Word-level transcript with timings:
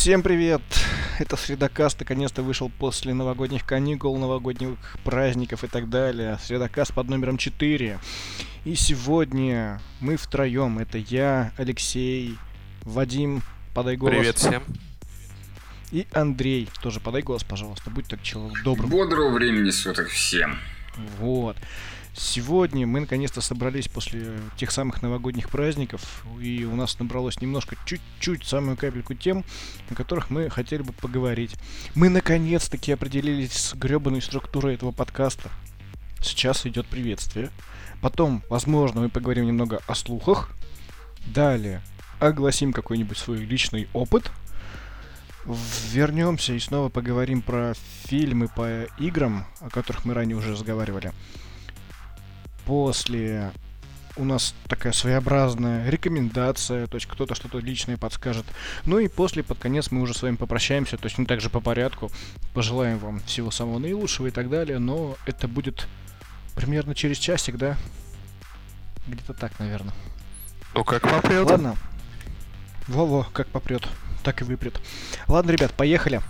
Всем 0.00 0.22
привет! 0.22 0.62
Это 1.18 1.36
Средокаст 1.36 2.00
наконец-то 2.00 2.42
вышел 2.42 2.70
после 2.70 3.12
новогодних 3.12 3.66
каникул, 3.66 4.16
новогодних 4.16 4.78
праздников 5.04 5.62
и 5.62 5.66
так 5.66 5.90
далее. 5.90 6.38
Средокаст 6.42 6.94
под 6.94 7.10
номером 7.10 7.36
4. 7.36 7.98
И 8.64 8.74
сегодня 8.76 9.78
мы 10.00 10.16
втроем. 10.16 10.78
Это 10.78 10.96
я, 10.96 11.52
Алексей, 11.58 12.38
Вадим, 12.80 13.42
подай 13.74 13.98
голос. 13.98 14.16
Привет 14.16 14.38
всем. 14.38 14.62
И 15.92 16.06
Андрей, 16.12 16.70
тоже 16.82 16.98
подай 16.98 17.20
голос, 17.20 17.44
пожалуйста, 17.44 17.90
будь 17.90 18.08
так 18.08 18.22
человек 18.22 18.64
добрым. 18.64 18.88
Бодрого 18.88 19.34
времени 19.34 19.68
суток 19.68 20.08
всем. 20.08 20.58
Вот. 21.18 21.58
Сегодня 22.14 22.86
мы 22.86 23.00
наконец-то 23.00 23.40
собрались 23.40 23.88
после 23.88 24.38
тех 24.56 24.70
самых 24.72 25.00
новогодних 25.00 25.48
праздников, 25.48 26.24
и 26.40 26.64
у 26.64 26.74
нас 26.74 26.98
набралось 26.98 27.40
немножко, 27.40 27.76
чуть-чуть, 27.86 28.44
самую 28.44 28.76
капельку 28.76 29.14
тем, 29.14 29.44
о 29.88 29.94
которых 29.94 30.28
мы 30.28 30.50
хотели 30.50 30.82
бы 30.82 30.92
поговорить. 30.92 31.54
Мы 31.94 32.08
наконец-таки 32.08 32.92
определились 32.92 33.52
с 33.52 33.74
гребаной 33.74 34.22
структурой 34.22 34.74
этого 34.74 34.90
подкаста. 34.90 35.50
Сейчас 36.20 36.66
идет 36.66 36.86
приветствие. 36.86 37.50
Потом, 38.00 38.42
возможно, 38.48 39.02
мы 39.02 39.08
поговорим 39.08 39.46
немного 39.46 39.80
о 39.86 39.94
слухах. 39.94 40.50
Далее 41.26 41.82
огласим 42.18 42.72
какой-нибудь 42.72 43.18
свой 43.18 43.38
личный 43.38 43.88
опыт. 43.92 44.30
Вернемся 45.92 46.52
и 46.52 46.58
снова 46.58 46.88
поговорим 46.88 47.40
про 47.40 47.74
фильмы 48.04 48.48
по 48.48 48.84
играм, 48.98 49.46
о 49.60 49.70
которых 49.70 50.04
мы 50.04 50.12
ранее 50.12 50.36
уже 50.36 50.52
разговаривали. 50.52 51.12
После 52.70 53.50
у 54.14 54.24
нас 54.24 54.54
такая 54.68 54.92
своеобразная 54.92 55.90
рекомендация, 55.90 56.86
то 56.86 56.94
есть 56.94 57.08
кто-то 57.08 57.34
что-то 57.34 57.58
личное 57.58 57.96
подскажет. 57.96 58.46
Ну 58.86 59.00
и 59.00 59.08
после, 59.08 59.42
под 59.42 59.58
конец, 59.58 59.90
мы 59.90 60.00
уже 60.02 60.14
с 60.14 60.22
вами 60.22 60.36
попрощаемся, 60.36 60.96
то 60.96 61.06
есть 61.06 61.18
мы 61.18 61.26
также 61.26 61.50
по 61.50 61.58
порядку. 61.58 62.12
Пожелаем 62.54 62.98
вам 62.98 63.18
всего 63.22 63.50
самого 63.50 63.80
наилучшего 63.80 64.28
и 64.28 64.30
так 64.30 64.48
далее, 64.48 64.78
но 64.78 65.16
это 65.26 65.48
будет 65.48 65.88
примерно 66.54 66.94
через 66.94 67.18
часик, 67.18 67.56
да? 67.56 67.76
Где-то 69.08 69.34
так, 69.34 69.58
наверное. 69.58 69.92
Ну 70.72 70.84
как 70.84 71.02
попрет? 71.02 71.50
Ладно. 71.50 71.76
Во-во, 72.86 73.24
как 73.32 73.48
попрет, 73.48 73.82
так 74.22 74.42
и 74.42 74.44
выпрет. 74.44 74.80
Ладно, 75.26 75.50
ребят, 75.50 75.72
поехали. 75.72 76.22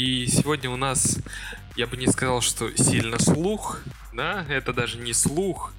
И 0.00 0.26
сегодня 0.28 0.70
у 0.70 0.78
нас, 0.78 1.18
я 1.76 1.86
бы 1.86 1.98
не 1.98 2.06
сказал, 2.06 2.40
что 2.40 2.74
сильно 2.74 3.18
слух, 3.18 3.80
да, 4.14 4.46
это 4.48 4.72
даже 4.72 4.96
не 4.96 5.12
слух, 5.12 5.74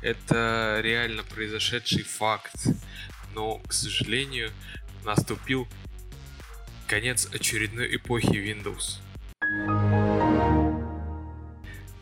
это 0.00 0.80
реально 0.82 1.22
произошедший 1.22 2.02
факт. 2.02 2.54
Но, 3.34 3.58
к 3.58 3.74
сожалению, 3.74 4.52
наступил 5.04 5.68
конец 6.86 7.28
очередной 7.30 7.94
эпохи 7.94 8.28
Windows. 8.28 9.00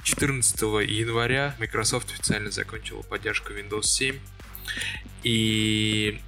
14 0.05 0.61
января 0.89 1.57
Microsoft 1.59 2.13
официально 2.13 2.53
закончила 2.53 3.03
поддержку 3.03 3.53
Windows 3.53 3.87
7. 3.87 4.21
И 5.25 6.21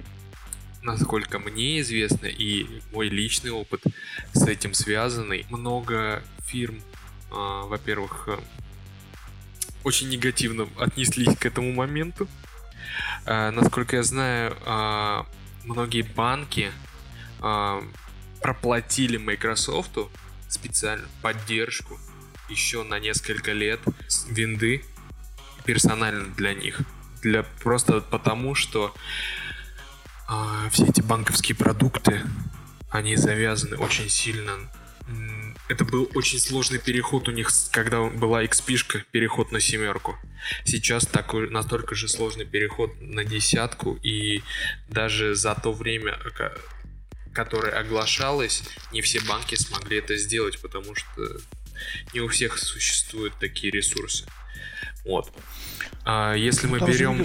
насколько 0.81 1.39
мне 1.39 1.81
известно, 1.81 2.27
и 2.27 2.81
мой 2.91 3.09
личный 3.09 3.51
опыт 3.51 3.83
с 4.33 4.47
этим 4.47 4.73
связанный, 4.73 5.45
много 5.49 6.23
фирм, 6.45 6.77
э, 6.77 6.81
во-первых, 7.31 8.27
э, 8.27 8.39
очень 9.83 10.09
негативно 10.09 10.67
отнеслись 10.77 11.35
к 11.37 11.45
этому 11.45 11.71
моменту. 11.73 12.27
Э, 13.25 13.51
насколько 13.51 13.97
я 13.97 14.03
знаю, 14.03 14.55
э, 14.65 15.23
многие 15.65 16.01
банки 16.01 16.71
э, 17.41 17.81
проплатили 18.41 19.17
Microsoft 19.17 19.97
специально 20.47 21.07
поддержку 21.21 21.99
еще 22.49 22.83
на 22.83 22.99
несколько 22.99 23.51
лет 23.51 23.79
винды 24.29 24.83
персонально 25.65 26.33
для 26.35 26.53
них. 26.53 26.81
Для, 27.21 27.43
просто 27.43 28.01
потому, 28.01 28.55
что 28.55 28.93
а, 30.29 30.69
все 30.69 30.85
эти 30.85 31.01
банковские 31.01 31.55
продукты, 31.55 32.21
они 32.91 33.15
завязаны 33.15 33.77
очень 33.77 34.09
сильно. 34.09 34.53
Это 35.67 35.85
был 35.85 36.09
очень 36.13 36.39
сложный 36.39 36.77
переход 36.77 37.27
у 37.27 37.31
них, 37.31 37.49
когда 37.71 38.03
была 38.03 38.43
XP, 38.43 39.05
переход 39.11 39.51
на 39.51 39.59
семерку. 39.59 40.15
Сейчас 40.65 41.05
такой 41.07 41.49
настолько 41.49 41.95
же 41.95 42.07
сложный 42.07 42.45
переход 42.45 42.91
на 43.01 43.23
десятку, 43.23 43.95
и 44.03 44.43
даже 44.87 45.33
за 45.33 45.55
то 45.55 45.73
время, 45.73 46.19
которое 47.33 47.73
оглашалось, 47.73 48.63
не 48.91 49.01
все 49.01 49.21
банки 49.21 49.55
смогли 49.55 49.97
это 49.97 50.15
сделать, 50.15 50.61
потому 50.61 50.93
что 50.93 51.39
не 52.13 52.21
у 52.21 52.27
всех 52.27 52.59
существуют 52.59 53.33
такие 53.39 53.71
ресурсы. 53.71 54.25
Вот. 55.05 55.31
А 56.05 56.33
если 56.33 56.67
ну, 56.67 56.77
мы 56.77 56.87
берем... 56.87 57.23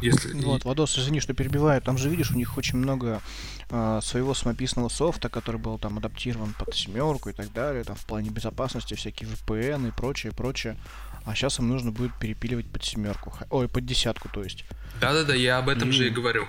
Если... 0.00 0.32
Вот, 0.42 0.64
Вадос, 0.64 0.98
извини, 0.98 1.20
что 1.20 1.34
перебиваю. 1.34 1.80
Там 1.80 1.98
же, 1.98 2.08
видишь, 2.08 2.30
у 2.30 2.36
них 2.36 2.56
очень 2.56 2.78
много 2.78 3.20
э, 3.70 4.00
своего 4.02 4.34
самописного 4.34 4.88
софта, 4.88 5.28
который 5.28 5.60
был 5.60 5.78
там 5.78 5.98
адаптирован 5.98 6.54
под 6.58 6.74
семерку 6.74 7.30
и 7.30 7.32
так 7.32 7.52
далее, 7.52 7.84
там 7.84 7.96
в 7.96 8.04
плане 8.04 8.30
безопасности, 8.30 8.94
всякие 8.94 9.28
VPN 9.30 9.88
и 9.88 9.90
прочее, 9.90 10.32
прочее. 10.32 10.76
А 11.24 11.34
сейчас 11.34 11.58
им 11.58 11.68
нужно 11.68 11.90
будет 11.90 12.12
перепиливать 12.18 12.70
под 12.70 12.84
семерку. 12.84 13.32
Ой, 13.50 13.68
под 13.68 13.84
десятку, 13.84 14.28
то 14.28 14.42
есть. 14.42 14.64
Да-да-да, 15.00 15.34
я 15.34 15.58
об 15.58 15.68
этом 15.68 15.88
и... 15.88 15.92
же 15.92 16.06
и 16.06 16.10
говорю. 16.10 16.46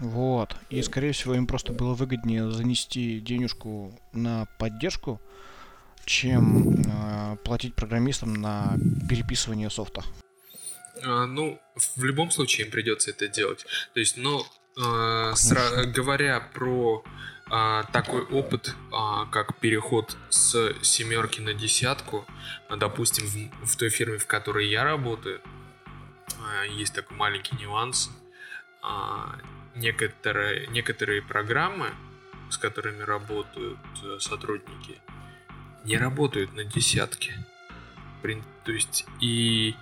Вот. 0.00 0.56
И, 0.70 0.80
скорее 0.82 1.12
всего, 1.12 1.34
им 1.34 1.46
просто 1.46 1.72
было 1.72 1.94
выгоднее 1.94 2.50
занести 2.50 3.20
денежку 3.20 3.92
на 4.12 4.46
поддержку, 4.58 5.20
чем 6.04 6.82
э, 6.86 7.36
платить 7.44 7.74
программистам 7.74 8.34
на 8.34 8.76
переписывание 9.08 9.70
софта. 9.70 10.02
А, 11.02 11.26
ну, 11.26 11.60
в 11.96 12.04
любом 12.04 12.30
случае 12.30 12.66
им 12.66 12.72
придется 12.72 13.10
это 13.10 13.28
делать. 13.28 13.66
То 13.94 14.00
есть, 14.00 14.16
но 14.16 14.46
э, 14.76 14.80
сра- 14.80 15.84
говоря 15.84 16.40
про 16.40 17.04
э, 17.50 17.82
такой 17.92 18.22
опыт, 18.22 18.68
э, 18.68 19.30
как 19.30 19.56
переход 19.58 20.16
с 20.30 20.74
семерки 20.82 21.40
на 21.40 21.54
десятку, 21.54 22.26
э, 22.68 22.76
допустим, 22.76 23.26
в, 23.26 23.66
в 23.66 23.76
той 23.76 23.90
фирме, 23.90 24.18
в 24.18 24.26
которой 24.26 24.68
я 24.68 24.84
работаю, 24.84 25.40
э, 25.40 26.68
есть 26.70 26.94
такой 26.94 27.16
маленький 27.16 27.56
нюанс. 27.56 28.10
Э, 28.82 29.38
некоторые, 29.74 30.66
некоторые 30.68 31.22
программы, 31.22 31.90
с 32.50 32.58
которыми 32.58 33.02
работают 33.02 33.78
э, 34.02 34.18
сотрудники, 34.20 34.98
не 35.84 35.96
работают 35.96 36.54
на 36.54 36.64
десятке. 36.64 37.34
То 38.64 38.72
есть 38.72 39.06
и 39.20 39.74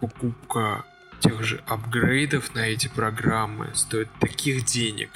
покупка 0.00 0.84
тех 1.20 1.42
же 1.44 1.62
апгрейдов 1.66 2.54
на 2.54 2.60
эти 2.60 2.88
программы 2.88 3.70
стоит 3.74 4.08
таких 4.20 4.64
денег, 4.64 5.10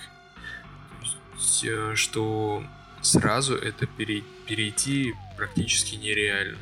э, 1.64 1.94
что 1.94 2.64
сразу 3.00 3.56
это 3.56 3.86
перейти 3.86 5.14
практически 5.36 5.96
нереально. 5.96 6.58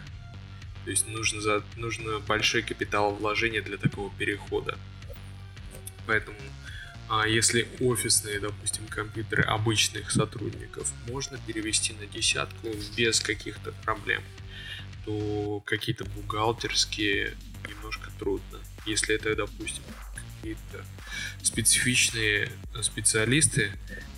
То 0.85 0.91
есть 0.91 1.09
нужно, 1.09 1.41
за, 1.41 1.63
нужно 1.77 2.19
большой 2.21 2.63
капитал 2.63 3.15
вложения 3.15 3.63
для 3.63 3.77
такого 3.77 4.13
перехода. 4.17 4.77
Поэтому, 6.07 6.37
а 7.09 7.27
если 7.27 7.69
офисные, 7.81 8.41
допустим, 8.41 8.87
компьютеры 8.89 9.45
обычных 9.45 10.11
сотрудников 10.11 10.91
можно 11.09 11.39
перевести 11.47 11.93
на 11.95 12.07
десятку 12.07 12.69
без 12.97 13.21
каких-то 13.21 13.73
проблем, 13.85 14.23
то 15.05 15.63
какие-то 15.65 16.05
бухгалтерские 16.05 17.35
немножко 17.69 18.11
трудно. 18.19 18.61
Если 18.87 19.15
это, 19.15 19.35
допустим, 19.35 19.83
какие-то 20.15 20.85
специфичные 21.43 22.51
специалисты, 22.83 23.73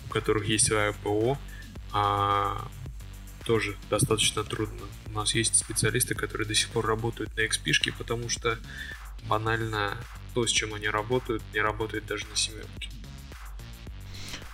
у 0.07 0.13
которых 0.13 0.47
есть 0.47 0.71
АПО, 0.71 1.39
а 1.93 2.69
тоже 3.45 3.77
достаточно 3.91 4.43
трудно. 4.43 4.87
У 5.07 5.11
нас 5.11 5.35
есть 5.35 5.57
специалисты, 5.57 6.15
которые 6.15 6.49
до 6.49 6.55
сих 6.55 6.71
пор 6.71 6.87
работают 6.87 7.37
на 7.37 7.41
XP, 7.41 7.95
потому 7.97 8.29
что 8.29 8.59
банально 9.27 9.97
то, 10.35 10.47
с 10.47 10.51
чем 10.51 10.75
они 10.75 10.89
работают, 10.89 11.43
не 11.53 11.61
работает 11.61 12.07
даже 12.07 12.27
на 12.27 12.37
семерке. 12.37 12.91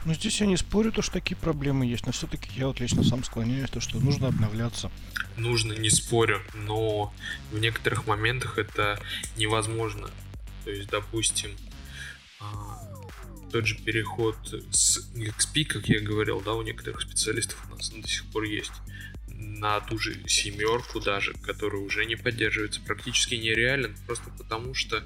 Ну, 0.07 0.15
здесь 0.15 0.41
я 0.41 0.47
не 0.47 0.57
спорю, 0.57 0.93
то, 0.93 1.03
что 1.03 1.15
такие 1.15 1.37
проблемы 1.37 1.85
есть, 1.85 2.07
но 2.07 2.13
все-таки 2.13 2.51
я 2.57 2.69
вот 2.69 2.81
лично 2.81 3.05
сам 3.05 3.23
склоняюсь, 3.23 3.69
то, 3.69 3.81
что 3.81 3.99
нужно 3.99 4.29
обновляться. 4.29 4.91
Нужно, 5.37 5.75
не 5.75 5.91
спорю, 5.91 6.41
но 6.55 7.13
в 7.53 7.59
некоторых 7.59 8.07
моментах 8.07 8.57
это 8.57 8.99
невозможно. 9.37 10.11
То 10.65 10.71
есть, 10.71 10.89
допустим, 10.89 11.51
а, 12.41 12.79
тот 13.53 13.67
же 13.67 13.77
переход 13.77 14.37
с 14.71 15.11
XP, 15.15 15.65
как 15.65 15.89
я 15.89 16.01
говорил, 16.01 16.41
да, 16.41 16.55
у 16.55 16.63
некоторых 16.63 17.03
специалистов 17.03 17.63
у 17.71 17.75
нас 17.75 17.91
до 17.91 18.09
сих 18.09 18.25
пор 18.27 18.45
есть. 18.45 18.73
На 19.61 19.81
ту 19.81 19.99
же 19.99 20.17
семерку 20.27 21.01
даже, 21.01 21.35
которая 21.35 21.83
уже 21.83 22.07
не 22.07 22.17
поддерживается, 22.17 22.81
практически 22.81 23.35
нереален, 23.35 23.95
просто 24.07 24.31
потому 24.31 24.75
что 24.75 25.05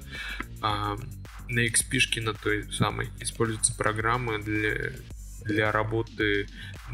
а, 0.61 0.97
на 1.49 1.65
XP 1.65 2.21
на 2.21 2.33
той 2.33 2.71
самой 2.71 3.09
используются 3.19 3.75
программы 3.75 4.41
для, 4.41 4.93
для 5.43 5.71
работы 5.71 6.47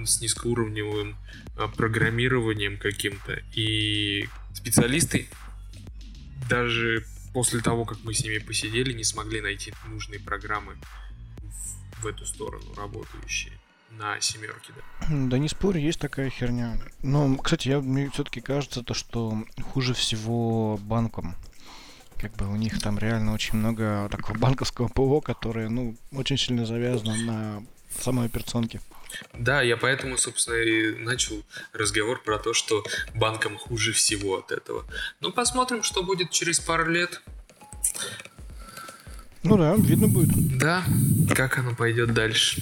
с 0.04 0.22
низкоуровневым 0.22 1.16
а, 1.56 1.68
программированием 1.68 2.78
каким-то. 2.78 3.42
И 3.54 4.28
специалисты 4.54 5.30
даже 6.50 7.06
после 7.32 7.62
того, 7.62 7.86
как 7.86 8.00
мы 8.04 8.14
с 8.16 8.24
ними 8.24 8.40
посидели, 8.40 8.92
не 8.92 9.04
смогли 9.04 9.40
найти 9.40 9.72
нужные 9.88 10.20
программы 10.20 10.76
в, 11.42 12.02
в 12.02 12.08
эту 12.08 12.26
сторону 12.26 12.74
работающие 12.76 13.54
на 13.92 14.20
семерке, 14.22 14.74
да. 14.76 15.08
Да 15.10 15.38
не 15.38 15.48
спорю, 15.48 15.80
есть 15.80 16.00
такая 16.00 16.30
херня. 16.30 16.78
Но, 17.02 17.38
кстати, 17.38 17.70
я, 17.70 17.80
мне 17.80 18.10
все-таки 18.10 18.42
кажется, 18.42 18.84
то, 18.84 18.94
что 18.94 19.44
хуже 19.74 19.94
всего 19.94 20.78
банкам. 20.78 21.36
Как 22.18 22.36
бы 22.36 22.48
у 22.48 22.56
них 22.56 22.80
там 22.80 23.00
реально 23.00 23.34
очень 23.34 23.58
много 23.58 24.08
такого 24.12 24.38
банковского 24.38 24.88
ПО, 24.88 25.22
которое, 25.22 25.70
ну, 25.70 25.96
очень 26.12 26.38
сильно 26.38 26.66
завязано 26.66 27.16
на 27.16 27.64
самой 28.00 28.28
операционке. 28.28 28.80
Да, 29.34 29.62
я 29.62 29.76
поэтому, 29.76 30.18
собственно, 30.18 30.56
и 30.56 30.96
начал 30.96 31.44
разговор 31.74 32.22
про 32.24 32.38
то, 32.38 32.54
что 32.54 32.84
банкам 33.14 33.58
хуже 33.58 33.92
всего 33.92 34.38
от 34.38 34.52
этого. 34.52 34.86
Ну, 35.20 35.32
посмотрим, 35.32 35.84
что 35.84 36.04
будет 36.04 36.32
через 36.32 36.60
пару 36.60 36.90
лет. 36.90 37.22
Ну 39.44 39.58
да, 39.58 39.76
видно 39.76 40.08
будет. 40.08 40.58
Да, 40.58 40.84
как 41.36 41.58
оно 41.58 41.76
пойдет 41.76 42.14
дальше. 42.14 42.62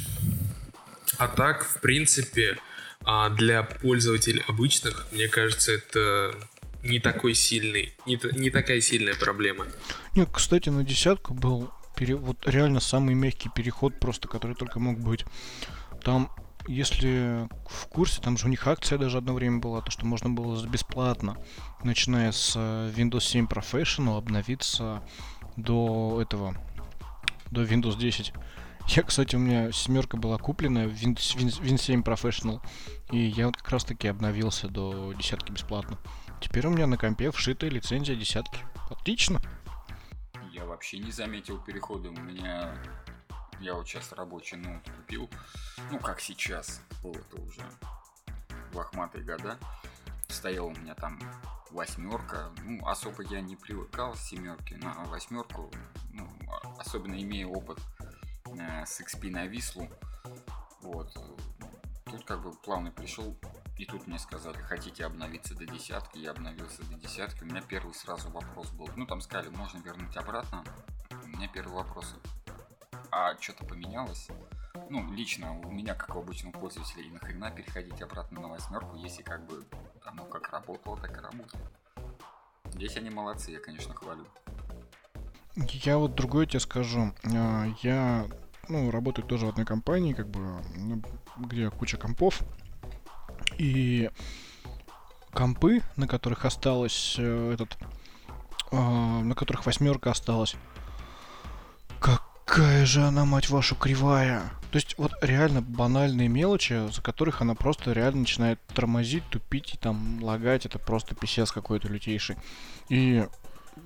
А 1.19 1.27
так, 1.27 1.65
в 1.65 1.81
принципе, 1.81 2.57
а, 3.03 3.29
для 3.29 3.63
пользователей 3.63 4.41
обычных, 4.47 5.05
мне 5.11 5.27
кажется, 5.27 5.73
это 5.73 6.33
не 6.81 6.99
такой 6.99 7.33
сильный, 7.33 7.93
не, 8.05 8.17
не 8.37 8.49
такая 8.49 8.79
сильная 8.79 9.15
проблема. 9.15 9.67
Нет, 10.15 10.29
кстати, 10.31 10.69
на 10.69 10.85
десятку 10.85 11.33
был 11.33 11.71
пере... 11.97 12.15
вот 12.15 12.47
реально 12.47 12.79
самый 12.79 13.15
мягкий 13.15 13.49
переход 13.53 13.99
просто, 13.99 14.29
который 14.29 14.55
только 14.55 14.79
мог 14.79 14.97
быть. 14.97 15.25
Там, 16.03 16.31
если 16.67 17.49
в 17.67 17.87
курсе, 17.87 18.21
там 18.21 18.37
же 18.37 18.45
у 18.45 18.49
них 18.49 18.65
акция 18.65 18.97
даже 18.97 19.17
одно 19.17 19.33
время 19.33 19.59
была, 19.59 19.81
то 19.81 19.91
что 19.91 20.05
можно 20.05 20.29
было 20.29 20.65
бесплатно, 20.65 21.35
начиная 21.83 22.31
с 22.31 22.53
э, 22.55 22.93
Windows 22.95 23.23
7 23.23 23.45
Professional, 23.45 24.17
обновиться 24.17 25.03
до 25.57 26.19
этого, 26.21 26.55
до 27.51 27.63
Windows 27.63 27.97
10. 27.99 28.31
Я, 28.89 29.03
кстати, 29.03 29.35
у 29.35 29.39
меня 29.39 29.71
семерка 29.71 30.17
была 30.17 30.39
куплена, 30.39 30.85
Win, 30.85 31.13
Win, 31.15 31.61
Win 31.61 31.77
7 31.77 32.01
Professional, 32.01 32.59
и 33.11 33.19
я 33.19 33.45
вот 33.45 33.55
как 33.55 33.69
раз 33.69 33.85
таки 33.85 34.07
обновился 34.07 34.67
до 34.67 35.13
десятки 35.13 35.51
бесплатно. 35.51 35.99
Теперь 36.41 36.65
у 36.65 36.71
меня 36.71 36.87
на 36.87 36.97
компе 36.97 37.29
вшитая 37.29 37.69
лицензия 37.69 38.15
десятки. 38.15 38.65
Отлично. 38.89 39.41
Я 40.51 40.65
вообще 40.65 40.97
не 40.97 41.11
заметил 41.11 41.59
перехода. 41.59 42.09
У 42.09 42.13
меня 42.13 42.73
я 43.59 43.75
вот 43.75 43.87
сейчас 43.87 44.11
рабочий 44.13 44.57
ноут 44.57 44.89
купил. 44.89 45.29
Ну, 45.91 45.99
как 45.99 46.19
сейчас. 46.19 46.81
Было-то 47.03 47.39
уже 47.43 47.61
лохматые 48.73 49.23
года. 49.23 49.59
Стоял 50.29 50.65
у 50.65 50.71
меня 50.71 50.95
там 50.95 51.19
восьмерка. 51.69 52.49
Ну, 52.63 52.83
особо 52.87 53.21
я 53.21 53.39
не 53.39 53.55
привыкал 53.55 54.15
с 54.15 54.29
семерки 54.29 54.73
на 54.73 54.93
восьмерку. 55.05 55.69
Ну, 56.11 56.27
особенно 56.79 57.21
имея 57.21 57.45
опыт 57.45 57.77
с 58.55 59.01
XP 59.01 59.29
на 59.29 59.45
Вислу. 59.45 59.87
Вот. 60.81 61.13
Тут 62.05 62.25
как 62.25 62.41
бы 62.41 62.51
плавно 62.51 62.91
пришел, 62.91 63.37
и 63.77 63.85
тут 63.85 64.07
мне 64.07 64.17
сказали, 64.17 64.57
хотите 64.57 65.05
обновиться 65.05 65.55
до 65.55 65.65
десятки, 65.65 66.17
я 66.17 66.31
обновился 66.31 66.83
до 66.85 66.95
десятки. 66.95 67.43
У 67.43 67.45
меня 67.45 67.61
первый 67.61 67.93
сразу 67.93 68.29
вопрос 68.31 68.71
был, 68.71 68.89
ну 68.95 69.05
там 69.05 69.21
сказали, 69.21 69.49
можно 69.49 69.77
вернуть 69.79 70.17
обратно. 70.17 70.63
У 71.23 71.27
меня 71.27 71.47
первый 71.47 71.73
вопрос, 71.73 72.15
а 73.11 73.35
что-то 73.39 73.65
поменялось? 73.65 74.27
Ну, 74.89 75.11
лично 75.13 75.59
у 75.59 75.71
меня, 75.71 75.93
как 75.93 76.15
у 76.15 76.19
обычного 76.19 76.53
пользователя, 76.53 77.03
и 77.03 77.11
нахрена 77.11 77.51
переходить 77.51 78.01
обратно 78.01 78.41
на 78.41 78.47
восьмерку, 78.47 78.95
если 78.95 79.21
как 79.21 79.45
бы 79.45 79.63
оно 80.03 80.25
как 80.25 80.49
работало, 80.49 80.97
так 80.97 81.15
и 81.15 81.21
работает. 81.21 81.71
Здесь 82.65 82.97
они 82.97 83.09
молодцы, 83.11 83.51
я, 83.51 83.59
конечно, 83.59 83.93
хвалю. 83.93 84.25
Я 85.55 85.97
вот 85.97 86.15
другое 86.15 86.45
тебе 86.45 86.59
скажу. 86.59 87.13
А, 87.33 87.67
я 87.81 88.27
ну, 88.69 88.91
работаю 88.91 89.25
тоже 89.25 89.45
в 89.45 89.49
одной 89.49 89.65
компании, 89.65 90.13
как 90.13 90.29
бы, 90.29 90.61
где 91.37 91.69
куча 91.69 91.97
компов. 91.97 92.41
И 93.57 94.09
компы, 95.33 95.81
на 95.95 96.07
которых 96.07 96.45
осталось 96.45 97.15
э, 97.17 97.53
этот, 97.53 97.77
э, 98.71 98.77
на 98.77 99.33
которых 99.35 99.65
восьмерка 99.65 100.11
осталась. 100.11 100.55
Какая 101.99 102.85
же 102.85 103.01
она, 103.01 103.25
мать 103.25 103.49
вашу, 103.49 103.75
кривая. 103.75 104.51
То 104.71 104.75
есть 104.75 104.95
вот 104.97 105.13
реально 105.21 105.61
банальные 105.61 106.27
мелочи, 106.27 106.87
за 106.91 107.01
которых 107.01 107.41
она 107.41 107.55
просто 107.55 107.91
реально 107.91 108.21
начинает 108.21 108.59
тормозить, 108.67 109.23
тупить 109.29 109.73
и 109.73 109.77
там 109.77 110.23
лагать. 110.23 110.65
Это 110.65 110.77
просто 110.77 111.15
писец 111.15 111.51
какой-то 111.51 111.87
лютейший. 111.87 112.37
И 112.87 113.27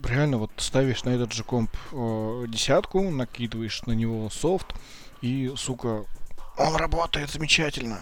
реально 0.04 0.38
вот 0.38 0.52
ставишь 0.58 1.04
на 1.04 1.10
этот 1.10 1.34
же 1.34 1.44
комп 1.44 1.72
э, 1.92 2.46
десятку, 2.48 3.10
накидываешь 3.10 3.82
на 3.84 3.92
него 3.94 4.30
софт, 4.30 4.68
и, 5.22 5.52
сука, 5.56 6.06
он 6.58 6.76
работает 6.76 7.30
замечательно. 7.30 8.02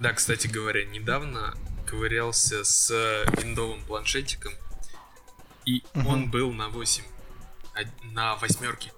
Да, 0.00 0.12
кстати 0.12 0.46
говоря, 0.46 0.84
недавно 0.84 1.54
ковырялся 1.86 2.64
с 2.64 2.90
виндовым 3.38 3.82
планшетиком, 3.84 4.52
и 5.64 5.82
угу. 5.94 6.08
он 6.08 6.30
был 6.30 6.52
на 6.52 6.68
8, 6.68 7.04
на 8.12 8.36
восьмерке. 8.36 8.92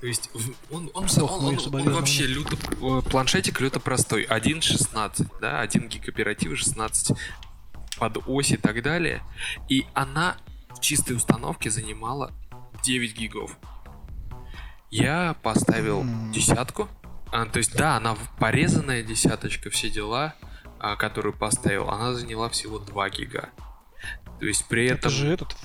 То 0.00 0.08
есть 0.08 0.28
он, 0.70 0.90
он, 0.92 1.06
он, 1.06 1.08
он, 1.18 1.58
он, 1.58 1.74
он 1.74 1.94
вообще 1.94 2.26
люто... 2.26 2.56
Планшетик 3.08 3.58
люто 3.60 3.80
простой. 3.80 4.26
1.16, 4.26 5.40
да, 5.40 5.60
1 5.60 5.88
гиг 5.88 6.06
оперативы, 6.08 6.56
16 6.56 7.16
под 7.96 8.18
ось 8.26 8.50
и 8.50 8.58
так 8.58 8.82
далее. 8.82 9.22
И 9.70 9.86
она 9.94 10.36
в 10.74 10.80
чистой 10.80 11.16
установке 11.16 11.70
занимала 11.70 12.32
9 12.82 13.16
гигов. 13.16 13.56
Я 14.90 15.36
поставил 15.42 16.04
десятку. 16.32 16.88
А, 17.32 17.46
то 17.46 17.58
есть, 17.58 17.74
да, 17.76 17.96
она 17.96 18.16
порезанная 18.38 19.02
десяточка, 19.02 19.70
все 19.70 19.90
дела, 19.90 20.34
а, 20.78 20.96
которую 20.96 21.32
поставил, 21.32 21.88
она 21.90 22.14
заняла 22.14 22.48
всего 22.48 22.78
2 22.78 23.10
гига. 23.10 23.50
То 24.38 24.46
есть 24.46 24.66
при 24.66 24.86
этом... 24.86 24.98
Это 24.98 25.08
же 25.08 25.32
этот 25.32 25.56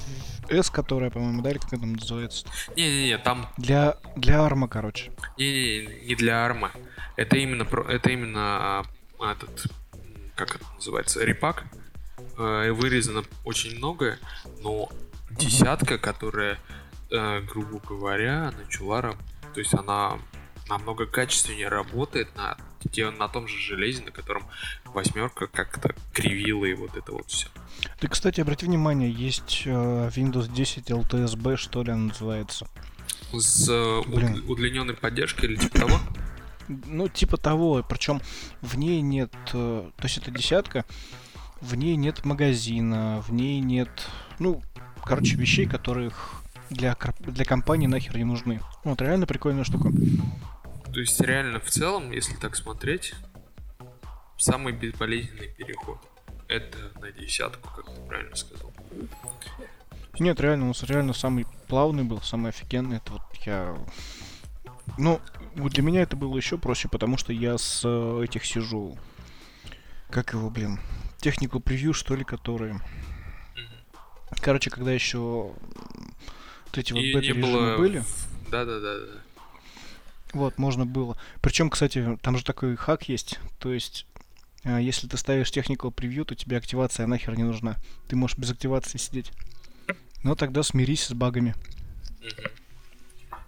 S, 0.48 0.70
которая, 0.70 1.10
по-моему, 1.10 1.42
да, 1.42 1.52
или 1.52 1.58
как 1.58 1.74
это 1.74 1.86
называется? 1.86 2.48
Не-не-не, 2.76 3.18
там... 3.18 3.48
Для, 3.58 3.98
для 4.16 4.44
арма, 4.44 4.68
короче. 4.68 5.12
Не-не-не, 5.38 6.06
не 6.06 6.16
для 6.16 6.46
арма. 6.46 6.72
Это 7.16 7.38
именно, 7.38 7.68
это 7.88 8.10
именно 8.10 8.40
а, 8.40 8.84
этот, 9.32 9.68
как 10.36 10.56
это 10.56 10.66
называется, 10.76 11.24
репак. 11.24 11.66
Э, 12.40 12.72
вырезано 12.72 13.26
очень 13.44 13.76
многое, 13.78 14.18
но 14.62 14.90
десятка, 15.30 15.98
которая, 15.98 16.58
э, 17.12 17.42
грубо 17.42 17.80
говоря, 17.80 18.54
начала 18.58 19.02
работать. 19.02 19.26
То 19.54 19.60
есть 19.60 19.74
она 19.74 20.18
намного 20.70 21.06
качественнее 21.06 21.68
работает 21.68 22.34
на, 22.38 22.56
на 23.18 23.28
том 23.28 23.46
же 23.50 23.58
железе, 23.60 24.04
на 24.04 24.12
котором 24.12 24.46
восьмерка 24.86 25.48
как-то 25.48 25.94
кривила 26.14 26.64
и 26.64 26.76
вот 26.76 26.96
это 26.96 27.12
вот 27.12 27.30
все. 27.30 27.48
Ты, 28.00 28.08
кстати, 28.08 28.40
обрати 28.40 28.66
внимание, 28.66 29.12
есть 29.12 29.64
э, 29.66 30.10
Windows 30.16 30.50
10 30.50 30.92
LTSB, 30.92 31.58
что 31.58 31.84
ли, 31.84 31.94
называется. 31.94 32.70
С 33.34 33.68
э, 33.68 33.98
удлиненной 34.48 34.94
поддержкой 34.94 35.46
или 35.46 35.56
типа 35.58 35.80
того? 35.80 36.00
Ну, 36.70 37.10
типа 37.10 37.36
того, 37.36 37.84
причем 37.88 38.22
в 38.62 38.78
ней 38.78 39.02
нет, 39.02 39.34
э, 39.52 39.90
то 39.94 40.04
есть 40.04 40.20
это 40.20 40.32
десятка, 40.32 40.86
в 41.62 41.76
ней 41.76 41.96
нет 41.96 42.26
магазина, 42.26 43.24
в 43.28 43.32
ней 43.32 43.60
нет, 43.60 43.90
ну, 44.40 44.62
короче, 45.04 45.36
вещей, 45.36 45.66
которых 45.66 46.42
для, 46.70 46.96
для 47.20 47.46
компании 47.46 47.88
нахер 47.88 48.18
не 48.18 48.24
нужны. 48.24 48.62
Вот, 48.84 49.02
реально 49.02 49.26
прикольная 49.26 49.64
штука. 49.64 49.92
То 50.94 51.00
есть, 51.00 51.20
реально, 51.22 51.60
в 51.60 51.70
целом, 51.70 52.12
если 52.12 52.36
так 52.36 52.56
смотреть, 52.56 53.14
самый 54.38 54.74
безболезненный 54.74 55.50
переход. 55.50 56.00
Это 56.48 56.78
на 57.00 57.12
десятку, 57.12 57.70
как 57.76 57.94
ты 57.94 58.02
правильно 58.08 58.36
сказал. 58.36 58.72
Нет, 60.18 60.40
реально, 60.40 60.66
у 60.66 60.68
нас 60.70 60.84
реально 60.84 61.14
самый 61.14 61.46
плавный 61.68 62.04
был, 62.04 62.22
самый 62.22 62.50
офигенный. 62.50 62.98
Это 62.98 63.14
вот 63.14 63.22
я... 63.46 63.78
Ну, 64.98 65.22
для 65.56 65.84
меня 65.84 66.02
это 66.02 66.16
было 66.16 66.36
еще 66.36 66.58
проще, 66.58 66.88
потому 66.88 67.18
что 67.18 67.32
я 67.32 67.58
с 67.58 67.84
э, 67.86 68.24
этих 68.24 68.46
сижу... 68.46 68.98
Как 70.10 70.34
его, 70.34 70.50
блин? 70.50 70.80
Технику 71.20 71.60
превью, 71.60 71.94
что 71.94 72.16
ли, 72.16 72.24
которые... 72.24 72.80
Короче, 74.42 74.70
когда 74.70 74.92
еще 74.94 75.20
вот 75.20 76.78
эти 76.78 76.94
вот 76.94 77.02
бета-режимы 77.02 77.42
было... 77.42 77.78
были. 77.78 78.04
Да-да-да. 78.50 79.22
Вот, 80.34 80.58
можно 80.58 80.86
было. 80.86 81.18
Причем, 81.42 81.70
кстати, 81.70 82.18
там 82.22 82.38
же 82.38 82.44
такой 82.44 82.76
хак 82.76 83.10
есть. 83.10 83.40
То 83.58 83.74
есть 83.74 84.06
А 84.64 84.80
если 84.80 85.08
ты 85.08 85.18
ставишь 85.18 85.52
Technical 85.52 85.94
Preview, 85.94 86.26
то 86.26 86.36
тебе 86.36 86.58
активация 86.58 87.08
нахер 87.08 87.38
не 87.38 87.44
нужна. 87.44 87.78
Ты 88.08 88.16
можешь 88.16 88.38
без 88.38 88.52
активации 88.52 88.98
сидеть. 88.98 89.32
Но 90.24 90.36
тогда 90.36 90.64
смирись 90.64 91.06
с 91.06 91.14
багами. 91.14 91.56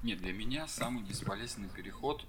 Нет, 0.04 0.20
для 0.20 0.34
меня 0.34 0.68
самый 0.68 1.04
бесполезный 1.04 1.68
переход 1.68 2.26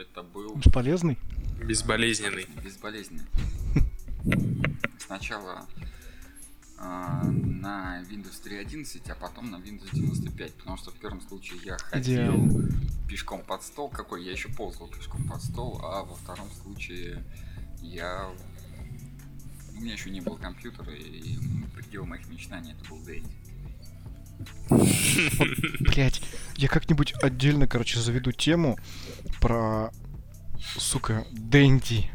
это 0.00 0.22
был... 0.22 0.54
Бесполезный? 0.56 1.18
Безболезненный. 1.64 2.46
Безболезненный. 2.62 3.26
Сначала 4.98 5.66
а, 6.78 7.24
на 7.24 8.02
Windows 8.08 8.42
3.11, 8.44 9.10
а 9.10 9.14
потом 9.16 9.50
на 9.50 9.56
Windows 9.56 9.88
95, 9.92 10.54
потому 10.54 10.76
что 10.76 10.90
в 10.90 10.94
первом 10.94 11.20
случае 11.20 11.60
я 11.64 11.78
ходил 11.78 12.14
Идеально. 12.14 12.70
пешком 13.08 13.42
под 13.42 13.62
стол, 13.62 13.88
какой 13.88 14.24
я 14.24 14.32
еще 14.32 14.48
ползал 14.48 14.88
пешком 14.88 15.26
под 15.28 15.42
стол, 15.42 15.80
а 15.82 16.04
во 16.04 16.14
втором 16.14 16.48
случае 16.62 17.24
я 17.82 18.30
у 19.76 19.80
меня 19.80 19.92
еще 19.92 20.10
не 20.10 20.20
было 20.20 20.36
компьютера, 20.36 20.92
и 20.92 21.36
предел 21.74 22.04
моих 22.04 22.28
мечтаний 22.28 22.72
это 22.72 22.88
был 22.90 22.98
Дейзи. 23.04 23.26
Блять, 25.80 26.22
я 26.56 26.68
как-нибудь 26.68 27.14
отдельно, 27.22 27.66
короче, 27.66 27.98
заведу 27.98 28.32
тему 28.32 28.78
про, 29.40 29.90
сука, 30.76 31.26
Дэнди. 31.32 32.10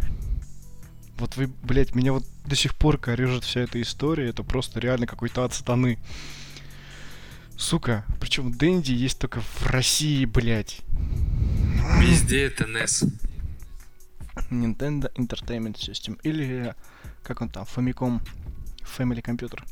Вот 1.18 1.38
вы, 1.38 1.48
блядь, 1.48 1.96
меня 1.96 2.14
вот 2.14 2.26
до 2.46 2.56
сих 2.56 2.76
пор 2.76 2.98
корежит 2.98 3.44
вся 3.44 3.62
эта 3.62 3.82
история. 3.82 4.30
Это 4.30 4.44
просто 4.44 4.80
реально 4.80 5.08
какой-то 5.08 5.44
от 5.44 5.54
сатаны. 5.54 6.00
Сука, 7.58 8.04
причем 8.20 8.52
Дэнди 8.52 8.92
есть 8.92 9.20
только 9.20 9.42
в 9.42 9.66
России, 9.68 10.26
блядь. 10.26 10.82
Везде 12.00 12.44
это 12.46 12.66
NES. 12.66 13.12
Nintendo 14.50 15.14
Entertainment 15.16 15.76
System. 15.76 16.20
Или, 16.24 16.76
как 17.24 17.42
он 17.42 17.50
там, 17.50 17.64
Famicom 17.64 18.22
Family 18.98 19.24
Computer. 19.24 19.64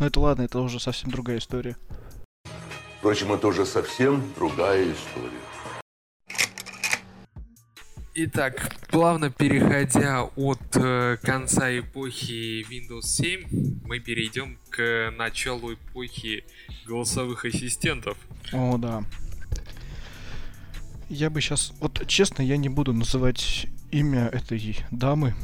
Но 0.00 0.06
это 0.06 0.18
ладно, 0.18 0.42
это 0.42 0.58
уже 0.60 0.80
совсем 0.80 1.10
другая 1.10 1.38
история. 1.38 1.76
Впрочем, 2.98 3.32
это 3.34 3.46
уже 3.48 3.66
совсем 3.66 4.22
другая 4.34 4.84
история. 4.84 5.38
Итак, 8.14 8.74
плавно 8.88 9.30
переходя 9.30 10.24
от 10.24 10.60
э, 10.74 11.18
конца 11.22 11.78
эпохи 11.78 12.66
Windows 12.68 13.02
7, 13.02 13.82
мы 13.84 14.00
перейдем 14.00 14.58
к 14.70 15.12
началу 15.16 15.74
эпохи 15.74 16.44
голосовых 16.86 17.44
ассистентов. 17.44 18.16
О, 18.52 18.78
да. 18.78 19.04
Я 21.10 21.28
бы 21.28 21.42
сейчас... 21.42 21.74
Вот 21.78 22.06
честно, 22.06 22.42
я 22.42 22.56
не 22.56 22.70
буду 22.70 22.94
называть 22.94 23.66
имя 23.90 24.28
этой 24.28 24.78
дамы 24.90 25.34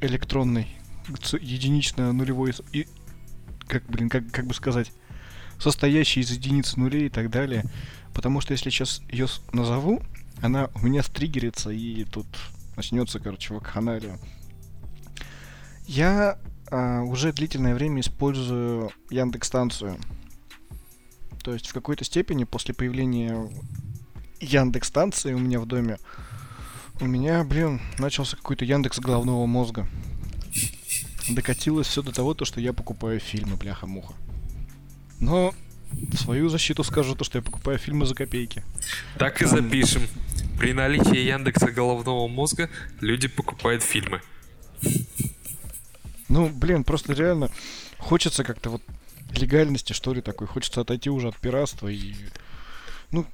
электронной, 0.00 0.68
единичное 1.40 2.12
нулевой... 2.12 2.52
И, 2.72 2.86
как, 3.66 3.84
блин, 3.86 4.08
как, 4.08 4.30
как 4.30 4.46
бы 4.46 4.54
сказать, 4.54 4.92
состоящий 5.58 6.20
из 6.20 6.30
единиц 6.30 6.76
нулей 6.76 7.06
и 7.06 7.10
так 7.10 7.30
далее. 7.30 7.64
Потому 8.14 8.40
что 8.40 8.52
если 8.52 8.70
сейчас 8.70 9.02
ее 9.10 9.26
назову, 9.52 10.02
она 10.40 10.68
у 10.74 10.80
меня 10.80 11.02
стригерится 11.02 11.70
и 11.70 12.04
тут 12.04 12.26
начнется, 12.76 13.20
короче, 13.20 13.54
вакханалия. 13.54 14.18
Я 15.86 16.38
а, 16.70 17.02
уже 17.02 17.32
длительное 17.32 17.74
время 17.74 18.00
использую 18.00 18.90
Яндекс 19.10 19.48
станцию. 19.48 19.98
То 21.42 21.52
есть 21.54 21.68
в 21.68 21.72
какой-то 21.72 22.04
степени 22.04 22.44
после 22.44 22.74
появления 22.74 23.50
Яндекс 24.40 24.88
станции 24.88 25.32
у 25.32 25.38
меня 25.38 25.60
в 25.60 25.66
доме 25.66 25.98
у 27.00 27.06
меня, 27.06 27.42
блин, 27.42 27.80
начался 27.98 28.36
какой-то 28.36 28.64
Яндекс 28.64 29.00
головного 29.00 29.44
мозга. 29.46 29.88
Докатилось 31.28 31.86
все 31.86 32.02
до 32.02 32.12
того, 32.12 32.34
то, 32.34 32.44
что 32.44 32.60
я 32.60 32.72
покупаю 32.72 33.20
фильмы, 33.20 33.56
бляха-муха. 33.56 34.14
Но 35.20 35.54
в 35.92 36.16
свою 36.16 36.48
защиту 36.48 36.84
скажу 36.84 37.14
то, 37.14 37.24
что 37.24 37.38
я 37.38 37.42
покупаю 37.42 37.78
фильмы 37.78 38.06
за 38.06 38.14
копейки. 38.14 38.64
Так 39.18 39.40
и 39.42 39.44
запишем. 39.44 40.02
При 40.58 40.72
наличии 40.72 41.18
Яндекса 41.18 41.70
головного 41.70 42.28
мозга 42.28 42.70
люди 43.00 43.28
покупают 43.28 43.82
фильмы. 43.82 44.20
Ну, 46.28 46.48
блин, 46.48 46.82
просто 46.84 47.12
реально 47.12 47.50
хочется 47.98 48.42
как-то 48.42 48.70
вот 48.70 48.82
легальности, 49.36 49.92
что 49.92 50.14
ли, 50.14 50.20
такой. 50.20 50.46
Хочется 50.46 50.80
отойти 50.80 51.10
уже 51.10 51.28
от 51.28 51.36
пиратства 51.36 51.88
и... 51.88 52.14
Ну, 53.10 53.26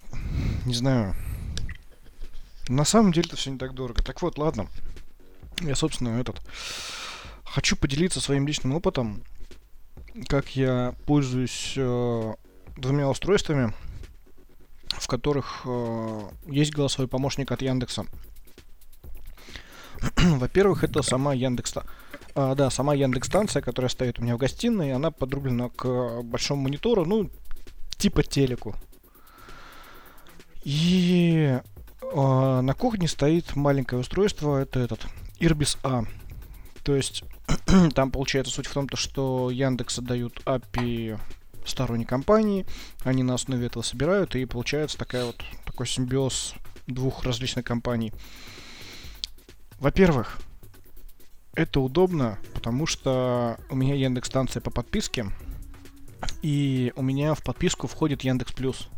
не 0.65 0.75
знаю. 0.75 1.15
На 2.69 2.85
самом 2.85 3.13
деле 3.13 3.29
это 3.29 3.37
все 3.37 3.51
не 3.51 3.59
так 3.59 3.75
дорого. 3.75 4.03
Так 4.03 4.21
вот, 4.23 4.37
ладно. 4.37 4.67
Я, 5.61 5.75
собственно, 5.75 6.21
этот... 6.21 6.41
Хочу 7.53 7.77
поделиться 7.77 8.21
своим 8.21 8.47
личным 8.47 8.75
опытом, 8.75 9.23
как 10.29 10.55
я 10.55 10.95
пользуюсь 11.07 11.75
э, 11.77 12.35
двумя 12.77 13.09
устройствами, 13.09 13.73
в 14.89 15.07
которых 15.07 15.63
э, 15.65 16.21
есть 16.47 16.73
голосовой 16.73 17.09
помощник 17.09 17.51
от 17.51 17.63
Яндекса. 17.63 18.05
Во-первых, 20.17 20.85
это 20.85 21.03
сама 21.03 21.33
Яндекс... 21.33 21.75
А, 22.35 22.55
да, 22.55 22.69
сама 22.71 22.95
Яндекс 22.95 23.29
станция, 23.29 23.63
которая 23.63 23.89
стоит 23.89 24.19
у 24.19 24.23
меня 24.23 24.37
в 24.37 24.39
гостиной, 24.39 24.93
она 24.93 25.11
подрублена 25.11 25.71
к 25.71 26.23
большому 26.23 26.63
монитору, 26.63 27.07
ну, 27.07 27.31
типа 27.97 28.23
телеку. 28.23 28.77
И 30.65 31.59
э, 32.03 32.61
на 32.61 32.75
кухне 32.75 33.09
стоит 33.09 33.57
маленькое 33.57 34.01
устройство, 34.01 34.59
это 34.59 34.81
этот 34.81 35.07
Irbis 35.41 35.79
A. 35.83 36.05
То 36.85 36.95
есть 36.95 37.25
там 37.95 38.11
получается 38.11 38.53
суть 38.53 38.67
в 38.67 38.73
том, 38.73 38.89
то, 38.89 38.97
что 38.97 39.51
Яндекс 39.51 39.99
отдают 39.99 40.41
API 40.45 41.19
сторонней 41.65 42.07
компании, 42.07 42.67
они 43.03 43.23
на 43.23 43.35
основе 43.35 43.67
этого 43.67 43.83
собирают, 43.83 44.35
и 44.37 44.45
получается 44.47 44.97
такая 44.97 45.27
вот, 45.27 45.43
такой 45.65 45.87
симбиоз 45.87 46.55
двух 46.87 47.25
различных 47.25 47.65
компаний. 47.65 48.13
Во-первых, 49.79 50.39
это 51.55 51.81
удобно, 51.81 52.39
потому 52.55 52.87
что 52.87 53.59
у 53.69 53.77
меня 53.77 53.95
Яндекс 53.95 54.29
станция 54.29 54.61
по 54.63 54.71
подписке, 54.71 55.27
и 56.43 56.93
у 56.97 57.03
меня 57.03 57.35
в 57.35 57.43
подписку 57.43 57.87
входит 57.87 58.23
Яндекс 58.23 58.53
Плюс. 58.53 58.89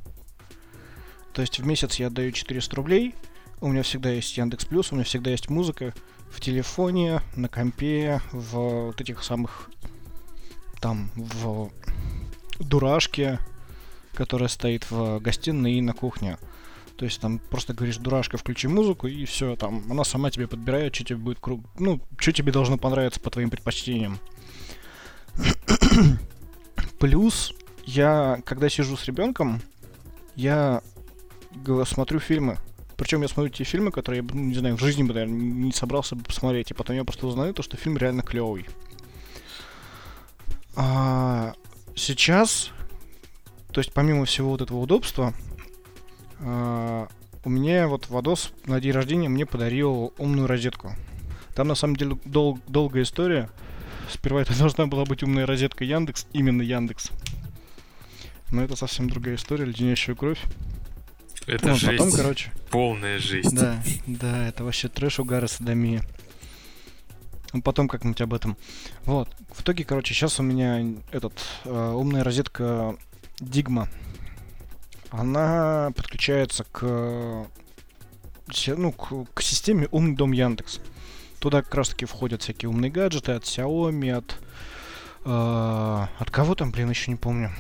То 1.33 1.43
есть 1.43 1.59
в 1.59 1.67
месяц 1.67 1.97
я 1.97 2.07
отдаю 2.07 2.33
400 2.33 2.77
рублей, 2.77 3.15
у 3.61 3.69
меня 3.69 3.83
всегда 3.83 4.11
есть 4.11 4.37
Яндекс 4.37 4.65
Плюс, 4.65 4.93
у 4.93 4.95
меня 4.95 5.05
всегда 5.05 5.31
есть 5.31 5.51
музыка 5.51 5.93
в 6.31 6.41
телефоне, 6.41 7.23
на 7.37 7.49
компе, 7.49 8.21
в 8.33 8.87
вот 8.87 9.01
этих 9.01 9.23
самых 9.23 9.71
там 10.81 11.11
в 11.15 11.71
дурашке, 12.59 13.39
которая 14.15 14.49
стоит 14.49 14.91
в 14.91 15.21
гостиной 15.21 15.75
и 15.75 15.83
на 15.83 15.93
кухне. 15.93 16.39
То 16.97 17.05
есть 17.05 17.21
там 17.21 17.39
просто 17.39 17.73
говоришь, 17.73 17.97
дурашка, 17.97 18.37
включи 18.37 18.69
музыку, 18.69 19.07
и 19.07 19.25
все, 19.25 19.57
там 19.57 19.83
она 19.91 20.05
сама 20.05 20.31
тебе 20.31 20.47
подбирает, 20.47 20.95
что 20.95 21.05
тебе 21.05 21.19
будет 21.19 21.41
круг. 21.41 21.65
Ну, 21.79 22.01
что 22.19 22.33
тебе 22.33 22.53
должно 22.53 22.77
понравиться 22.77 23.21
по 23.21 23.31
твоим 23.31 23.51
предпочтениям. 23.51 24.19
Плюс, 27.01 27.55
я, 27.85 28.43
когда 28.45 28.69
сижу 28.69 28.97
с 28.97 29.07
ребенком, 29.07 29.63
я 30.37 30.83
смотрю 31.87 32.21
фильмы. 32.21 32.59
Причем 33.01 33.23
я 33.23 33.29
смотрю 33.29 33.51
те 33.51 33.65
фильмы, 33.65 33.93
которые 33.93 34.21
я, 34.21 34.29
ну, 34.31 34.43
не 34.43 34.55
знаю, 34.55 34.77
в 34.77 34.81
жизни 34.81 35.03
бы, 35.03 35.15
наверное, 35.15 35.35
не 35.35 35.73
собрался 35.73 36.17
бы 36.17 36.23
посмотреть. 36.23 36.71
И 36.71 36.75
потом 36.75 36.97
я 36.97 37.03
просто 37.03 37.27
узнаю 37.27 37.55
то, 37.55 37.63
что 37.63 37.79
фильм 37.79 37.97
реально 37.97 38.21
клевый. 38.21 38.67
А, 40.77 41.55
сейчас, 41.97 42.73
то 43.73 43.81
есть 43.81 43.95
помимо 43.95 44.27
всего 44.27 44.51
вот 44.51 44.61
этого 44.61 44.81
удобства, 44.81 45.33
э, 46.41 47.07
у 47.43 47.49
меня 47.49 47.89
вот 47.89 48.11
Вадос 48.11 48.53
на 48.67 48.79
день 48.83 48.93
рождения 48.93 49.31
мне 49.31 49.47
подарил 49.47 50.13
умную 50.19 50.47
розетку. 50.47 50.95
Там 51.55 51.69
на 51.69 51.77
самом 51.77 51.97
деле 51.97 52.19
дол- 52.27 52.61
долгая 52.69 53.05
история. 53.05 53.49
Сперва 54.11 54.43
это 54.43 54.55
должна 54.59 54.87
была 54.87 55.07
быть 55.07 55.23
умная 55.23 55.47
розетка 55.47 55.85
Яндекс, 55.85 56.27
именно 56.35 56.61
Яндекс. 56.61 57.13
Но 58.53 58.63
это 58.63 58.77
совсем 58.77 59.09
другая 59.09 59.37
история, 59.37 59.65
леденящая 59.65 60.15
кровь. 60.15 60.41
Это 61.47 61.69
ну, 61.69 61.75
жесть. 61.75 61.99
Потом, 61.99 62.13
короче. 62.13 62.53
Полная 62.71 63.19
жесть. 63.19 63.55
Да, 63.55 63.83
да, 64.07 64.49
это 64.49 64.65
вообще 64.65 64.89
трэш, 64.89 65.19
угар 65.19 65.45
и 65.45 65.49
садомия. 65.49 66.05
Ну, 67.53 67.63
потом 67.63 67.89
как-нибудь 67.89 68.21
об 68.21 68.35
этом. 68.35 68.57
Вот. 69.05 69.29
В 69.53 69.63
итоге, 69.63 69.85
короче, 69.85 70.15
сейчас 70.15 70.39
у 70.39 70.43
меня 70.43 70.85
этот 71.11 71.33
э, 71.65 71.93
умная 71.93 72.23
розетка 72.23 72.97
Digma. 73.41 73.89
Она 75.11 75.91
подключается 75.97 76.65
к, 76.65 77.47
ну, 78.67 78.93
к, 78.93 79.35
к 79.35 79.43
системе 79.43 79.89
Умный 79.91 80.15
дом 80.15 80.31
Яндекс. 80.31 80.79
Туда 81.41 81.63
как 81.63 81.75
раз 81.75 81.89
таки 81.89 82.05
входят 82.05 82.43
всякие 82.43 82.69
умные 82.69 82.91
гаджеты 82.91 83.33
от 83.33 83.45
Xiaomi, 83.45 84.13
от... 84.13 84.37
Э, 85.25 86.07
от 86.19 86.31
кого 86.31 86.55
там, 86.55 86.71
блин, 86.71 86.91
еще 86.91 87.11
не 87.11 87.17
помню. 87.17 87.51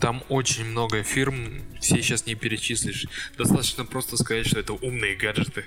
Там 0.00 0.22
очень 0.28 0.64
много 0.64 1.02
фирм, 1.02 1.62
все 1.80 1.96
сейчас 2.02 2.26
не 2.26 2.34
перечислишь. 2.34 3.06
Достаточно 3.38 3.84
просто 3.84 4.16
сказать, 4.16 4.46
что 4.46 4.60
это 4.60 4.74
умные 4.74 5.16
гаджеты. 5.16 5.64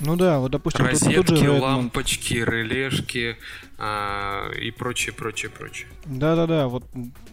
Ну 0.00 0.16
да, 0.16 0.38
вот 0.40 0.50
допустим, 0.50 0.84
Розетки, 0.84 1.14
тут 1.14 1.38
же 1.38 1.44
Redmond. 1.46 1.60
лампочки, 1.60 2.34
релешки 2.34 3.36
а, 3.78 4.50
и 4.50 4.70
прочее, 4.70 5.14
прочее, 5.14 5.50
прочее. 5.50 5.86
Да-да-да, 6.04 6.66
вот 6.66 6.84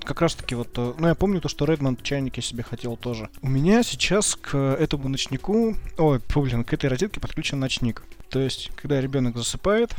как 0.03 0.21
раз 0.21 0.35
таки 0.35 0.55
вот, 0.55 0.69
э, 0.77 0.93
ну 0.97 1.07
я 1.07 1.15
помню 1.15 1.41
то, 1.41 1.50
что 1.50 1.65
Redmond 1.65 2.01
чайник 2.03 2.38
я 2.38 2.43
себе 2.43 2.63
хотел 2.63 2.97
тоже. 2.97 3.29
У 3.41 3.50
меня 3.50 3.83
сейчас 3.83 4.35
к 4.35 4.55
этому 4.55 5.09
ночнику, 5.09 5.75
ой, 5.97 6.21
блин, 6.35 6.63
к 6.63 6.71
этой 6.73 6.89
розетке 6.89 7.19
подключен 7.19 7.59
ночник. 7.59 8.03
То 8.29 8.39
есть, 8.39 8.71
когда 8.75 9.01
ребенок 9.01 9.35
засыпает, 9.38 9.95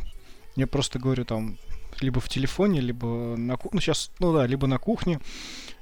я 0.55 0.65
просто 0.65 0.99
говорю 0.99 1.25
там, 1.25 1.57
либо 1.99 2.19
в 2.19 2.29
телефоне, 2.29 2.81
либо 2.81 3.35
на 3.37 3.57
кухне, 3.57 3.75
ну 3.75 3.81
сейчас, 3.81 4.11
ну 4.19 4.33
да, 4.33 4.47
либо 4.47 4.67
на 4.67 4.77
кухне, 4.77 5.19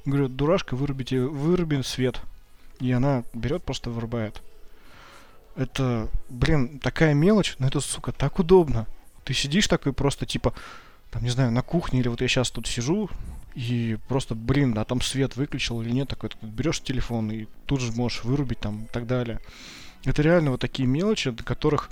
говорю, 0.06 0.28
дурашка, 0.28 0.76
вырубите, 0.76 1.22
выруби 1.22 1.82
свет. 1.82 2.20
И 2.80 2.92
она 2.92 3.24
берет, 3.34 3.64
просто 3.64 3.90
вырубает. 3.90 4.42
Это, 5.56 6.08
блин, 6.30 6.80
такая 6.80 7.14
мелочь, 7.14 7.56
но 7.60 7.68
это, 7.68 7.80
сука, 7.80 8.12
так 8.12 8.40
удобно. 8.40 8.88
Ты 9.24 9.34
сидишь 9.34 9.68
такой 9.68 9.94
просто, 9.94 10.26
типа, 10.26 10.54
там, 11.12 11.24
не 11.24 11.30
знаю, 11.30 11.52
на 11.52 11.62
кухне, 11.62 12.00
или 12.00 12.08
вот 12.08 12.22
я 12.22 12.28
сейчас 12.28 12.50
тут 12.50 12.68
сижу, 12.68 13.10
и 13.54 13.98
просто, 14.08 14.34
блин, 14.34 14.78
а 14.78 14.86
там 14.86 15.02
свет 15.02 15.36
выключил 15.36 15.82
или 15.82 15.92
нет, 15.92 16.08
такой, 16.08 16.30
ты 16.30 16.38
берешь 16.42 16.82
телефон 16.82 17.32
и 17.32 17.48
тут 17.66 17.82
же 17.82 17.92
можешь 17.92 18.24
вырубить 18.24 18.60
там 18.60 18.86
и 18.86 18.88
так 18.88 19.08
далее. 19.08 19.40
Это 20.06 20.22
реально 20.22 20.52
вот 20.52 20.62
такие 20.62 20.88
мелочи, 20.88 21.30
до 21.32 21.44
которых 21.44 21.90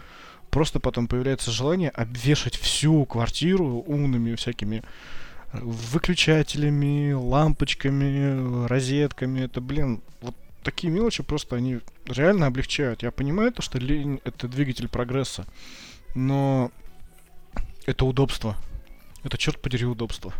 просто 0.49 0.79
потом 0.79 1.07
появляется 1.07 1.51
желание 1.51 1.89
обвешать 1.89 2.55
всю 2.55 3.05
квартиру 3.05 3.83
умными 3.85 4.35
всякими 4.35 4.83
выключателями, 5.53 7.13
лампочками, 7.13 8.67
розетками. 8.67 9.41
Это, 9.41 9.61
блин, 9.61 10.01
вот 10.21 10.35
такие 10.63 10.91
мелочи 10.91 11.23
просто 11.23 11.55
они 11.55 11.79
реально 12.05 12.47
облегчают. 12.47 13.03
Я 13.03 13.11
понимаю 13.11 13.51
то, 13.51 13.61
что 13.61 13.79
лень 13.79 14.19
это 14.23 14.47
двигатель 14.47 14.87
прогресса, 14.87 15.45
но 16.15 16.71
это 17.85 18.05
удобство. 18.05 18.55
Это, 19.23 19.37
черт 19.37 19.59
подери, 19.61 19.85
удобство. 19.85 20.33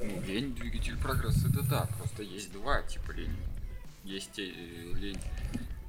Ну, 0.00 0.22
лень 0.26 0.54
двигатель 0.54 0.96
прогресса, 0.98 1.48
это 1.48 1.62
да, 1.62 1.88
просто 1.98 2.22
есть 2.22 2.52
два 2.52 2.82
типа 2.82 3.12
лени. 3.12 3.36
Есть 4.04 4.38
э, 4.38 4.52
лень 4.98 5.18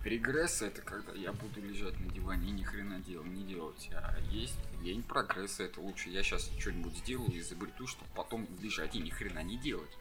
регресса, 0.05 0.67
это 0.67 0.81
когда 0.81 1.13
я 1.13 1.33
буду 1.33 1.61
лежать 1.61 1.99
на 1.99 2.11
диване 2.11 2.49
и 2.49 2.51
ни 2.51 2.63
хрена 2.63 2.99
дел, 2.99 3.23
не 3.23 3.43
делать. 3.43 3.89
А 3.93 4.17
есть 4.29 4.57
лень 4.81 5.03
прогресса, 5.03 5.63
это 5.63 5.81
лучше 5.81 6.09
я 6.09 6.23
сейчас 6.23 6.49
что-нибудь 6.59 6.97
сделаю 6.97 7.31
и 7.31 7.39
изобрету, 7.39 7.87
чтобы 7.87 8.09
потом 8.15 8.47
лежать 8.61 8.95
и 8.95 8.99
ни 8.99 9.09
хрена 9.09 9.43
не 9.43 9.57
делать. 9.57 9.91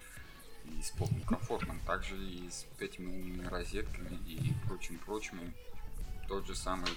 И 0.65 0.83
с 0.83 0.91
полным 0.91 1.23
комфортом. 1.23 1.81
Также 1.87 2.17
и 2.17 2.49
с 2.49 2.67
этими 2.79 3.07
умными 3.07 3.47
розетками 3.47 4.17
и 4.27 4.53
прочим 4.67 4.99
прочим. 4.99 5.55
Тот 6.29 6.47
же 6.47 6.55
самый, 6.55 6.89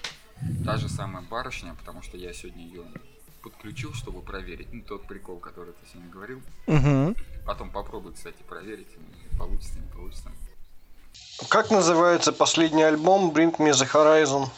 та 0.64 0.76
же 0.78 0.88
самая 0.88 1.22
барышня, 1.22 1.74
потому 1.74 2.00
что 2.00 2.16
я 2.16 2.32
сегодня 2.32 2.64
ее 2.64 2.84
подключил, 3.42 3.92
чтобы 3.92 4.22
проверить. 4.22 4.72
Ну, 4.72 4.82
тот 4.82 5.06
прикол, 5.06 5.38
который 5.38 5.74
ты 5.74 5.86
сегодня 5.90 6.10
говорил. 6.10 6.42
Угу. 6.66 7.14
Потом 7.44 7.70
попробуй, 7.70 8.14
кстати, 8.14 8.42
проверить, 8.48 8.88
получится, 9.38 9.78
не 9.78 9.90
получится. 9.90 10.32
Как 11.48 11.70
называется 11.70 12.32
последний 12.32 12.82
альбом 12.82 13.30
Bring 13.30 13.56
Me 13.58 13.70
The 13.72 13.88
Horizon? 13.92 14.48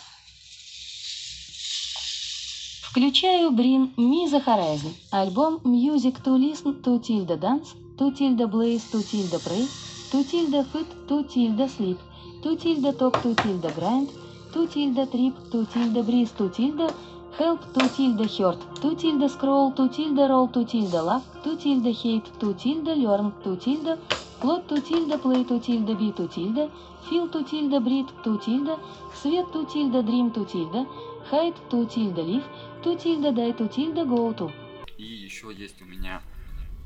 Включаю 2.83 3.53
Bring 3.53 3.95
Me 3.97 4.27
The 4.27 4.45
Horizon. 4.45 4.95
Альбом 5.13 5.61
Music 5.65 6.23
to 6.25 6.37
Listen 6.37 6.83
to 6.83 6.99
Tilda 6.99 7.37
Dance, 7.37 7.75
to 7.99 8.11
Tilda 8.11 8.49
Blaze, 8.49 8.83
to 8.91 9.03
Tilda 9.03 9.39
Pray, 9.39 9.69
to 10.11 10.25
Tilda 10.25 10.65
Fit, 10.65 10.89
to 11.07 11.23
Tilda 11.23 11.69
Sleep, 11.69 11.99
to 12.43 12.57
Tilda 12.57 12.93
Talk, 12.93 13.23
to 13.23 13.35
Tilda 13.35 13.71
Grind, 13.71 14.11
to 14.53 14.67
Tilda 14.67 15.07
Trip, 15.07 15.35
to 15.53 15.67
Tilda 15.67 16.03
Breeze, 16.03 16.33
to 16.33 16.49
Tilda 16.49 16.93
Help, 17.39 17.73
to 17.73 17.89
Tilda 17.89 18.27
Hurt, 18.27 18.81
to 18.83 18.95
Tilda 18.97 19.29
Scroll, 19.29 19.73
to 19.73 19.89
Tilda 19.89 20.29
Roll, 20.29 20.49
to 20.49 20.65
Tilda 20.65 21.03
Love, 21.03 21.25
to 21.43 21.57
Tilda 21.57 21.91
Hate, 21.91 22.27
to 22.41 22.55
Tilda 22.55 22.95
Learn, 22.95 23.33
to 23.43 23.57
Tilda 23.57 23.97
Plot, 24.41 24.69
to 24.69 24.81
Tilda 24.81 25.17
Play, 25.19 25.45
to 25.45 25.59
Tilda 25.61 25.95
Be, 25.95 26.13
to 26.13 26.29
Tilda 26.29 26.71
Feel, 27.09 27.29
to 27.29 27.43
Tilda 27.45 27.81
Breathe, 27.81 28.09
to 28.25 28.39
Tilda 28.39 28.79
Свет, 29.15 29.47
to 29.53 29.65
Tilda 29.67 30.03
Dream, 30.03 30.31
to 30.33 30.45
Tilda 30.45 30.87
Hide, 31.31 31.55
to 31.71 31.87
Tilda 31.87 32.21
Live, 32.23 32.45
to 32.83 32.97
Tilda 32.97 33.33
Die, 33.33 33.53
to 33.53 33.69
Tilda 33.69 34.05
Go 34.05 34.33
to. 34.35 34.51
И 34.99 35.05
еще 35.05 35.53
есть 35.53 35.81
у 35.81 35.87
меня 35.87 36.21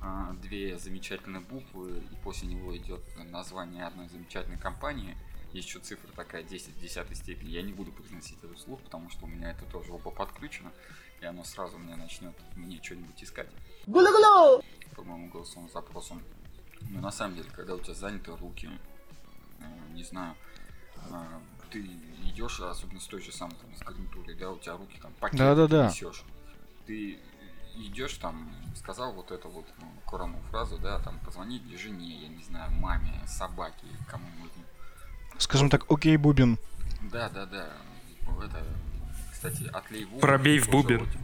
а, 0.01 0.35
две 0.43 0.79
замечательные 0.79 1.41
буквы, 1.41 1.99
и 1.99 2.15
после 2.23 2.49
него 2.49 2.77
идет 2.77 3.01
название 3.31 3.87
одной 3.87 4.09
замечательной 4.09 4.59
компании. 4.59 5.17
Есть 5.55 5.69
еще 5.69 5.79
цифра 5.79 6.11
такая 6.17 6.43
10 6.43 6.75
в 6.75 6.81
10 6.81 7.17
степени. 7.17 7.51
Я 7.51 7.63
не 7.63 7.73
буду 7.73 7.93
произносить 7.93 8.37
это 8.43 8.53
вслух, 8.55 8.81
потому 8.83 9.09
что 9.09 9.25
у 9.25 9.29
меня 9.29 9.53
это 9.53 9.65
тоже 9.67 9.93
оба 9.93 10.11
подключено, 10.11 10.73
и 11.21 11.27
оно 11.27 11.45
сразу 11.45 11.79
мне 11.79 11.95
начнет 11.95 12.35
мне 12.57 12.83
что-нибудь 12.83 13.23
искать. 13.23 13.49
По 14.97 15.05
моему 15.05 15.31
голосовому 15.31 15.69
запросу. 15.69 16.21
Но 16.91 17.01
на 17.01 17.13
самом 17.13 17.37
деле, 17.37 17.49
когда 17.55 17.77
у 17.77 17.79
тебя 17.79 17.95
заняты 17.95 18.35
руки, 18.37 18.69
э, 19.61 19.65
не 19.93 20.03
знаю, 20.03 20.35
э, 20.97 21.41
ты 21.71 21.83
идешь, 22.25 22.59
особенно 22.59 22.99
с 22.99 23.07
той 23.07 23.23
же 23.23 23.31
самой 23.31 23.55
там, 23.55 23.77
с 23.77 23.81
гарнитурой, 23.81 24.35
да, 24.35 24.51
у 24.51 24.59
тебя 24.59 24.77
руки 24.77 24.99
там 25.01 25.13
пакет 25.21 25.39
Да-да-да. 25.39 25.87
несешь. 25.87 26.25
Ты 26.85 27.21
идешь 27.77 28.15
там, 28.15 28.53
сказал 28.75 29.13
вот 29.13 29.31
эту 29.31 29.49
вот 29.51 29.67
ну, 29.79 29.87
корону 30.05 30.37
фразу, 30.51 30.79
да, 30.79 30.99
там 30.99 31.21
позвонить 31.21 31.63
жене, 31.79 32.23
я 32.23 32.29
не 32.29 32.43
знаю, 32.43 32.73
маме, 32.73 33.23
собаке, 33.29 33.87
кому 34.09 34.27
угодно. 34.39 34.64
Скажем 35.39 35.71
так, 35.71 35.91
окей, 35.91 36.17
Бубин. 36.17 36.59
Да, 37.13 37.29
да, 37.29 37.47
да. 37.47 37.69
Это, 38.43 38.65
кстати, 39.33 39.65
отлей 39.73 40.05
бубен 40.07 40.21
Пробей 40.21 40.59
в 40.59 40.69
бубен. 40.71 41.03
очень- 41.03 41.19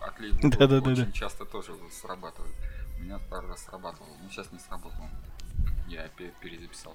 Отлей 0.00 0.32
бубен 0.32 0.50
Да-да-да-да. 0.50 0.90
очень 1.02 1.12
часто 1.12 1.44
тоже 1.44 1.72
срабатывает. 1.92 2.54
У 2.98 3.02
меня 3.02 3.18
пару 3.18 3.48
раз 3.48 3.64
срабатывало, 3.64 4.14
но 4.22 4.28
сейчас 4.30 4.50
не 4.52 4.58
сработало. 4.58 5.08
Я 5.88 6.08
пе- 6.08 6.32
перезаписал 6.40 6.94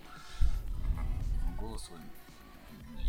голос 1.58 1.84
свой. 1.86 2.00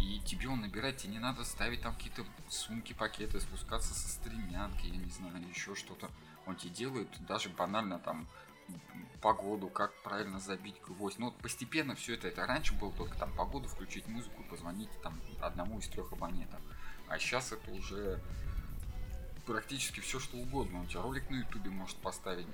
И 0.00 0.20
тебе 0.24 0.48
он 0.48 0.60
набирать, 0.60 0.98
тебе 0.98 1.14
не 1.14 1.18
надо 1.18 1.44
ставить 1.44 1.82
там 1.82 1.94
какие-то 1.94 2.24
сумки, 2.48 2.92
пакеты, 2.92 3.40
спускаться 3.40 3.92
со 3.94 4.08
стремянки, 4.08 4.86
я 4.86 4.96
не 4.96 5.10
знаю, 5.10 5.34
еще 5.48 5.74
что-то. 5.74 6.08
Он 6.46 6.54
тебе 6.56 6.70
делает 6.72 7.08
даже 7.26 7.48
банально 7.48 7.98
там 7.98 8.26
погоду, 9.20 9.68
как 9.68 9.92
правильно 10.02 10.38
забить 10.40 10.76
гвоздь. 10.86 11.18
Ну 11.18 11.26
вот 11.26 11.36
постепенно 11.36 11.94
все 11.94 12.14
это, 12.14 12.28
это 12.28 12.46
раньше 12.46 12.74
было 12.74 12.92
только 12.92 13.16
там 13.18 13.32
погоду, 13.32 13.68
включить 13.68 14.06
музыку, 14.08 14.42
позвонить 14.50 14.90
там 15.02 15.20
одному 15.40 15.78
из 15.78 15.88
трех 15.88 16.12
абонентов. 16.12 16.60
А 17.08 17.18
сейчас 17.18 17.52
это 17.52 17.70
уже 17.70 18.20
практически 19.46 20.00
все 20.00 20.18
что 20.18 20.36
угодно. 20.36 20.82
У 20.82 20.86
тебя 20.86 21.02
ролик 21.02 21.28
на 21.30 21.36
ютубе 21.36 21.70
может 21.70 21.96
поставить, 21.98 22.46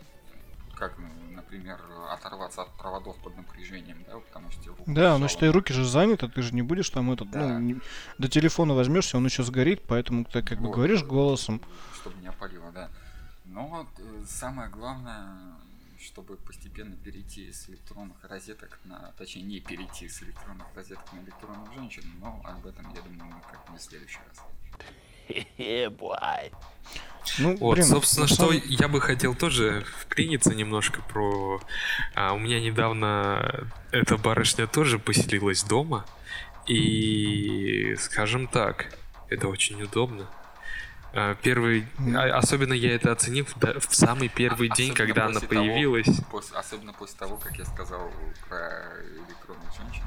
как, 0.77 0.99
ну, 0.99 1.09
например, 1.35 1.81
оторваться 2.11 2.63
от 2.63 2.71
проводов 2.77 3.17
под 3.19 3.37
напряжением, 3.37 4.05
да, 4.07 4.19
потому 4.19 4.51
что 4.51 4.69
руку 4.71 4.83
Да, 4.87 5.13
но 5.13 5.17
сжало. 5.17 5.29
что 5.29 5.47
и 5.47 5.49
руки 5.49 5.73
же 5.73 5.85
заняты, 5.85 6.29
ты 6.29 6.43
же 6.43 6.55
не 6.55 6.63
будешь 6.63 6.91
там 6.91 7.11
этот, 7.13 7.31
Да. 7.31 7.41
ну, 7.41 7.59
не- 7.61 7.81
до 8.19 8.29
телефона 8.29 8.75
возьмешься, 8.75 9.17
он 9.17 9.25
еще 9.25 9.43
сгорит, 9.43 9.83
поэтому 9.87 10.25
ты 10.25 10.43
как 10.43 10.59
бы 10.61 10.69
Вот. 10.69 10.77
говоришь 10.77 11.03
голосом. 11.05 11.61
чтобы 11.95 12.17
не 12.21 12.27
опалило, 12.29 12.73
да. 12.73 12.91
Но 13.45 13.67
вот, 13.69 13.87
э, 13.99 14.25
самое 14.27 14.69
главное, 14.71 15.29
чтобы 16.03 16.37
постепенно 16.37 16.97
перейти 16.97 17.53
с 17.53 17.69
электронных 17.69 18.17
розеток 18.25 18.81
на, 18.85 19.13
точнее 19.19 19.43
не 19.43 19.61
перейти 19.61 20.09
с 20.09 20.23
электронных 20.23 20.67
розеток 20.75 21.13
на 21.13 21.21
электронных 21.21 21.73
женщин, 21.75 22.03
но 22.21 22.41
об 22.45 22.67
этом, 22.67 22.93
я 22.95 23.01
думаю, 23.03 23.41
как-нибудь 23.51 23.81
в 23.81 23.85
следующий 23.85 24.19
раз. 24.29 24.45
Ну, 27.39 27.57
Вот, 27.57 27.75
блин, 27.75 27.87
собственно, 27.87 28.27
что 28.27 28.49
самом- 28.53 28.63
я 28.67 28.89
бы 28.89 29.01
хотел 29.01 29.35
тоже 29.35 29.85
вклиниться 30.01 30.55
немножко 30.55 31.01
про... 31.03 31.61
а, 32.15 32.33
у 32.35 32.39
меня 32.39 32.61
недавно 32.61 33.69
эта 33.93 34.19
барышня 34.19 34.67
тоже 34.67 34.99
поселилась 34.99 35.63
дома, 35.63 36.05
и, 36.67 37.95
скажем 37.99 38.49
так, 38.49 38.99
это 39.29 39.49
очень 39.49 39.81
удобно. 39.83 40.29
А, 41.15 41.35
Первый, 41.43 41.87
а, 42.15 42.39
особенно 42.39 42.73
я 42.73 42.95
это 42.95 43.13
оценил 43.13 43.45
в, 43.45 43.95
самый 43.95 44.29
первый 44.29 44.69
А- 44.71 44.75
день, 44.75 44.95
когда 44.95 45.27
она 45.27 45.35
после 45.41 45.49
того- 45.49 45.61
появилась. 45.67 46.07
пос- 46.31 46.55
особенно 46.55 46.93
после 46.95 47.19
того, 47.19 47.37
как 47.37 47.57
я 47.59 47.67
сказал 47.67 48.11
про 48.49 48.71
электронных 49.29 49.71
женщин, 49.77 50.05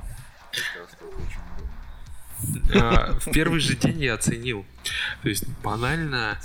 я 0.53 0.59
сказал, 0.59 0.87
что 0.87 1.05
это 1.05 1.15
очень 1.17 1.39
удобно. 1.57 2.89
А, 2.89 3.19
в 3.19 3.31
первый 3.31 3.59
же 3.59 3.75
день 3.75 4.01
я 4.03 4.15
оценил. 4.15 4.65
То 5.21 5.29
есть 5.29 5.47
банально 5.63 6.39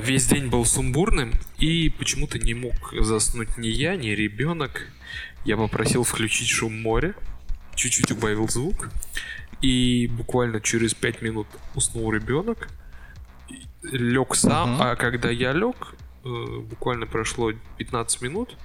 весь 0.00 0.26
день 0.26 0.48
был 0.48 0.64
сумбурным 0.64 1.32
и 1.58 1.88
почему-то 1.90 2.38
не 2.38 2.54
мог 2.54 2.74
заснуть 3.00 3.56
ни 3.58 3.68
я, 3.68 3.96
ни 3.96 4.08
ребенок. 4.08 4.86
Я 5.44 5.56
попросил 5.56 6.04
включить 6.04 6.48
шум 6.48 6.80
моря, 6.80 7.14
чуть-чуть 7.74 8.10
убавил 8.12 8.48
звук, 8.48 8.90
и 9.60 10.06
буквально 10.08 10.60
через 10.60 10.94
5 10.94 11.20
минут 11.22 11.46
уснул 11.74 12.12
ребенок, 12.12 12.68
лег 13.82 14.34
сам, 14.34 14.74
Мгм. 14.74 14.82
а 14.82 14.96
когда 14.96 15.30
я 15.30 15.52
лег, 15.52 15.94
э, 16.24 16.28
буквально 16.70 17.06
прошло 17.06 17.52
15 17.78 18.22
минут, 18.22 18.56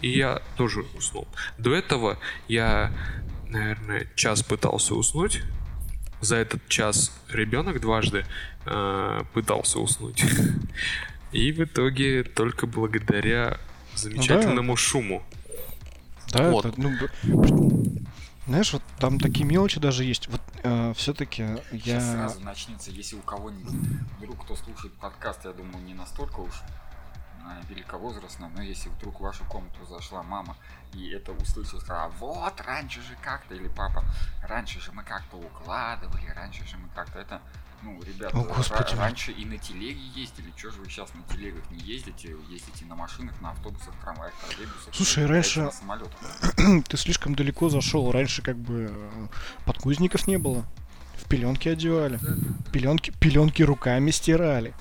и 0.00 0.10
я 0.10 0.42
тоже 0.56 0.84
уснул. 0.96 1.26
До 1.58 1.74
этого 1.74 2.18
я, 2.48 2.92
наверное, 3.48 4.06
час 4.16 4.42
пытался 4.42 4.94
уснуть, 4.94 5.42
за 6.20 6.36
этот 6.36 6.66
час 6.68 7.12
ребенок 7.30 7.80
дважды 7.80 8.24
э, 8.66 9.22
пытался 9.32 9.78
уснуть. 9.78 10.24
И 11.32 11.52
в 11.52 11.60
итоге 11.64 12.22
только 12.22 12.66
благодаря 12.66 13.58
замечательному 13.94 14.76
шуму. 14.76 15.22
Да, 16.32 16.50
Вот. 16.50 16.64
это, 16.64 16.80
ну, 16.80 16.92
знаешь, 18.46 18.72
вот 18.72 18.82
там 18.98 19.18
такие 19.18 19.46
мелочи 19.46 19.80
даже 19.80 20.04
есть. 20.04 20.28
Вот 20.28 20.40
все-таки 20.96 21.46
Сейчас 21.70 22.02
я... 22.02 22.12
сразу 22.12 22.40
начнется, 22.40 22.90
если 22.90 23.16
у 23.16 23.22
кого-нибудь, 23.22 23.72
вдруг 24.18 24.44
кто 24.44 24.56
слушает 24.56 24.94
подкаст, 24.94 25.44
я 25.44 25.52
думаю, 25.52 25.84
не 25.84 25.94
настолько 25.94 26.40
уж 26.40 26.62
а, 27.46 27.60
великовозрастно, 27.68 28.50
но 28.56 28.62
если 28.62 28.88
вдруг 28.88 29.20
в 29.20 29.22
вашу 29.22 29.44
комнату 29.44 29.84
зашла 29.84 30.22
мама 30.22 30.56
и 30.94 31.10
это 31.10 31.32
услышала, 31.32 31.78
сказала, 31.80 32.08
вот, 32.18 32.58
раньше 32.62 33.02
же 33.02 33.18
как-то, 33.20 33.54
или 33.54 33.68
папа, 33.68 34.02
раньше 34.42 34.80
же 34.80 34.92
мы 34.92 35.02
как-то 35.02 35.36
укладывали, 35.36 36.26
раньше 36.34 36.66
же 36.66 36.78
мы 36.78 36.88
как-то 36.94 37.18
это, 37.18 37.42
ну, 37.84 38.00
ребята, 38.02 38.36
О, 38.38 38.42
Господи. 38.42 38.92
ра- 38.94 38.98
раньше 38.98 39.32
и 39.32 39.44
на 39.44 39.58
телеге 39.58 40.00
ездили, 40.16 40.50
что 40.56 40.70
же 40.70 40.80
вы 40.80 40.88
сейчас 40.88 41.08
на 41.14 41.22
телегах 41.34 41.62
не 41.70 41.78
ездите, 41.80 42.34
ездите 42.50 42.84
на 42.86 42.94
машинах, 42.96 43.38
на 43.40 43.50
автобусах, 43.50 43.94
трамваях, 44.02 44.32
троллейбусах, 44.48 44.94
Слушай, 44.94 45.26
раньше-. 45.26 45.70
Ты 46.88 46.96
слишком 46.96 47.34
далеко 47.34 47.68
зашел. 47.68 48.10
Раньше 48.10 48.42
как 48.42 48.56
бы 48.56 48.90
э, 48.90 49.26
подгузников 49.66 50.26
не 50.26 50.38
было. 50.38 50.64
В 51.22 51.28
пеленки 51.28 51.68
одевали. 51.68 52.18
Пеленки, 52.72 53.12
пеленки 53.20 53.62
руками 53.62 54.10
стирали. 54.10 54.74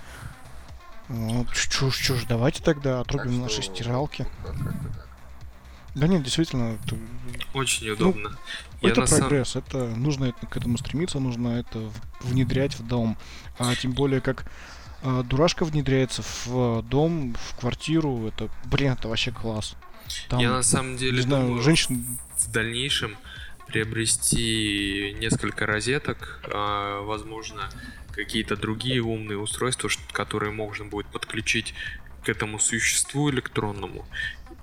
Ну, 1.10 1.46
чё 1.54 1.92
ж, 1.92 1.98
чё 1.98 2.16
ж, 2.16 2.26
давайте 2.28 2.64
тогда 2.64 3.02
отрубим 3.02 3.34
Так 3.34 3.42
наши 3.44 3.62
что 3.62 3.76
стиралки. 3.76 4.26
так. 4.44 4.56
Да 5.96 6.08
нет, 6.08 6.24
действительно, 6.24 6.80
это, 6.84 6.98
Очень 7.54 7.90
удобно. 7.92 8.30
Я 8.30 8.30
Ну, 8.30 8.38
это 8.90 9.02
на 9.02 9.08
прогресс, 9.08 9.56
это 9.56 9.88
нужно 9.88 10.32
к 10.32 10.58
этому 10.58 10.78
стремиться, 10.78 11.20
нужно 11.20 11.60
это 11.60 11.90
внедрять 12.22 12.76
в 12.76 12.88
дом. 12.88 13.18
А 13.58 13.76
тем 13.76 13.92
более, 13.92 14.22
как 14.22 14.46
а, 15.02 15.24
дурашка 15.24 15.66
внедряется 15.66 16.24
в 16.46 16.82
дом, 16.84 17.36
в 17.36 17.60
квартиру, 17.60 18.28
это, 18.28 18.50
блин, 18.66 18.94
это 18.94 19.08
вообще 19.08 19.32
класс. 19.32 19.76
Там, 20.30 20.40
Я 20.40 20.52
на 20.52 20.64
самом 20.64 20.98
деле 20.98 21.18
не 21.18 21.22
знаю, 21.22 21.46
думаю, 21.48 21.64
женщин... 21.64 22.18
в 22.38 22.52
дальнейшем 22.52 23.18
приобрести 23.68 25.16
несколько 25.20 25.66
розеток, 25.66 26.42
а, 26.54 27.02
возможно, 27.02 27.70
какие-то 28.14 28.56
другие 28.56 29.02
умные 29.02 29.38
устройства, 29.38 29.90
которые 30.12 30.52
можно 30.52 30.86
будет 30.86 31.08
подключить 31.08 31.74
к 32.24 32.30
этому 32.30 32.60
существу 32.60 33.30
электронному, 33.30 34.06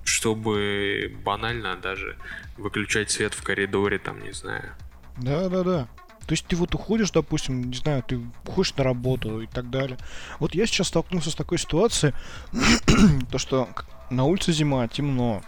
чтобы 0.05 1.17
банально 1.25 1.77
даже 1.77 2.17
выключать 2.57 3.11
свет 3.11 3.35
в 3.35 3.43
коридоре, 3.43 3.99
там, 3.99 4.23
не 4.23 4.33
знаю. 4.33 4.75
Да-да-да. 5.19 5.89
То 6.27 6.35
есть 6.35 6.47
ты 6.47 6.55
вот 6.55 6.75
уходишь, 6.75 7.11
допустим, 7.11 7.71
не 7.71 7.77
знаю, 7.77 8.05
ты 8.07 8.21
уходишь 8.47 8.75
на 8.77 8.85
работу 8.85 9.41
и 9.41 9.47
так 9.47 9.69
далее. 9.71 9.99
Вот 10.39 10.55
я 10.55 10.67
сейчас 10.67 10.89
столкнулся 10.89 11.31
с 11.31 11.35
такой 11.35 11.59
ситуацией, 11.59 12.15
то 13.31 13.39
что 13.39 13.69
на 14.11 14.25
улице 14.25 14.53
зима, 14.53 14.87
темно. 14.87 15.43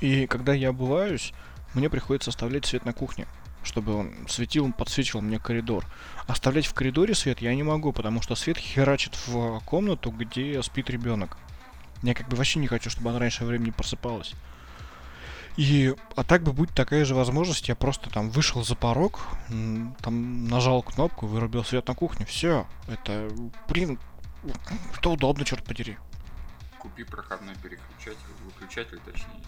И 0.00 0.26
когда 0.26 0.54
я 0.54 0.70
обуваюсь, 0.70 1.34
мне 1.74 1.90
приходится 1.90 2.30
оставлять 2.30 2.64
свет 2.64 2.84
на 2.86 2.92
кухне, 2.92 3.26
чтобы 3.62 3.94
он 3.94 4.14
светил, 4.28 4.72
подсвечивал 4.72 5.22
мне 5.22 5.38
коридор. 5.38 5.84
Оставлять 6.26 6.66
в 6.66 6.72
коридоре 6.72 7.14
свет 7.14 7.42
я 7.42 7.54
не 7.54 7.62
могу, 7.62 7.92
потому 7.92 8.22
что 8.22 8.34
свет 8.36 8.56
херачит 8.56 9.14
в 9.26 9.60
комнату, 9.66 10.10
где 10.10 10.62
спит 10.62 10.88
ребенок. 10.88 11.36
Я 12.04 12.12
как 12.14 12.28
бы 12.28 12.36
вообще 12.36 12.58
не 12.58 12.66
хочу, 12.66 12.90
чтобы 12.90 13.08
она 13.10 13.18
раньше 13.18 13.44
времени 13.46 13.70
просыпалась. 13.70 14.34
И, 15.56 15.94
а 16.16 16.22
так 16.24 16.42
бы 16.42 16.52
будет 16.52 16.74
такая 16.74 17.04
же 17.04 17.14
возможность, 17.14 17.68
я 17.68 17.74
просто 17.74 18.10
там 18.10 18.28
вышел 18.28 18.62
за 18.62 18.74
порог, 18.74 19.20
там 20.00 20.46
нажал 20.48 20.82
кнопку, 20.82 21.26
вырубил 21.26 21.64
свет 21.64 21.86
на 21.88 21.94
кухне, 21.94 22.26
все. 22.26 22.66
Это, 22.88 23.30
блин, 23.68 23.98
это 24.98 25.10
удобно, 25.10 25.44
черт 25.44 25.64
подери. 25.64 25.96
Купи 26.78 27.04
проходной 27.04 27.54
переключатель, 27.56 28.18
выключатель 28.44 29.00
точнее. 29.04 29.40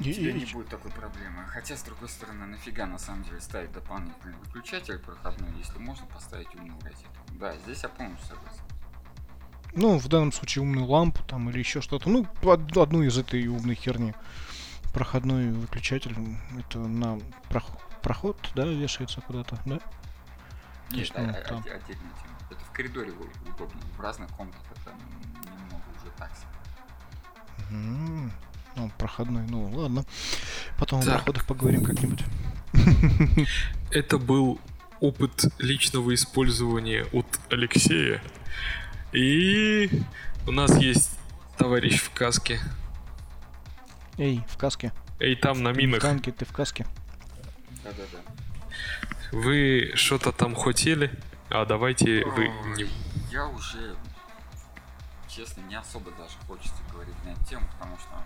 И 0.00 0.10
И- 0.10 0.28
и- 0.28 0.32
не 0.32 0.44
будет 0.52 0.68
такой 0.68 0.90
проблемы. 0.90 1.44
Хотя, 1.46 1.76
с 1.76 1.82
другой 1.84 2.08
стороны, 2.10 2.44
нафига 2.46 2.84
на 2.86 2.98
самом 2.98 3.22
деле 3.22 3.40
ставить 3.40 3.72
дополнительный 3.72 4.36
выключатель 4.44 4.98
проходной, 4.98 5.48
если 5.58 5.78
можно 5.78 6.04
поставить 6.06 6.52
умную 6.54 6.78
розетку. 6.82 7.24
Да, 7.38 7.56
здесь 7.58 7.82
я 7.84 7.88
полностью 7.88 8.26
согласен. 8.28 8.62
Ну, 9.76 9.98
в 9.98 10.08
данном 10.08 10.32
случае 10.32 10.62
умную 10.62 10.86
лампу 10.86 11.22
там 11.24 11.50
или 11.50 11.58
еще 11.58 11.80
что-то. 11.82 12.08
Ну, 12.08 12.26
од- 12.42 12.76
одну 12.76 13.02
из 13.02 13.16
этой 13.18 13.46
умной 13.46 13.74
херни. 13.74 14.14
Проходной 14.94 15.50
выключатель, 15.52 16.16
это 16.58 16.78
на 16.78 17.18
прох- 17.50 17.78
проход, 18.02 18.36
да, 18.54 18.64
вешается 18.64 19.20
куда-то, 19.20 19.58
да? 19.66 19.80
Нет, 20.90 21.12
а- 21.14 21.20
ну, 21.22 21.28
а- 21.30 21.32
там. 21.48 21.58
отдельная 21.58 21.80
тема. 21.84 22.38
Это 22.50 22.60
в 22.64 22.70
коридоре 22.72 23.12
удобно. 23.12 23.80
В 23.96 24.00
разных 24.00 24.30
комнатах 24.30 24.62
это 24.80 24.94
немного 25.44 25.84
уже 26.02 26.10
так 26.16 26.30
себе. 26.36 27.70
Ну, 28.76 28.90
проходной, 28.98 29.42
ну 29.48 29.68
ладно. 29.74 30.04
Потом 30.78 31.00
о 31.00 31.02
Так. 31.04 31.14
проходах 31.16 31.46
поговорим 31.46 31.84
как-нибудь. 31.84 32.24
Это 33.90 34.18
был 34.18 34.60
опыт 35.00 35.46
личного 35.58 36.14
использования 36.14 37.04
от 37.12 37.26
Алексея. 37.50 38.22
И 39.16 39.88
у 40.46 40.50
нас 40.50 40.76
есть 40.76 41.18
товарищ 41.56 42.02
в 42.02 42.12
каске. 42.12 42.60
Эй, 44.18 44.44
в 44.46 44.58
каске. 44.58 44.92
Эй, 45.20 45.34
там 45.34 45.62
на 45.62 45.72
В 45.72 45.76
минах. 45.78 46.02
танке, 46.02 46.32
ты 46.32 46.44
в 46.44 46.52
каске. 46.52 46.86
Да-да-да. 47.82 48.18
Вы 49.32 49.92
что-то 49.94 50.32
там 50.32 50.54
хотели? 50.54 51.10
А 51.48 51.64
давайте 51.64 52.26
вы 52.26 52.48
Ой, 52.50 52.76
не... 52.76 52.90
Я 53.30 53.46
уже, 53.46 53.96
честно, 55.28 55.62
не 55.62 55.76
особо 55.76 56.10
даже 56.10 56.36
хочется 56.46 56.82
говорить 56.92 57.16
на 57.24 57.30
эту 57.30 57.44
тему, 57.46 57.66
потому 57.72 57.96
что 57.96 58.22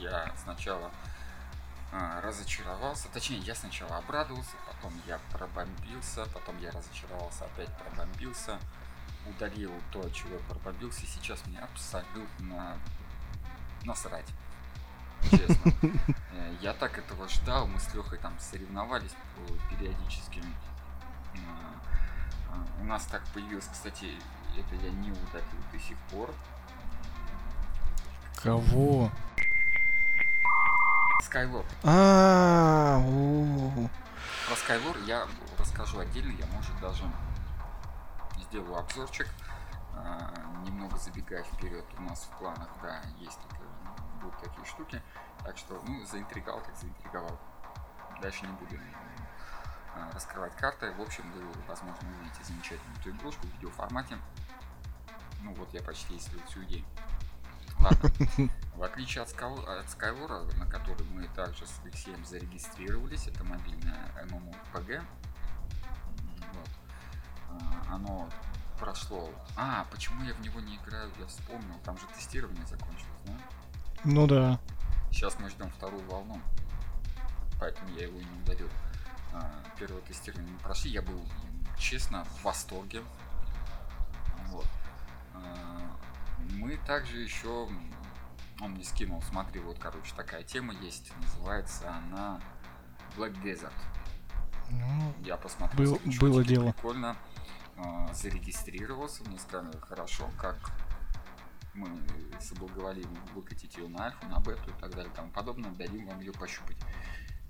я 0.00 0.34
сначала 0.42 0.90
а, 1.92 2.20
разочаровался, 2.22 3.06
точнее, 3.12 3.38
я 3.38 3.54
сначала 3.54 3.98
обрадовался, 3.98 4.56
потом 4.66 4.92
я 5.06 5.20
пробомбился, 5.30 6.26
потом 6.34 6.58
я 6.60 6.72
разочаровался, 6.72 7.44
опять 7.44 7.68
пробомбился, 7.78 8.58
удалил 9.26 9.72
то, 9.90 10.08
чего 10.10 10.34
я 10.34 10.38
пробомбился, 10.48 11.02
и 11.02 11.06
сейчас 11.06 11.44
мне 11.46 11.58
абсолютно 11.58 12.76
насрать. 13.84 14.26
Честно. 15.30 15.72
Э, 16.32 16.54
Я 16.60 16.72
так 16.72 16.98
этого 16.98 17.28
ждал, 17.28 17.66
мы 17.66 17.78
с 17.78 17.92
Лехой 17.94 18.18
там 18.18 18.34
соревновались 18.40 19.14
по 19.36 19.52
периодическим 19.74 20.42
а, 21.34 21.74
а, 22.50 22.80
У 22.80 22.84
нас 22.84 23.04
так 23.04 23.22
появилось, 23.34 23.68
кстати, 23.70 24.06
это 24.56 24.74
я 24.76 24.90
не 24.90 25.10
удалил 25.10 25.62
до 25.72 25.78
сих 25.78 25.96
пор. 26.10 26.34
Кого? 28.42 29.10
Skylord. 31.22 31.66
А, 31.84 32.98
у, 33.06 33.88
Про 34.46 34.54
Skylord 34.54 35.04
я 35.06 35.26
расскажу 35.58 36.00
отдельно, 36.00 36.32
я 36.38 36.46
может 36.46 36.78
даже 36.80 37.04
сделаю 38.52 38.76
обзорчик. 38.76 39.26
А, 39.94 40.30
Немного 40.64 40.98
забегая 40.98 41.42
вперед, 41.42 41.84
у 41.96 42.02
нас 42.02 42.24
в 42.24 42.38
планах, 42.38 42.68
да, 42.82 43.00
есть 43.18 43.38
такие, 43.48 43.68
будут 44.20 44.38
такие 44.40 44.64
штуки. 44.66 45.02
Так 45.44 45.56
что, 45.56 45.82
ну, 45.86 46.04
заинтриговал, 46.04 46.60
так 46.60 46.76
заинтриговал. 46.76 47.38
Дальше 48.20 48.46
не 48.46 48.52
буду 48.52 48.76
а, 49.94 50.10
раскрывать 50.12 50.54
карты. 50.56 50.92
В 50.92 51.00
общем, 51.00 51.24
вы, 51.32 51.42
возможно, 51.66 52.08
увидите 52.10 52.44
замечательную 52.44 53.00
эту 53.00 53.10
игрушку 53.10 53.46
в 53.46 53.52
видеоформате. 53.54 54.18
Ну 55.40 55.54
вот, 55.54 55.72
я 55.72 55.82
почти 55.82 56.16
исследовал 56.18 56.46
всю 56.48 56.62
идею. 56.64 56.84
Ладно. 57.80 58.10
В 58.76 58.82
отличие 58.82 59.22
от, 59.22 59.30
Скал- 59.30 59.66
от 59.66 59.86
Skyward, 59.86 60.56
на 60.58 60.66
который 60.66 61.04
мы 61.06 61.26
также 61.28 61.66
с 61.66 61.80
Алексеем 61.84 62.24
зарегистрировались, 62.24 63.26
это 63.26 63.44
мобильное 63.44 64.12
MMORPG. 64.26 65.02
А, 67.88 67.94
Оно 67.94 68.28
прошло... 68.78 69.30
А, 69.56 69.86
почему 69.90 70.22
я 70.24 70.34
в 70.34 70.40
него 70.40 70.60
не 70.60 70.76
играю, 70.76 71.10
я 71.18 71.26
вспомнил. 71.26 71.78
Там 71.84 71.96
же 71.98 72.04
тестирование 72.16 72.64
закончилось, 72.66 73.06
да? 73.26 73.32
ну 74.04 74.26
да. 74.26 74.58
Сейчас 75.10 75.38
мы 75.38 75.48
ждем 75.50 75.70
вторую 75.70 76.02
волну. 76.08 76.40
Поэтому 77.60 77.88
я 77.90 78.04
его 78.06 78.18
и 78.18 78.24
не 78.24 78.40
удалил. 78.42 78.68
А, 79.34 79.50
Первое 79.78 80.00
тестирование 80.02 80.52
мы 80.52 80.58
прошли. 80.58 80.90
Я 80.90 81.02
был, 81.02 81.20
честно, 81.78 82.24
в 82.24 82.42
восторге. 82.44 83.02
Вот. 84.48 84.66
А, 85.34 85.78
Мы 86.50 86.76
также 86.78 87.18
еще... 87.20 87.68
Он 88.60 88.72
мне 88.72 88.84
скинул, 88.84 89.20
смотри, 89.22 89.60
вот, 89.60 89.78
короче, 89.78 90.12
такая 90.14 90.42
тема 90.44 90.72
есть. 90.74 91.12
Называется 91.20 91.92
она 91.96 92.40
Black 93.16 93.32
Desert. 93.42 93.72
Ну, 94.70 95.14
Я 95.24 95.36
посмотрел. 95.36 95.94
Был- 95.96 96.00
было 96.20 96.44
дело. 96.44 96.72
Прикольно. 96.72 97.16
А, 97.84 98.12
Зарегистрировался. 98.14 99.24
Мне 99.24 99.38
сказали, 99.38 99.76
хорошо, 99.80 100.28
как 100.38 100.56
мы 101.74 101.88
соблаговолим 102.40 103.08
выкатить 103.34 103.76
ее 103.76 103.88
на 103.88 104.06
альфу, 104.06 104.26
на 104.26 104.40
бету 104.40 104.70
и 104.70 104.80
так 104.80 104.90
далее 104.94 105.10
и 105.10 105.16
тому 105.16 105.30
подобное, 105.30 105.70
дадим 105.70 106.06
вам 106.06 106.20
ее 106.20 106.32
пощупать. 106.32 106.76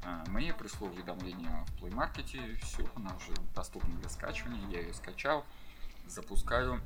А, 0.05 0.25
Мне 0.29 0.55
пришло 0.55 0.88
уведомление 0.88 1.64
в 1.66 1.83
Play 1.83 1.90
Market, 1.90 2.57
все, 2.62 2.88
она 2.95 3.14
уже 3.16 3.35
доступна 3.55 3.95
для 3.97 4.09
скачивания, 4.09 4.68
я 4.71 4.81
ее 4.81 4.95
скачал, 4.95 5.45
запускаю. 6.07 6.81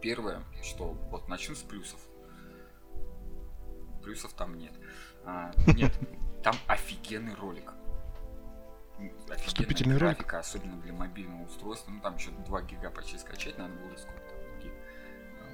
Первое, 0.00 0.42
что 0.62 0.92
вот 1.10 1.28
начну 1.28 1.54
с 1.54 1.62
плюсов. 1.62 2.00
Плюсов 4.02 4.32
там 4.32 4.56
нет. 4.56 4.72
А, 5.24 5.52
нет, 5.74 5.92
там 6.42 6.54
офигенный 6.66 7.34
ролик. 7.34 7.72
Вступительный 9.44 9.96
ролик? 9.96 10.16
графика, 10.18 10.38
особенно 10.40 10.80
для 10.80 10.92
мобильного 10.92 11.44
устройства. 11.44 11.90
Ну 11.90 12.00
там 12.00 12.16
еще 12.16 12.30
2 12.30 12.62
гига 12.62 12.90
почти 12.90 13.18
скачать 13.18 13.58
надо 13.58 13.74
было, 13.74 13.96
сколько 13.96 14.20
там 14.20 14.60
гиг. 14.60 14.72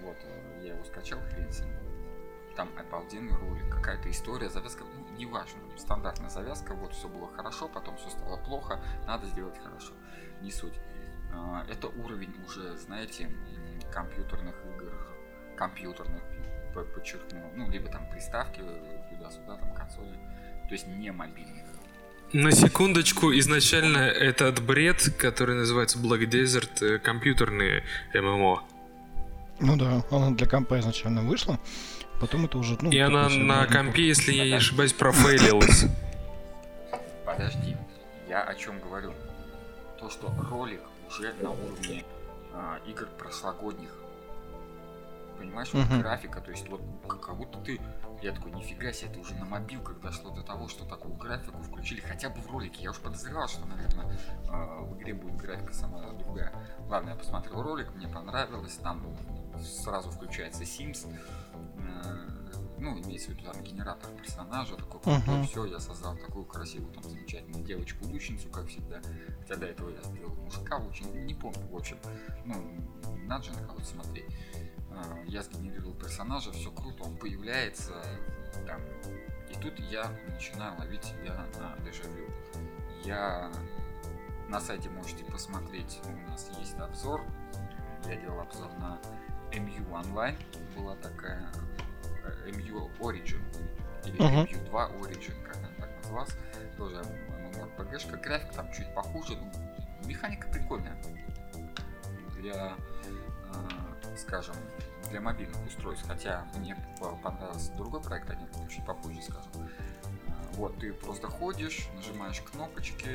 Вот, 0.02 0.16
я 0.62 0.74
его 0.74 0.84
скачал, 0.84 1.20
хрен 1.30 1.52
с 1.52 1.60
ним. 1.60 1.70
Там 2.56 2.70
обалденный 2.78 3.36
ролик, 3.36 3.68
какая-то 3.68 4.10
история, 4.10 4.48
завязка, 4.48 4.84
ну, 4.84 5.16
неважно, 5.16 5.60
стандартная 5.76 6.30
завязка, 6.30 6.74
вот 6.74 6.92
все 6.92 7.08
было 7.08 7.26
хорошо, 7.34 7.68
потом 7.68 7.96
все 7.96 8.10
стало 8.10 8.36
плохо, 8.36 8.80
надо 9.08 9.26
сделать 9.26 9.58
хорошо, 9.58 9.92
не 10.40 10.52
суть. 10.52 10.78
А, 11.32 11.66
Это 11.68 11.88
уровень 11.88 12.32
уже, 12.46 12.76
знаете, 12.78 13.28
компьютерных 13.92 14.54
игр, 14.66 14.92
компьютерных, 15.56 16.22
подчеркну, 16.94 17.50
ну, 17.54 17.68
либо 17.70 17.88
там 17.88 18.08
приставки 18.08 18.60
э, 18.60 19.08
туда-сюда, 19.10 19.56
там 19.56 19.74
консоли, 19.74 20.14
то 20.68 20.72
есть 20.72 20.86
не 20.86 21.10
мобильных. 21.10 21.73
На 22.32 22.50
секундочку, 22.50 23.32
изначально 23.38 23.98
этот 23.98 24.60
бред, 24.60 25.14
который 25.18 25.54
называется 25.54 25.98
Black 25.98 26.26
Desert, 26.26 26.84
э, 26.84 26.98
компьютерные 26.98 27.84
ММО. 28.12 28.62
Ну 29.60 29.76
да, 29.76 30.04
она 30.10 30.30
для 30.32 30.46
компа 30.46 30.80
изначально 30.80 31.22
вышла. 31.22 31.60
Потом 32.20 32.46
это 32.46 32.58
уже, 32.58 32.76
ну... 32.80 32.90
И 32.90 32.98
она 32.98 33.28
на 33.28 33.66
компе, 33.66 34.08
если 34.08 34.32
я 34.32 34.44
не 34.44 34.54
ошибаюсь, 34.54 34.92
профейлилась. 34.92 35.84
Подожди, 37.24 37.76
я 38.28 38.42
о 38.42 38.54
чем 38.54 38.80
говорю? 38.80 39.12
То, 39.98 40.10
что 40.10 40.32
ролик 40.50 40.80
уже 41.08 41.32
на 41.40 41.50
уровне 41.50 42.04
а, 42.52 42.78
игр 42.86 43.06
прошлогодних. 43.18 43.90
Понимаешь, 45.38 45.68
вот 45.72 45.86
графика, 46.00 46.40
то 46.40 46.50
есть 46.50 46.68
вот 46.68 46.80
как 47.08 47.36
будто 47.36 47.58
ты, 47.58 47.80
я 48.24 48.32
такой, 48.32 48.52
нифига 48.52 48.90
себе, 48.92 49.10
это 49.10 49.20
уже 49.20 49.34
на 49.34 49.44
мобилках 49.44 50.00
дошло 50.00 50.30
до 50.30 50.42
того, 50.42 50.66
что 50.68 50.86
такую 50.86 51.14
графику 51.14 51.62
включили 51.62 52.00
хотя 52.00 52.30
бы 52.30 52.40
в 52.40 52.50
ролике. 52.50 52.82
Я 52.82 52.90
уж 52.90 52.98
подозревал, 52.98 53.48
что, 53.48 53.66
наверное, 53.66 54.18
а, 54.48 54.80
в 54.80 54.96
игре 54.96 55.12
будет 55.12 55.36
графика 55.36 55.74
сама 55.74 56.10
другая. 56.12 56.52
Ладно, 56.88 57.10
я 57.10 57.16
посмотрел 57.16 57.62
ролик, 57.62 57.94
мне 57.94 58.08
понравилось, 58.08 58.76
там 58.82 59.04
сразу 59.60 60.10
включается 60.10 60.62
Sims, 60.62 61.06
э, 61.76 62.44
ну, 62.78 62.98
имеется 63.02 63.30
в 63.30 63.34
виду 63.34 63.44
там 63.52 63.62
генератор 63.62 64.10
персонажа, 64.12 64.76
такой 64.76 65.00
крутой, 65.00 65.18
Мгм. 65.36 65.46
все, 65.46 65.64
я 65.66 65.78
создал 65.78 66.16
такую 66.16 66.46
красивую, 66.46 66.92
там, 66.94 67.04
замечательную 67.04 67.62
девочку-лучницу, 67.64 68.48
как 68.48 68.66
всегда. 68.68 69.00
Хотя 69.40 69.56
до 69.56 69.66
этого 69.66 69.90
я 69.90 70.02
сделал 70.02 70.34
мужика 70.34 70.78
очень, 70.78 71.26
не 71.26 71.34
помню, 71.34 71.66
в 71.70 71.76
общем, 71.76 71.98
ну, 72.46 72.54
надо 73.26 73.44
же 73.44 73.52
на 73.52 73.66
кого-то 73.66 73.84
смотреть. 73.84 74.26
А, 74.96 75.24
Я 75.26 75.42
сгенерировал 75.42 75.94
персонажа, 75.94 76.52
все 76.52 76.70
круто, 76.70 77.04
он 77.04 77.16
появляется, 77.16 77.94
там, 78.66 78.80
и 79.50 79.54
тут 79.60 79.78
я 79.78 80.10
начинаю 80.32 80.78
ловить 80.78 81.04
себя 81.04 81.46
на 81.58 81.76
дежавю. 81.84 82.28
Я 83.04 83.50
на 84.48 84.60
сайте 84.60 84.88
можете 84.90 85.24
посмотреть, 85.24 86.00
у 86.04 86.30
нас 86.30 86.50
есть 86.58 86.78
обзор, 86.78 87.22
я 88.06 88.16
делал 88.16 88.40
обзор 88.40 88.70
на 88.78 88.98
MU 89.52 89.86
Online, 89.90 90.36
была 90.76 90.96
такая 90.96 91.48
э, 92.24 92.50
MU 92.50 92.90
Origin, 93.00 93.42
или 94.04 94.16
Мгм. 94.22 94.44
MU2 94.44 95.00
Origin, 95.00 95.42
как 95.44 95.56
она 95.56 95.68
так 95.78 95.90
называлась, 96.02 96.36
тоже 96.76 96.96
MMORPG-шка, 96.96 98.16
графика 98.20 98.54
там 98.54 98.72
чуть 98.72 98.92
похуже, 98.94 99.36
ну, 99.36 99.52
механика 100.06 100.48
прикольная. 100.48 100.96
Для, 102.36 102.74
э, 103.04 103.23
скажем, 104.16 104.54
для 105.10 105.20
мобильных 105.20 105.64
устройств, 105.66 106.06
хотя 106.08 106.46
мне 106.56 106.76
по- 107.00 107.16
понравился 107.16 107.72
другой 107.74 108.00
проект, 108.02 108.30
о 108.30 108.34
нем 108.34 108.48
чуть 108.68 108.84
попозже 108.86 109.22
скажу. 109.22 109.48
Э, 109.54 110.30
Вот, 110.54 110.78
ты 110.78 110.92
просто 110.92 111.26
ходишь, 111.28 111.88
нажимаешь 111.96 112.40
кнопочки 112.42 113.08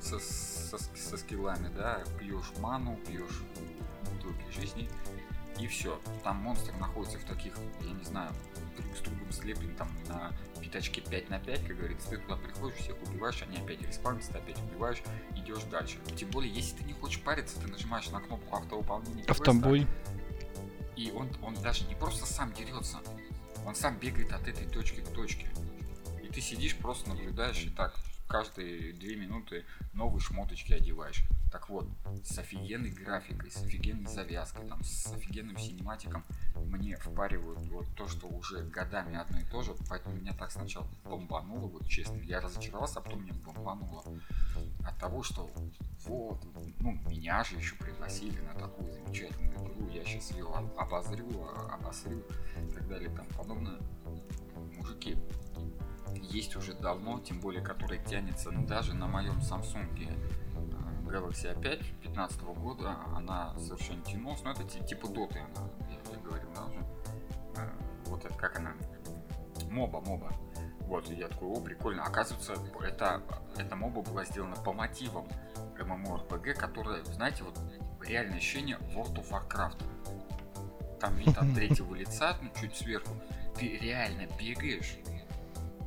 со, 0.00 0.18
со, 0.18 0.78
со 0.78 1.16
скиллами, 1.16 1.68
да, 1.76 2.00
пьешь 2.18 2.52
ману, 2.58 2.96
пьешь 3.06 3.42
бутылки 4.10 4.50
жизни, 4.52 4.88
и 5.58 5.66
все. 5.66 6.00
Там 6.22 6.36
монстр 6.36 6.72
находится 6.78 7.18
в 7.18 7.24
таких, 7.24 7.54
я 7.80 7.92
не 7.92 8.04
знаю, 8.04 8.32
друг 8.76 8.96
с 8.96 9.00
другом 9.00 9.32
слеплен 9.32 9.74
там 9.76 9.88
на 10.08 10.32
пятачке 10.60 11.00
5 11.00 11.30
на 11.30 11.38
5, 11.38 11.66
как 11.66 11.76
говорится, 11.76 12.08
ты 12.10 12.18
туда 12.18 12.36
приходишь, 12.36 12.78
всех 12.78 12.96
убиваешь, 13.02 13.42
они 13.42 13.58
опять 13.58 13.80
респаунятся, 13.82 14.32
ты 14.32 14.38
опять 14.38 14.58
убиваешь, 14.62 15.02
идешь 15.34 15.62
дальше. 15.64 15.98
Тем 16.16 16.30
более, 16.30 16.52
если 16.52 16.76
ты 16.76 16.84
не 16.84 16.92
хочешь 16.92 17.20
париться, 17.22 17.60
ты 17.60 17.68
нажимаешь 17.68 18.08
на 18.10 18.20
кнопку 18.20 18.56
автовыполнения 18.56 19.24
квеста, 19.24 19.50
Автобой. 19.50 19.86
и 20.96 21.10
он, 21.10 21.30
он 21.42 21.54
даже 21.62 21.84
не 21.86 21.94
просто 21.94 22.26
сам 22.26 22.52
дерется, 22.52 22.98
он 23.64 23.74
сам 23.74 23.98
бегает 23.98 24.32
от 24.32 24.46
этой 24.46 24.66
точки 24.66 25.00
к 25.00 25.08
точке. 25.08 25.48
И 26.22 26.28
ты 26.28 26.40
сидишь, 26.40 26.76
просто 26.76 27.08
наблюдаешь 27.08 27.62
и 27.64 27.70
так 27.70 27.94
каждые 28.28 28.92
две 28.92 29.16
минуты 29.16 29.64
новые 29.92 30.20
шмоточки 30.20 30.72
одеваешь. 30.72 31.22
Так 31.52 31.68
вот, 31.68 31.88
с 32.24 32.38
офигенной 32.38 32.90
графикой, 32.90 33.50
с 33.50 33.56
офигенной 33.62 34.10
завязкой, 34.10 34.68
там, 34.68 34.82
с 34.82 35.06
офигенным 35.12 35.56
синематиком 35.56 36.24
мне 36.54 36.96
впаривают 36.96 37.60
вот 37.68 37.86
то, 37.96 38.08
что 38.08 38.26
уже 38.26 38.62
годами 38.64 39.16
одно 39.16 39.38
и 39.38 39.44
то 39.44 39.62
же, 39.62 39.74
поэтому 39.88 40.16
меня 40.16 40.34
так 40.34 40.50
сначала 40.50 40.86
бомбануло, 41.04 41.68
вот 41.68 41.86
честно, 41.88 42.16
я 42.16 42.40
разочаровался, 42.40 42.98
а 42.98 43.02
потом 43.02 43.22
меня 43.22 43.34
бомбануло 43.44 44.04
от 44.84 44.98
того, 44.98 45.22
что 45.22 45.50
вот, 46.04 46.44
ну, 46.80 46.92
меня 47.08 47.44
же 47.44 47.56
еще 47.56 47.74
пригласили 47.76 48.40
на 48.40 48.54
такую 48.54 48.92
замечательную 48.92 49.54
игру, 49.54 49.88
я 49.90 50.04
сейчас 50.04 50.32
ее 50.32 50.46
об- 50.52 50.76
обозрю, 50.78 51.28
обосрю 51.70 52.18
и 52.18 52.72
так 52.72 52.88
далее 52.88 53.08
тому 53.10 53.30
подобное. 53.30 53.78
Мужики, 54.76 55.16
есть 56.22 56.56
уже 56.56 56.74
давно, 56.74 57.20
тем 57.20 57.40
более, 57.40 57.62
который 57.62 57.98
тянется 58.04 58.50
даже 58.50 58.94
на 58.94 59.06
моем 59.06 59.38
Samsung 59.38 59.88
э, 59.98 61.08
Galaxy 61.08 61.54
A5 61.58 62.00
15 62.02 62.42
года, 62.42 62.96
она 63.14 63.56
совершенно 63.58 64.02
тянулась, 64.02 64.42
но 64.42 64.50
это 64.52 64.64
ти- 64.64 64.84
типа 64.84 65.08
доты, 65.08 65.38
я, 65.38 66.12
я 66.12 66.18
говорил, 66.20 66.48
да, 66.54 66.64
уже. 66.66 66.78
Э, 67.56 67.70
Вот 68.06 68.24
это 68.24 68.34
как 68.34 68.58
она, 68.58 68.72
моба, 69.70 70.00
моба. 70.00 70.32
Вот, 70.80 71.10
и 71.10 71.14
я 71.14 71.28
такой, 71.28 71.48
о, 71.48 71.60
прикольно. 71.60 72.04
Оказывается, 72.04 72.54
это, 72.82 73.20
эта 73.56 73.74
моба 73.74 74.02
была 74.02 74.24
сделана 74.24 74.54
по 74.56 74.72
мотивам 74.72 75.26
MMORPG, 75.76 76.54
которая, 76.54 77.02
знаете, 77.04 77.42
вот 77.42 77.58
реальное 78.00 78.38
ощущение 78.38 78.76
World 78.94 79.14
of 79.16 79.30
Warcraft. 79.30 79.82
Там 81.00 81.14
вид 81.16 81.36
от 81.36 81.52
третьего 81.54 81.94
лица, 81.94 82.36
ну, 82.40 82.50
чуть 82.60 82.76
сверху. 82.76 83.10
Ты 83.58 83.76
реально 83.78 84.26
бегаешь 84.38 84.96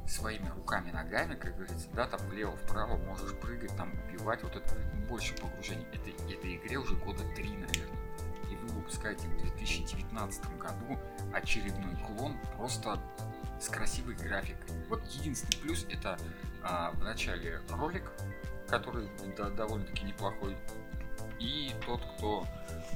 своими 0.10 0.50
руками, 0.50 0.92
ногами, 0.92 1.36
как 1.36 1.56
говорится, 1.56 1.88
да, 1.94 2.08
там 2.08 2.20
влево-вправо 2.28 2.98
можешь 2.98 3.34
прыгать, 3.36 3.76
там 3.78 3.94
убивать, 4.08 4.44
вот 4.44 4.56
это 4.56 4.76
больше 5.08 5.36
погружений. 5.36 5.86
Это, 5.92 6.10
этой 6.32 6.58
игре 6.58 6.78
уже 6.78 6.96
года 6.96 7.24
три, 7.36 7.50
наверное. 7.50 8.00
И 8.50 8.56
вы 8.56 8.68
выпускаете 8.70 9.28
в 9.28 9.38
2019 9.38 10.58
году 10.58 11.00
очередной 11.34 11.96
клон 12.08 12.36
просто 12.58 13.00
с 13.60 13.70
красивой 13.70 14.16
графикой. 14.16 14.76
Вот 14.90 15.06
единственный 15.08 15.62
плюс 15.62 15.86
это 15.90 16.18
а, 16.64 16.92
в 16.92 17.04
начале 17.04 17.62
ролик, 17.70 18.12
который 18.68 19.10
довольно-таки 19.56 20.06
неплохой. 20.06 20.58
И 21.40 21.72
тот, 21.86 22.02
кто 22.18 22.48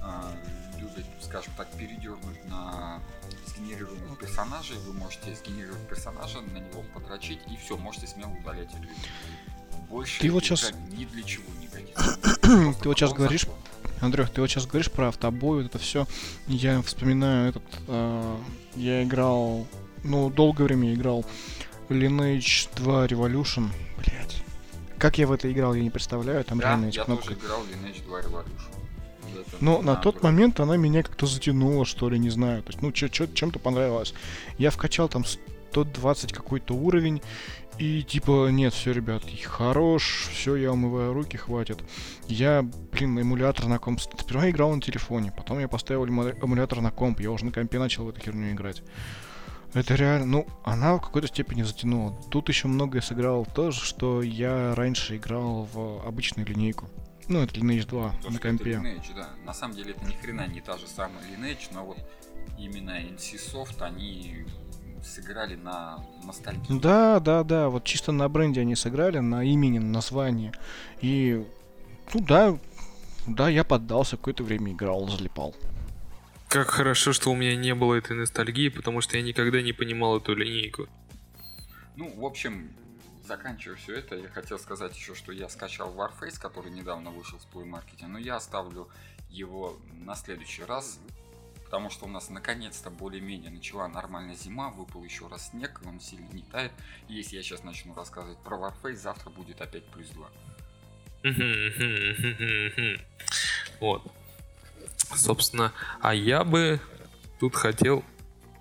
а, 0.02 0.32
любит, 0.80 1.06
скажем 1.22 1.54
так, 1.58 1.68
передернуть 1.72 2.44
на 2.50 3.00
сгенерированных 3.48 4.20
персонажей, 4.20 4.78
вы 4.86 4.94
можете 4.94 5.36
сгенерировать 5.36 5.88
персонажа, 5.88 6.42
на 6.42 6.58
него 6.58 6.84
подрочить, 6.94 7.40
и 7.52 7.56
все, 7.58 7.78
можете 7.78 8.08
смело 8.08 8.32
удалять 8.32 8.70
эту 8.70 8.84
игру. 8.84 8.96
Больше 9.90 10.22
Ты 10.22 10.32
вот 10.32 10.44
щас- 10.44 10.72
ни 10.92 11.06
для 11.06 11.24
чего 11.24 11.44
годится. 11.74 12.18
Ты 12.82 12.90
вот 12.90 12.98
сейчас 12.98 13.14
говоришь, 13.14 13.42
закон. 13.42 13.58
Андрюх, 14.02 14.30
ты 14.30 14.42
вот 14.42 14.50
сейчас 14.50 14.66
говоришь 14.66 14.92
про 14.92 15.08
автобой, 15.10 15.60
вот 15.64 15.66
это 15.68 15.80
все. 15.80 16.06
Я 16.48 16.82
вспоминаю 16.82 17.50
этот. 17.50 17.64
э, 17.88 18.38
я 18.76 19.04
играл. 19.04 19.66
Ну, 20.04 20.30
долгое 20.30 20.66
время 20.66 20.94
играл 20.94 21.26
Lineage 21.90 22.68
2 22.76 23.08
Revolution. 23.08 23.70
Блять. 23.98 24.23
Как 24.98 25.18
я 25.18 25.28
в 25.28 25.32
это 25.32 25.52
играл, 25.52 25.74
я 25.74 25.84
не 25.84 25.90
представляю. 25.90 26.44
Там 26.44 26.60
Да, 26.60 26.70
реально 26.70 26.88
эти 26.88 26.98
я 26.98 27.04
кнопки. 27.06 27.28
тоже 27.28 27.40
играл 27.40 27.62
в 27.62 27.70
Lineage 27.70 28.04
2 28.06 28.20
Revolution. 28.22 28.84
Но 29.60 29.82
на 29.82 29.96
тот 29.96 30.16
наоборот. 30.16 30.24
момент 30.24 30.60
она 30.60 30.78
меня 30.78 31.04
как-то 31.04 31.26
затянула, 31.26 31.86
что 31.86 32.10
ли, 32.10 32.20
не 32.20 32.30
знаю. 32.30 32.64
То 32.64 32.72
есть, 32.72 32.82
ну, 32.82 32.92
чем-то 32.92 33.60
понравилось. 33.60 34.14
Я 34.58 34.70
вкачал 34.70 35.10
там 35.10 35.26
120 35.26 36.34
какой-то 36.34 36.74
уровень. 36.76 37.22
И 37.80 38.04
типа, 38.04 38.50
нет, 38.50 38.72
все, 38.74 38.92
ребят, 38.92 39.24
хорош, 39.46 40.30
все, 40.32 40.56
я 40.56 40.72
умываю 40.72 41.12
руки, 41.12 41.38
хватит. 41.38 41.84
Я, 42.28 42.62
блин, 42.62 43.18
эмулятор 43.18 43.66
на 43.66 43.80
комп... 43.80 44.00
Сперва 44.00 44.46
я 44.46 44.52
играл 44.52 44.76
на 44.76 44.82
телефоне, 44.82 45.34
потом 45.36 45.58
я 45.60 45.68
поставил 45.68 46.06
эмулятор 46.06 46.82
на 46.82 46.92
комп, 46.92 47.20
я 47.22 47.32
уже 47.32 47.46
на 47.46 47.52
компе 47.52 47.80
начал 47.80 48.06
в 48.06 48.10
эту 48.10 48.22
херню 48.22 48.52
играть. 48.52 48.84
Это 49.74 49.96
реально, 49.96 50.26
ну, 50.26 50.48
она 50.64 50.96
в 50.96 51.02
какой-то 51.02 51.28
степени 51.28 51.64
затянула. 51.64 52.16
Тут 52.30 52.50
еще 52.50 52.68
многое 52.68 53.02
сыграло 53.02 53.46
то, 53.46 53.72
что 53.72 54.22
я 54.22 54.76
раньше 54.76 55.18
играл 55.18 55.68
в 55.72 56.06
обычную 56.06 56.48
линейку. 56.48 56.88
Ну, 57.28 57.40
это 57.40 57.56
Lineage 57.56 57.88
2 57.88 58.14
То, 58.22 58.32
на 58.32 58.40
компе. 58.40 58.72
Это 58.72 58.82
Lineage, 58.82 59.16
да. 59.16 59.30
На 59.46 59.54
самом 59.54 59.76
деле 59.76 59.92
это 59.92 60.06
ни 60.06 60.14
хрена 60.14 60.46
не 60.48 60.62
та 60.62 60.78
же 60.78 60.88
самая 60.88 61.24
Lineage, 61.24 61.70
но 61.74 61.86
вот 61.86 61.98
именно 62.58 62.92
NCSoft 63.02 63.82
они 63.82 64.46
сыграли 65.04 65.56
на 65.56 66.06
ностальгии. 66.24 66.80
Да, 66.80 67.20
да, 67.20 67.44
да, 67.44 67.70
вот 67.70 67.84
чисто 67.84 68.12
на 68.12 68.30
бренде 68.30 68.62
они 68.62 68.76
сыграли, 68.76 69.20
на 69.20 69.44
имени, 69.44 69.80
на 69.80 69.90
названии. 69.90 70.52
И, 71.02 71.46
ну 72.14 72.22
да, 72.22 72.58
да, 73.26 73.50
я 73.50 73.64
поддался, 73.64 74.18
какое-то 74.18 74.44
время 74.44 74.72
играл, 74.72 75.08
залипал. 75.08 75.56
Как 76.54 76.70
хорошо, 76.70 77.14
что 77.14 77.32
у 77.32 77.36
меня 77.36 77.56
не 77.56 77.74
было 77.74 77.96
этой 77.96 78.16
ностальгии, 78.16 78.70
потому 78.70 79.02
что 79.02 79.18
я 79.18 79.24
никогда 79.24 79.60
не 79.64 79.74
понимал 79.74 80.20
эту 80.20 80.36
линейку. 80.36 80.88
Ну, 81.96 82.14
в 82.16 82.24
общем, 82.24 82.72
заканчивая 83.26 83.76
все 83.76 83.96
это, 83.96 84.16
я 84.18 84.28
хотел 84.28 84.60
сказать 84.60 84.96
еще, 84.96 85.16
что 85.16 85.32
я 85.32 85.50
скачал 85.50 85.92
Warface, 85.96 86.40
который 86.40 86.70
недавно 86.70 87.10
вышел 87.10 87.40
с 87.40 87.48
Play 87.52 87.68
Market, 87.68 88.06
но 88.06 88.20
я 88.20 88.36
оставлю 88.36 88.88
его 89.32 89.80
на 89.94 90.14
следующий 90.16 90.64
раз, 90.64 91.00
потому 91.66 91.90
что 91.90 92.06
у 92.06 92.08
нас 92.08 92.30
наконец-то 92.30 92.92
более-менее 92.92 93.50
начала 93.50 93.88
нормальная 93.88 94.36
зима, 94.36 94.70
выпал 94.70 95.04
еще 95.04 95.28
раз 95.28 95.50
снег, 95.50 95.82
он 95.84 96.00
сильно 96.00 96.30
не 96.34 96.44
тает. 96.44 96.72
И 97.08 97.16
если 97.16 97.36
я 97.36 97.42
сейчас 97.42 97.64
начну 97.64 97.96
рассказывать 97.96 98.38
про 98.44 98.58
Warface, 98.58 98.98
завтра 98.98 99.32
будет 99.32 99.60
опять 99.60 99.88
плюс 99.88 100.08
2. 100.10 100.30
Вот. 103.80 104.04
Собственно, 105.16 105.74
а 106.02 106.14
я 106.14 106.44
бы 106.44 106.80
тут 107.40 107.56
хотел 107.56 108.04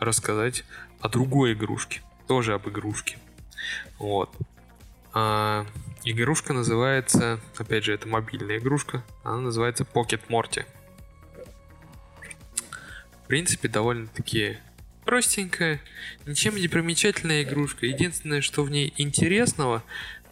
рассказать 0.00 0.64
о 1.00 1.08
другой 1.08 1.52
игрушке. 1.52 2.02
Тоже 2.26 2.54
об 2.54 2.68
игрушке. 2.68 3.18
Вот. 3.98 4.34
А, 5.12 5.66
игрушка 6.04 6.52
называется, 6.52 7.40
опять 7.56 7.84
же, 7.84 7.92
это 7.92 8.08
мобильная 8.08 8.58
игрушка. 8.58 9.04
Она 9.22 9.38
называется 9.38 9.84
Pocket 9.84 10.20
Morty. 10.28 10.64
В 13.24 13.26
принципе, 13.28 13.68
довольно-таки 13.68 14.58
простенькая, 15.04 15.80
ничем 16.26 16.56
не 16.56 16.68
примечательная 16.68 17.42
игрушка. 17.42 17.86
Единственное, 17.86 18.40
что 18.40 18.62
в 18.62 18.70
ней 18.70 18.92
интересного, 18.98 19.82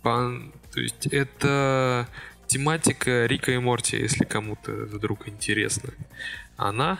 по- 0.03 0.33
то 0.73 0.81
есть 0.81 1.07
это 1.07 2.09
тематика 2.51 3.27
Рика 3.27 3.53
и 3.53 3.59
Морти, 3.59 3.97
если 3.97 4.25
кому-то 4.25 4.73
вдруг 4.73 5.29
интересно. 5.29 5.91
Она, 6.57 6.99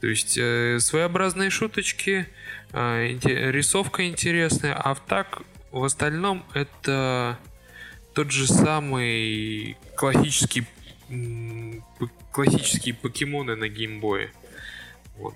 то 0.00 0.08
есть 0.08 0.36
э, 0.36 0.80
своеобразные 0.80 1.48
шуточки, 1.50 2.26
э, 2.72 3.12
инте- 3.12 3.52
рисовка 3.52 4.06
интересная, 4.08 4.74
а 4.74 4.94
в 4.94 5.00
так 5.00 5.42
в 5.70 5.84
остальном 5.84 6.44
это 6.54 7.38
тот 8.14 8.32
же 8.32 8.48
самый 8.48 9.76
классический 9.96 10.66
м, 11.08 11.84
классические 12.32 12.94
покемоны 12.94 13.54
на 13.54 13.68
геймбое. 13.68 14.32
Вот. 15.18 15.34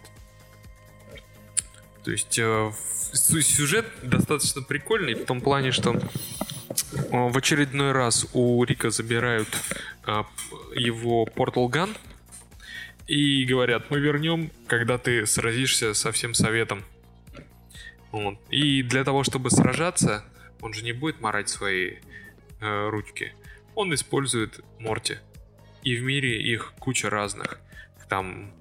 То 2.03 2.11
есть 2.11 2.39
э, 2.41 2.73
сюжет 3.13 3.87
достаточно 4.03 4.63
прикольный 4.63 5.15
в 5.15 5.25
том 5.27 5.41
плане, 5.41 5.71
что 5.71 5.95
в 6.93 7.37
очередной 7.37 7.93
раз 7.93 8.27
у 8.33 8.63
Рика 8.65 8.91
забирают 8.91 9.49
э, 10.07 10.23
п- 10.23 10.81
его 10.81 11.25
Portal 11.27 11.69
Gun 11.71 11.97
и 13.07 13.45
говорят, 13.45 13.91
мы 13.91 13.99
вернем, 14.01 14.51
когда 14.67 14.99
ты 14.99 15.27
сразишься 15.27 15.95
со 15.95 16.13
всем 16.13 16.35
советом. 16.35 16.85
Вот. 18.11 18.39
И 18.51 18.83
для 18.83 19.05
того, 19.05 19.25
чтобы 19.25 19.51
сражаться, 19.51 20.25
он 20.61 20.75
же 20.75 20.85
не 20.85 20.93
будет 20.93 21.21
марать 21.21 21.49
свои 21.49 21.95
э, 22.61 22.89
ручки. 22.89 23.33
Он 23.75 23.93
использует 23.95 24.61
Морти. 24.79 25.17
И 25.83 25.97
в 25.97 26.03
мире 26.03 26.41
их 26.43 26.75
куча 26.79 27.09
разных. 27.11 27.59
Там 28.09 28.53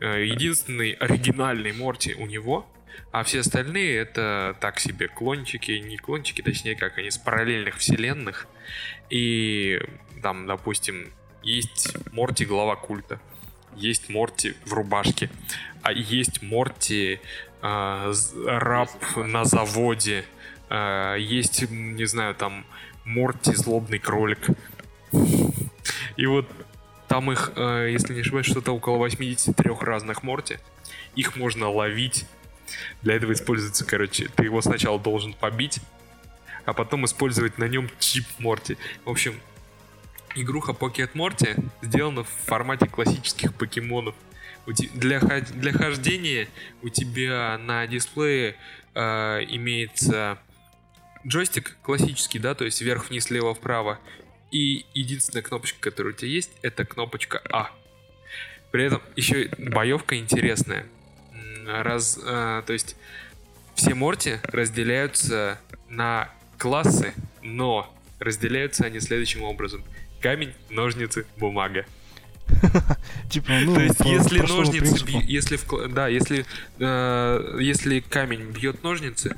э, 0.00 0.26
единственный 0.26 0.92
оригинальный 0.92 1.72
Морти 1.72 2.14
у 2.14 2.26
него, 2.26 2.66
а 3.12 3.22
все 3.24 3.40
остальные 3.40 3.96
это 3.96 4.56
так 4.60 4.78
себе 4.78 5.08
клончики, 5.08 5.72
не 5.72 5.96
клончики, 5.96 6.42
точнее 6.42 6.76
как 6.76 6.98
они, 6.98 7.10
с 7.10 7.18
параллельных 7.18 7.76
вселенных. 7.76 8.46
И 9.08 9.80
там, 10.22 10.46
допустим, 10.46 11.12
есть 11.42 11.96
Морти 12.12 12.44
глава 12.44 12.76
культа, 12.76 13.20
есть 13.76 14.08
Морти 14.08 14.54
в 14.64 14.72
рубашке, 14.72 15.30
а 15.82 15.92
есть 15.92 16.42
Морти 16.42 17.20
э, 17.62 18.12
раб 18.46 18.90
на 19.16 19.44
заводе, 19.44 20.24
э, 20.68 21.16
есть, 21.18 21.70
не 21.70 22.04
знаю, 22.04 22.34
там 22.34 22.64
Морти 23.04 23.54
злобный 23.54 23.98
кролик. 23.98 24.46
И 26.16 26.26
вот 26.26 26.48
там 27.08 27.32
их, 27.32 27.52
э, 27.56 27.88
если 27.90 28.14
не 28.14 28.20
ошибаюсь, 28.20 28.46
что-то 28.46 28.72
около 28.72 28.98
83 28.98 29.70
разных 29.80 30.22
Морти. 30.22 30.58
Их 31.16 31.36
можно 31.36 31.68
ловить. 31.68 32.24
Для 33.02 33.14
этого 33.14 33.32
используется, 33.32 33.84
короче, 33.84 34.28
ты 34.34 34.44
его 34.44 34.60
сначала 34.60 34.98
должен 34.98 35.34
побить, 35.34 35.80
а 36.64 36.72
потом 36.72 37.04
использовать 37.04 37.58
на 37.58 37.64
нем 37.64 37.90
чип 37.98 38.24
Морти. 38.38 38.76
В 39.04 39.10
общем, 39.10 39.34
игруха 40.34 40.72
Pocket 40.72 41.12
Morty 41.14 41.62
сделана 41.82 42.24
в 42.24 42.28
формате 42.46 42.86
классических 42.86 43.54
покемонов. 43.54 44.14
Для, 44.66 45.20
для 45.20 45.72
хождения 45.72 46.48
у 46.82 46.90
тебя 46.90 47.58
на 47.58 47.86
дисплее 47.86 48.56
э, 48.94 49.00
имеется 49.48 50.38
джойстик 51.26 51.76
классический, 51.82 52.38
да, 52.38 52.54
то 52.54 52.64
есть 52.64 52.80
вверх-вниз, 52.80 53.24
слева-вправо. 53.24 53.98
И 54.50 54.84
единственная 54.94 55.42
кнопочка, 55.42 55.80
которая 55.80 56.12
у 56.12 56.16
тебя 56.16 56.30
есть, 56.30 56.50
это 56.62 56.84
кнопочка 56.84 57.40
А. 57.50 57.70
При 58.70 58.84
этом 58.84 59.02
еще 59.16 59.48
боевка 59.58 60.16
интересная. 60.16 60.86
М, 61.66 61.82
Раз, 61.82 62.18
э, 62.22 62.62
то 62.66 62.72
есть 62.72 62.96
все 63.74 63.94
Морти 63.94 64.38
разделяются 64.44 65.58
на 65.88 66.30
классы, 66.58 67.14
но 67.42 67.92
разделяются 68.18 68.84
они 68.84 69.00
следующим 69.00 69.42
образом. 69.42 69.82
Камень, 70.20 70.52
ножницы, 70.68 71.26
бумага. 71.38 71.86
Типа, 73.30 73.52
ну, 73.62 73.74
То 73.74 73.80
есть, 73.80 74.00
если 74.00 74.40
ножницы, 74.40 75.04
если 75.24 75.58
да, 75.88 76.08
если 76.08 76.44
э, 76.78 77.56
если 77.60 78.00
камень 78.00 78.50
бьет 78.50 78.82
ножницы, 78.82 79.36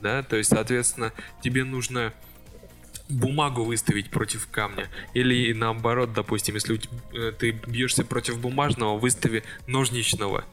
да, 0.00 0.22
то 0.22 0.36
есть, 0.36 0.50
соответственно, 0.50 1.12
тебе 1.42 1.64
нужно 1.64 2.12
бумагу 3.08 3.64
выставить 3.64 4.10
против 4.10 4.48
камня, 4.50 4.88
или 5.12 5.52
наоборот, 5.52 6.12
допустим, 6.14 6.54
если 6.54 6.80
э, 7.12 7.32
ты 7.32 7.50
бьешься 7.52 8.04
против 8.04 8.38
бумажного, 8.38 8.98
выстави 8.98 9.44
ножничного. 9.66 10.44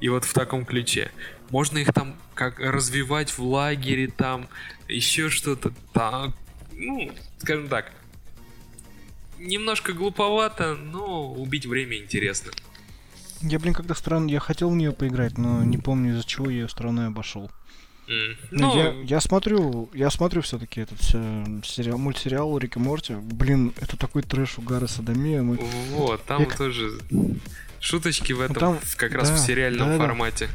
И 0.00 0.08
вот 0.08 0.24
в 0.24 0.32
таком 0.32 0.64
ключе. 0.64 1.10
Можно 1.50 1.78
их 1.78 1.92
там 1.92 2.14
как 2.34 2.60
развивать 2.60 3.30
в 3.30 3.40
лагере, 3.40 4.08
там 4.08 4.48
еще 4.86 5.28
что-то, 5.28 5.72
там, 5.92 6.34
ну, 6.72 7.10
скажем 7.38 7.68
так, 7.68 7.92
немножко 9.38 9.92
глуповато, 9.92 10.74
но 10.74 11.32
убить 11.32 11.66
время 11.66 11.96
интересно. 11.96 12.52
Я, 13.40 13.58
блин, 13.58 13.74
когда 13.74 13.94
странно, 13.94 14.28
я 14.30 14.40
хотел 14.40 14.70
в 14.70 14.76
нее 14.76 14.92
поиграть, 14.92 15.38
но 15.38 15.62
не 15.64 15.78
помню 15.78 16.12
из-за 16.12 16.26
чего 16.26 16.50
я 16.50 16.62
ее 16.62 16.68
стороной 16.68 17.06
обошел. 17.06 17.50
М. 18.08 18.36
Ну, 18.50 18.74
Ну, 18.74 18.76
я, 18.76 18.94
я 19.04 19.20
смотрю, 19.20 19.90
я 19.92 20.10
смотрю 20.10 20.42
все-таки 20.42 20.80
этот 20.80 20.98
э, 21.12 21.60
сериал, 21.64 21.98
мультсериал 21.98 22.56
Рик 22.58 22.76
и 22.76 22.80
Морти. 22.80 23.14
Блин, 23.14 23.74
это 23.80 23.96
такой 23.96 24.22
трэш 24.22 24.58
угара 24.58 24.86
садомия. 24.86 25.42
Мы... 25.42 25.58
вот, 25.90 26.24
там 26.24 26.40
я 26.42 26.46
тоже 26.46 26.98
шуточки 27.80 28.32
в 28.32 28.40
этом, 28.40 28.56
там- 28.56 28.80
как 28.96 29.12
раз 29.12 29.30
да, 29.30 29.36
в 29.36 29.38
сериальном 29.38 29.88
да-да. 29.90 30.04
формате. 30.04 30.48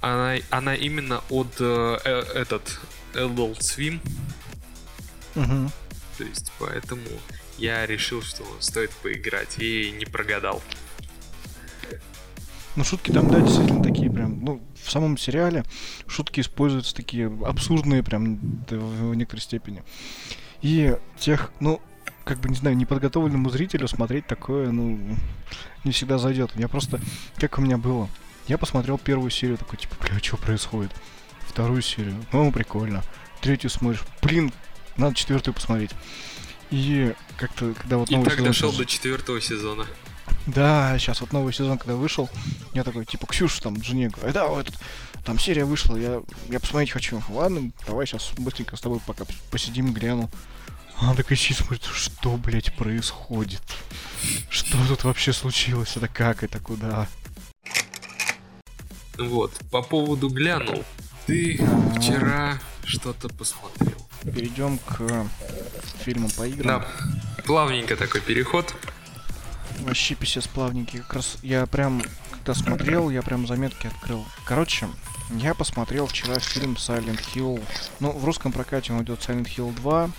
Она, 0.00 0.36
она 0.50 0.74
именно 0.74 1.22
от 1.28 1.56
э, 1.60 1.98
э, 2.04 2.20
этот 2.34 2.80
Adult 3.14 3.58
Swim, 3.58 4.00
Мгм. 5.34 5.70
то 6.16 6.24
есть 6.24 6.50
поэтому 6.58 7.02
я 7.58 7.86
решил, 7.86 8.22
что 8.22 8.44
стоит 8.60 8.90
поиграть 9.02 9.58
и 9.58 9.90
не 9.98 10.06
прогадал. 10.06 10.62
Ну, 12.76 12.84
шутки 12.84 13.10
там, 13.10 13.28
да, 13.30 13.40
действительно 13.40 13.82
такие 13.82 14.10
прям, 14.10 14.44
ну, 14.44 14.62
в 14.82 14.90
самом 14.90 15.18
сериале 15.18 15.64
шутки 16.06 16.40
используются 16.40 16.94
такие 16.94 17.26
абсурдные 17.44 18.02
прям 18.02 18.64
в 18.70 19.14
некоторой 19.14 19.42
степени. 19.42 19.82
И 20.62 20.96
тех, 21.18 21.50
ну, 21.60 21.82
как 22.24 22.38
бы, 22.38 22.48
не 22.48 22.56
знаю, 22.56 22.76
неподготовленному 22.76 23.50
зрителю 23.50 23.88
смотреть 23.88 24.26
такое, 24.26 24.70
ну, 24.70 25.16
не 25.84 25.92
всегда 25.92 26.18
зайдет. 26.18 26.50
Я 26.54 26.68
просто, 26.68 27.00
как 27.36 27.58
у 27.58 27.62
меня 27.62 27.78
было, 27.78 28.08
я 28.46 28.58
посмотрел 28.58 28.98
первую 28.98 29.30
серию, 29.30 29.58
такой, 29.58 29.78
типа, 29.78 29.94
бля, 30.00 30.18
что 30.18 30.36
происходит? 30.36 30.92
Вторую 31.46 31.82
серию, 31.82 32.14
ну, 32.32 32.50
прикольно. 32.52 33.02
Третью 33.40 33.70
смотришь, 33.70 34.02
блин, 34.22 34.52
надо 34.96 35.14
четвертую 35.14 35.54
посмотреть. 35.54 35.90
И 36.70 37.14
как-то, 37.36 37.74
когда 37.74 37.96
вот 37.96 38.10
И 38.10 38.14
новый 38.14 38.26
так 38.26 38.34
сезон 38.34 38.46
дошел 38.46 38.72
до 38.72 38.86
четвертого 38.86 39.40
сезона. 39.40 39.86
да, 40.46 40.96
сейчас 40.98 41.20
вот 41.20 41.32
новый 41.32 41.52
сезон, 41.52 41.78
когда 41.78 41.96
вышел, 41.96 42.30
я 42.74 42.84
такой, 42.84 43.04
типа, 43.04 43.26
Ксюша 43.26 43.62
там, 43.62 43.82
жене 43.82 44.08
говорю, 44.08 44.32
да, 44.32 44.46
этот, 44.60 44.74
там 45.24 45.38
серия 45.38 45.64
вышла, 45.64 45.96
я, 45.96 46.22
я 46.48 46.60
посмотреть 46.60 46.92
хочу. 46.92 47.22
Ладно, 47.28 47.72
давай 47.86 48.06
сейчас 48.06 48.32
быстренько 48.38 48.76
с 48.76 48.80
тобой 48.80 49.00
пока 49.04 49.24
посидим, 49.50 49.92
гляну. 49.92 50.30
Она 51.00 51.14
такая 51.14 51.38
сидит, 51.38 51.58
смотрит, 51.58 51.84
что, 51.84 52.36
блядь, 52.36 52.74
происходит? 52.74 53.62
Что 54.50 54.76
тут 54.86 55.04
вообще 55.04 55.32
случилось? 55.32 55.96
Это 55.96 56.08
как? 56.08 56.44
Это 56.44 56.60
куда? 56.60 57.08
Вот, 59.16 59.52
по 59.70 59.82
поводу 59.82 60.28
глянул. 60.28 60.84
Ты 61.26 61.56
вчера 61.96 62.58
что-то 62.84 63.28
посмотрел. 63.30 63.96
Перейдем 64.22 64.78
к 64.78 65.26
фильму 66.04 66.28
по 66.36 66.46
играм. 66.46 66.82
Да, 66.82 67.42
плавненько 67.44 67.96
такой 67.96 68.20
переход. 68.20 68.74
Вообще 69.80 70.14
писец 70.14 70.46
плавненький. 70.46 70.98
Как 70.98 71.14
раз 71.14 71.38
я 71.42 71.64
прям, 71.66 72.02
когда 72.30 72.52
смотрел, 72.52 73.08
я 73.08 73.22
прям 73.22 73.46
заметки 73.46 73.86
открыл. 73.86 74.26
Короче, 74.44 74.86
я 75.36 75.54
посмотрел 75.54 76.06
вчера 76.06 76.38
фильм 76.38 76.74
Silent 76.74 77.20
Hill. 77.34 77.62
Ну, 78.00 78.12
в 78.12 78.24
русском 78.24 78.52
прокате 78.52 78.92
он 78.92 79.02
идет 79.02 79.20
Silent 79.20 79.46
Hill 79.56 79.74
2, 79.76 80.04
а, 80.04 80.10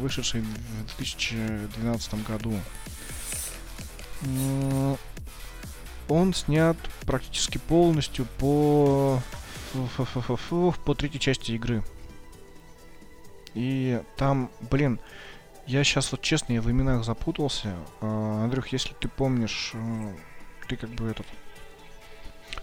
вышедший 0.00 0.40
в 0.40 0.96
2012 0.96 2.26
году. 2.26 2.54
Он 6.08 6.34
снят 6.34 6.76
практически 7.06 7.58
полностью 7.58 8.26
по 8.38 9.20
по 10.84 10.94
третьей 10.94 11.20
части 11.20 11.52
игры. 11.52 11.84
И 13.54 14.00
там, 14.16 14.50
блин, 14.70 15.00
я 15.66 15.84
сейчас 15.84 16.12
вот 16.12 16.22
честно, 16.22 16.52
я 16.52 16.62
в 16.62 16.70
именах 16.70 17.04
запутался. 17.04 17.76
А, 18.00 18.44
Андрюх, 18.44 18.68
если 18.68 18.94
ты 18.94 19.08
помнишь, 19.08 19.72
э, 19.74 20.14
ты 20.68 20.76
как 20.76 20.90
бы 20.90 21.08
этот, 21.08 21.26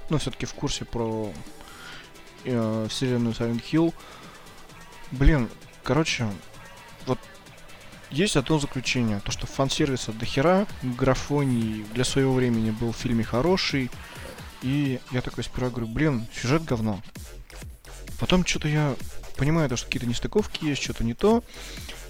ну 0.10 0.18
все-таки 0.18 0.46
в 0.46 0.54
курсе 0.54 0.86
про 0.86 1.32
э, 2.46 2.88
вселенную 2.90 3.34
Silent 3.34 3.64
Hill. 3.64 3.94
Блин, 5.12 5.50
короче, 5.84 6.28
есть 8.10 8.36
одно 8.36 8.60
заключение, 8.60 9.20
то 9.20 9.32
что 9.32 9.48
фан-сервиса 9.48 10.14
до 10.14 10.26
хера, 10.26 10.66
графоний 10.82 11.86
для 11.94 12.04
своего 12.04 12.34
времени 12.34 12.72
был 12.72 12.92
в 12.92 12.98
фильме 12.98 13.24
хороший, 13.24 13.92
и 14.62 15.00
я 15.12 15.22
такой 15.22 15.44
сперва 15.44 15.70
говорю, 15.70 15.88
блин, 15.88 16.28
сюжет 16.34 16.64
говно. 16.64 17.02
Потом 18.20 18.46
что-то 18.46 18.68
я 18.68 18.96
понимаю, 19.38 19.70
то, 19.70 19.78
что 19.78 19.86
какие-то 19.86 20.08
нестыковки 20.08 20.66
есть, 20.66 20.82
что-то 20.82 21.04
не 21.04 21.14
то. 21.14 21.44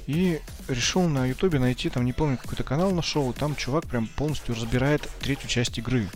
И 0.06 0.39
решил 0.70 1.02
на 1.04 1.26
ютубе 1.26 1.60
найти, 1.60 1.89
там 1.89 2.06
не 2.06 2.14
помню, 2.14 2.38
какой-то 2.38 2.64
канал 2.64 2.91
нашел, 2.91 3.30
и 3.30 3.34
там 3.34 3.56
чувак 3.58 3.86
прям 3.88 4.08
полностью 4.08 4.56
разбирает 4.56 5.08
третью 5.20 5.50
часть 5.50 5.78
игры. 5.78 6.08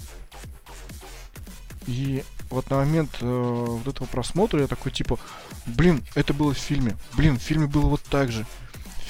И 1.87 2.23
вот 2.49 2.69
на 2.69 2.77
момент 2.77 3.17
э, 3.19 3.25
вот 3.25 3.87
этого 3.87 4.07
просмотра 4.07 4.61
я 4.61 4.67
такой 4.67 4.93
типа, 4.93 5.19
блин, 5.65 6.03
это 6.15 6.33
было 6.33 6.53
в 6.53 6.57
фильме. 6.57 6.95
Блин, 7.13 7.37
в 7.37 7.41
фильме 7.41 7.67
было 7.67 7.87
вот 7.87 8.01
так 8.03 8.31
же. 8.31 8.45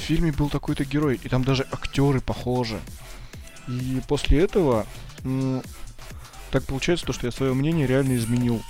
В 0.02 0.04
фильме 0.04 0.32
был 0.32 0.50
такой-то 0.50 0.84
герой, 0.84 1.20
и 1.24 1.30
там 1.30 1.44
даже 1.44 1.68
актеры 1.72 2.22
похожи. 2.22 2.82
И 3.68 4.02
после 4.08 4.40
этого 4.40 4.88
так 6.50 6.66
получается 6.66 7.06
то, 7.06 7.14
что 7.14 7.28
я 7.28 7.32
свое 7.32 7.54
мнение 7.54 7.86
реально 7.86 8.16
изменил. 8.16 8.64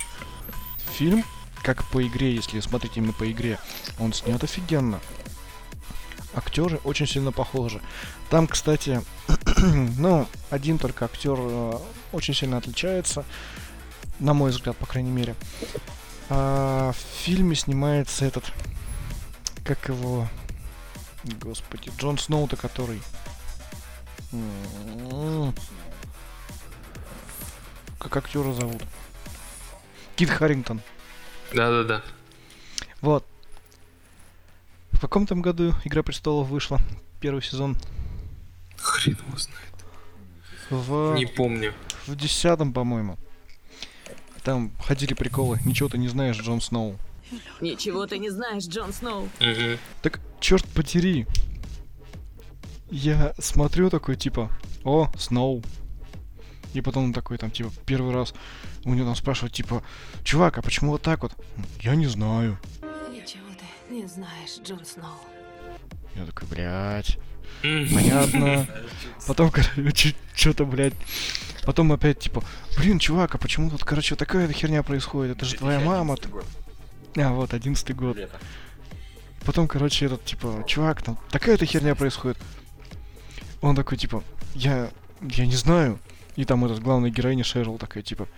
Фильм, 0.98 1.24
как 1.62 1.84
по 1.90 2.06
игре, 2.06 2.34
если 2.34 2.60
смотреть 2.60 2.98
именно 2.98 3.14
по 3.14 3.30
игре, 3.32 3.58
он 3.98 4.12
снят 4.12 4.44
офигенно. 4.44 5.00
Актеры 6.34 6.78
очень 6.84 7.06
сильно 7.06 7.32
похожи. 7.32 7.80
Там, 8.28 8.46
кстати, 8.46 9.00
ну, 9.96 10.28
один 10.50 10.76
только 10.76 11.06
актер 11.06 11.36
э, 11.38 11.78
очень 12.12 12.34
сильно 12.34 12.58
отличается, 12.58 13.24
на 14.18 14.34
мой 14.34 14.50
взгляд, 14.50 14.76
по 14.76 14.84
крайней 14.86 15.10
мере. 15.10 15.34
А, 16.28 16.92
в 16.92 17.24
фильме 17.24 17.56
снимается 17.56 18.26
этот, 18.26 18.52
как 19.64 19.88
его, 19.88 20.28
господи, 21.40 21.90
Джон 21.98 22.18
Сноу-то 22.18 22.56
который. 22.56 23.00
Как 27.98 28.16
актера 28.16 28.52
зовут? 28.52 28.82
Кит 30.16 30.30
Харрингтон. 30.30 30.80
Да-да-да. 31.52 32.02
Вот. 33.00 33.26
В 34.92 35.00
каком 35.00 35.26
там 35.26 35.42
году 35.42 35.74
Игра 35.84 36.02
престолов 36.02 36.48
вышла? 36.48 36.80
Первый 37.20 37.42
сезон. 37.42 37.76
Хрен 38.76 39.16
его 39.26 39.38
знает. 39.38 39.74
В... 40.70 41.14
Не 41.14 41.26
помню. 41.26 41.74
В 42.06 42.16
десятом, 42.16 42.72
по-моему. 42.72 43.18
Там 44.42 44.72
ходили 44.80 45.14
приколы. 45.14 45.60
Ничего 45.64 45.88
ты 45.88 45.98
не 45.98 46.08
знаешь, 46.08 46.36
Джон 46.36 46.60
Сноу. 46.60 46.98
Ничего 47.60 48.06
ты 48.06 48.18
не 48.18 48.30
знаешь, 48.30 48.64
Джон 48.64 48.92
Сноу. 48.92 49.24
Угу. 49.40 49.78
Так, 50.02 50.20
черт 50.42 50.66
потери. 50.66 51.26
Я 52.90 53.32
смотрю 53.38 53.88
такой, 53.88 54.16
типа, 54.16 54.50
о, 54.84 55.10
Сноу. 55.16 55.62
И 56.74 56.80
потом 56.80 57.04
он 57.04 57.12
такой, 57.12 57.38
там, 57.38 57.50
типа, 57.50 57.70
первый 57.86 58.12
раз 58.12 58.34
у 58.84 58.92
него 58.92 59.06
там 59.06 59.16
спрашивают, 59.16 59.54
типа, 59.54 59.82
чувак, 60.24 60.58
а 60.58 60.62
почему 60.62 60.90
вот 60.90 61.02
так 61.02 61.22
вот? 61.22 61.32
Я 61.80 61.94
не 61.94 62.06
знаю. 62.06 62.58
Ничего 63.10 63.46
ты 63.58 63.94
не 63.94 64.06
знаешь, 64.06 64.58
Джон 64.62 64.84
Сноу. 64.84 65.20
Я 66.14 66.26
такой, 66.26 66.48
блядь. 66.48 67.18
Понятно. 67.62 68.66
Потом, 69.26 69.50
короче, 69.50 70.14
что-то, 70.34 70.64
блядь. 70.64 70.94
Потом 71.64 71.92
опять, 71.92 72.18
типа, 72.18 72.42
блин, 72.76 72.98
чувак, 72.98 73.34
а 73.34 73.38
почему 73.38 73.70
тут, 73.70 73.84
короче, 73.84 74.16
такая 74.16 74.50
херня 74.52 74.82
происходит? 74.82 75.36
Это 75.36 75.46
же 75.46 75.54
твоя 75.56 75.78
мама. 75.80 76.16
А, 77.16 77.32
вот, 77.32 77.54
одиннадцатый 77.54 77.94
год. 77.94 78.18
Потом, 79.44 79.66
короче, 79.66 80.06
этот, 80.06 80.24
типа, 80.24 80.64
чувак, 80.66 81.02
там 81.02 81.18
такая-то 81.30 81.66
херня 81.66 81.94
происходит. 81.94 82.38
Он 83.60 83.74
такой, 83.74 83.98
типа, 83.98 84.22
я, 84.54 84.90
я 85.20 85.46
не 85.46 85.56
знаю. 85.56 85.98
И 86.36 86.44
там 86.44 86.64
этот 86.64 86.80
главная 86.80 87.10
героиня 87.10 87.44
Шерил 87.44 87.78
такая, 87.78 88.02
типа, 88.02 88.28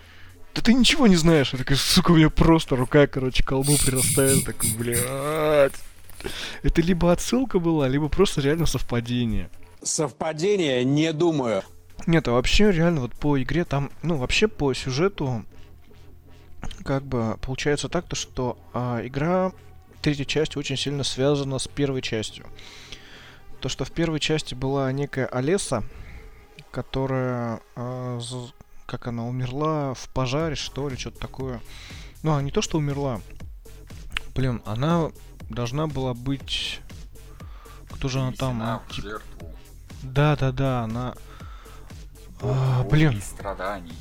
да 0.53 0.61
ты 0.61 0.73
ничего 0.73 1.07
не 1.07 1.15
знаешь. 1.15 1.53
Я 1.53 1.59
такая, 1.59 1.77
сука, 1.77 2.11
у 2.11 2.15
меня 2.15 2.29
просто 2.29 2.75
рука, 2.75 3.07
короче, 3.07 3.43
к 3.43 3.47
колбу 3.47 3.77
прирастает. 3.77 4.45
Такой, 4.45 4.69
блядь. 4.77 5.73
Это 6.63 6.81
либо 6.81 7.11
отсылка 7.11 7.59
была, 7.59 7.87
либо 7.87 8.09
просто 8.09 8.41
реально 8.41 8.65
совпадение. 8.65 9.49
Совпадение, 9.83 10.83
не 10.83 11.13
думаю. 11.13 11.63
Нет, 12.07 12.27
а 12.27 12.31
вообще 12.31 12.71
реально 12.71 13.01
вот 13.01 13.13
по 13.13 13.41
игре 13.41 13.63
там, 13.65 13.91
ну 14.01 14.17
вообще 14.17 14.47
по 14.47 14.73
сюжету, 14.73 15.45
как 16.83 17.03
бы 17.03 17.37
получается 17.41 17.89
так, 17.89 18.05
то 18.05 18.15
что 18.15 18.57
а, 18.73 19.05
игра 19.05 19.51
третья 20.05 20.25
часть 20.25 20.55
очень 20.55 20.77
сильно 20.77 21.03
связана 21.03 21.57
с 21.57 21.67
первой 21.67 22.03
частью. 22.03 22.45
То, 23.59 23.69
что 23.69 23.85
в 23.85 23.91
первой 23.91 24.19
части 24.19 24.53
была 24.53 24.91
некая 24.91 25.25
Олеса, 25.25 25.83
которая, 26.69 27.59
э, 27.75 28.19
как 28.85 29.07
она 29.07 29.25
умерла 29.25 29.95
в 29.95 30.07
пожаре, 30.09 30.53
что 30.53 30.89
ли, 30.89 30.95
что-то 30.95 31.17
такое. 31.17 31.59
Ну, 32.21 32.35
а 32.35 32.41
не 32.43 32.51
то, 32.51 32.61
что 32.61 32.77
умерла. 32.77 33.19
Блин, 34.35 34.61
она 34.67 35.09
должна 35.49 35.87
была 35.87 36.13
быть... 36.13 36.81
Кто 37.89 38.07
же 38.07 38.19
она 38.19 38.31
там? 38.33 38.61
А, 38.61 38.83
в 38.87 38.93
тип-. 38.93 39.23
Да, 40.03 40.35
да, 40.35 40.51
да, 40.51 40.81
она... 40.81 41.15
А, 42.43 42.83
блин, 42.83 43.19
страданий. 43.23 43.97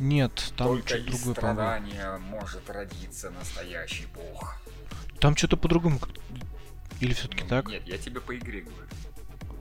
нет, 0.00 0.52
там 0.56 0.66
Только 0.66 0.96
из 0.96 1.04
другое, 1.04 1.34
по-моему. 1.36 1.60
страдания 1.60 2.18
может 2.18 2.68
родиться 2.68 3.30
настоящий 3.30 4.06
бог. 4.12 4.56
Там 5.20 5.36
что-то 5.36 5.56
по-другому. 5.56 5.98
Или 7.00 7.12
все-таки 7.12 7.42
Ну, 7.42 7.48
так? 7.48 7.68
Нет, 7.68 7.82
я 7.86 7.98
тебе 7.98 8.20
по 8.20 8.36
игре 8.36 8.60
говорю. 8.62 8.86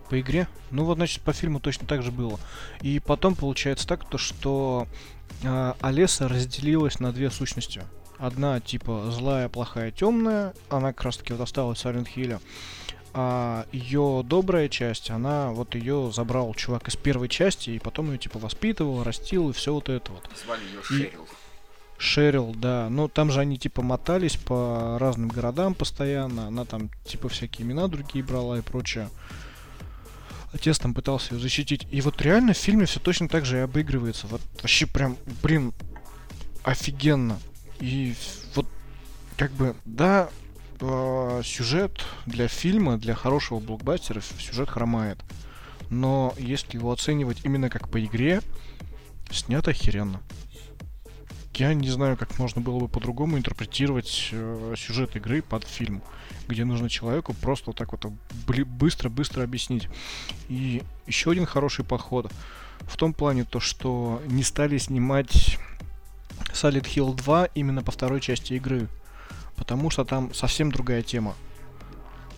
По 0.10 0.20
игре? 0.20 0.48
Ну 0.72 0.86
вот, 0.86 0.96
значит, 0.96 1.22
по 1.22 1.34
фильму 1.34 1.60
точно 1.60 1.88
так 1.88 2.04
же 2.04 2.12
было. 2.12 2.40
И 2.82 3.00
потом 3.00 3.36
получается 3.36 3.88
так, 3.88 4.08
то 4.08 4.18
что 4.18 4.88
э, 5.44 5.74
Олеса 5.82 6.28
разделилась 6.28 7.00
на 7.00 7.12
две 7.12 7.30
сущности. 7.32 7.82
Одна 8.18 8.60
типа 8.62 9.10
злая, 9.12 9.50
плохая, 9.50 9.92
темная. 9.92 10.54
Она 10.70 10.94
как 10.94 11.06
раз 11.06 11.18
таки 11.18 11.34
вот 11.34 11.42
осталась 11.42 11.80
в 11.80 11.86
Silent 11.86 12.08
Hill. 12.16 12.40
А 13.18 13.66
ее 13.72 14.24
добрая 14.26 14.68
часть, 14.68 15.10
она 15.10 15.52
вот 15.52 15.74
ее 15.76 16.12
забрал 16.14 16.54
чувак 16.54 16.90
из 16.90 16.98
первой 16.98 17.30
части, 17.30 17.70
и 17.70 17.80
потом 17.80 18.12
ее 18.12 18.18
типа 18.18 18.40
воспитывал, 18.40 19.04
растил, 19.04 19.50
и 19.50 19.54
все 19.54 19.74
вот 19.74 19.88
это 19.88 20.12
вот. 20.12 20.30
Звали 20.46 20.62
ее 20.66 20.80
И- 20.82 20.84
Шерил. 20.84 21.25
Шерил, 21.98 22.54
да. 22.54 22.88
Ну, 22.90 23.08
там 23.08 23.32
же 23.32 23.40
они, 23.40 23.58
типа, 23.58 23.82
мотались 23.82 24.36
по 24.36 24.98
разным 25.00 25.30
городам 25.30 25.74
постоянно. 25.74 26.48
Она 26.48 26.66
там, 26.66 26.90
типа, 27.06 27.30
всякие 27.30 27.66
имена 27.66 27.88
другие 27.88 28.24
брала 28.24 28.58
и 28.58 28.62
прочее. 28.62 29.10
Отец 30.54 30.78
там 30.78 30.94
пытался 30.94 31.36
ее 31.36 31.42
защитить. 31.42 31.88
И 31.92 32.02
вот 32.02 32.22
реально 32.22 32.54
в 32.54 32.58
фильме 32.58 32.86
все 32.86 33.00
точно 33.00 33.28
так 33.28 33.46
же 33.46 33.58
и 33.58 33.62
обыгрывается. 33.62 34.28
Вот 34.28 34.42
вообще 34.62 34.88
прям, 34.88 35.18
блин, 35.42 35.74
офигенно. 36.64 37.40
И 37.80 38.16
вот, 38.56 38.66
как 39.38 39.52
бы, 39.52 39.76
да, 39.86 40.30
э, 40.80 41.42
сюжет 41.44 42.06
для 42.26 42.48
фильма, 42.48 42.98
для 42.98 43.16
хорошего 43.16 43.60
блокбастера, 43.60 44.22
сюжет 44.40 44.70
хромает. 44.70 45.18
Но 45.90 46.34
если 46.38 46.78
его 46.78 46.92
оценивать 46.92 47.42
именно 47.44 47.70
как 47.70 47.90
по 47.90 48.04
игре, 48.04 48.42
снято 49.32 49.72
охеренно. 49.72 50.22
Я 51.60 51.74
не 51.74 51.90
знаю, 51.90 52.18
как 52.18 52.38
можно 52.40 52.62
было 52.62 52.80
бы 52.80 52.88
по-другому 52.88 53.38
интерпретировать 53.38 54.30
э, 54.32 54.74
сюжет 54.78 55.16
игры 55.16 55.42
под 55.42 55.64
фильм, 55.66 56.02
где 56.48 56.66
нужно 56.66 56.90
человеку 56.90 57.34
просто 57.34 57.68
вот 57.68 57.78
так 57.78 57.92
вот 57.92 58.06
быстро-быстро 58.48 59.44
объяснить. 59.44 59.88
И 60.50 60.84
еще 61.08 61.32
один 61.32 61.46
хороший 61.46 61.86
подход 61.86 62.32
в 62.82 62.98
том 62.98 63.14
плане 63.14 63.44
то, 63.44 63.60
что 63.60 64.22
не 64.28 64.44
стали 64.44 64.78
снимать 64.78 65.58
Silent 66.54 66.86
Hill 66.86 67.16
2 67.16 67.46
именно 67.56 67.84
по 67.84 67.92
второй 67.92 68.22
части 68.22 68.54
игры, 68.54 68.88
потому 69.56 69.90
что 69.90 70.06
там 70.06 70.34
совсем 70.34 70.72
другая 70.72 71.02
тема. 71.02 71.36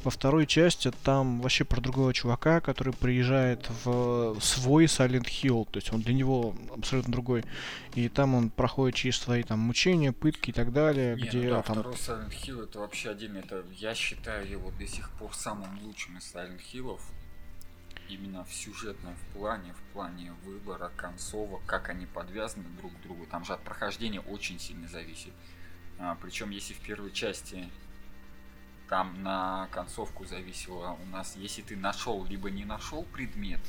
Во 0.03 0.11
второй 0.11 0.45
части 0.45 0.91
там 1.03 1.41
вообще 1.41 1.65
про 1.65 1.81
другого 1.81 2.13
чувака, 2.13 2.61
который 2.61 2.93
приезжает 2.93 3.69
в 3.83 4.39
свой 4.39 4.85
Silent 4.85 5.25
Hill, 5.25 5.67
то 5.69 5.77
есть 5.77 5.91
он 5.91 6.01
для 6.01 6.13
него 6.13 6.55
абсолютно 6.75 7.11
другой. 7.11 7.43
И 7.95 8.07
там 8.09 8.35
он 8.35 8.49
проходит 8.49 8.95
через 8.95 9.17
свои 9.17 9.43
там 9.43 9.59
мучения, 9.59 10.13
пытки 10.13 10.51
и 10.51 10.53
так 10.53 10.71
далее, 10.71 11.15
Не, 11.15 11.21
где 11.21 11.41
ну 11.41 11.49
да, 11.49 11.61
там... 11.61 11.75
второй 11.75 11.95
Silent 11.95 12.31
Hill 12.31 12.63
это 12.63 12.79
вообще 12.79 13.09
отдельно, 13.09 13.39
это 13.39 13.65
я 13.73 13.93
считаю 13.95 14.49
его 14.49 14.71
до 14.71 14.87
сих 14.87 15.09
пор 15.11 15.33
самым 15.33 15.83
лучшим 15.83 16.17
из 16.17 16.33
Silent 16.33 16.61
Hill'ов. 16.71 17.01
Именно 18.09 18.45
в 18.45 18.53
сюжетном 18.53 19.15
в 19.15 19.37
плане, 19.37 19.73
в 19.73 19.93
плане 19.93 20.31
выбора 20.45 20.89
концовок, 20.95 21.61
как 21.65 21.89
они 21.89 22.05
подвязаны 22.05 22.63
друг 22.77 22.93
к 22.97 23.01
другу. 23.01 23.25
Там 23.25 23.43
же 23.43 23.53
от 23.53 23.61
прохождения 23.63 24.21
очень 24.21 24.59
сильно 24.59 24.87
зависит. 24.87 25.33
А, 25.99 26.15
причем 26.21 26.51
если 26.51 26.73
в 26.73 26.79
первой 26.79 27.11
части 27.11 27.67
там 28.89 29.21
на 29.23 29.67
концовку 29.71 30.25
зависело 30.25 30.97
у 31.01 31.05
нас, 31.07 31.35
если 31.35 31.61
ты 31.61 31.75
нашел 31.75 32.25
либо 32.25 32.49
не 32.49 32.65
нашел 32.65 33.03
предмет, 33.03 33.59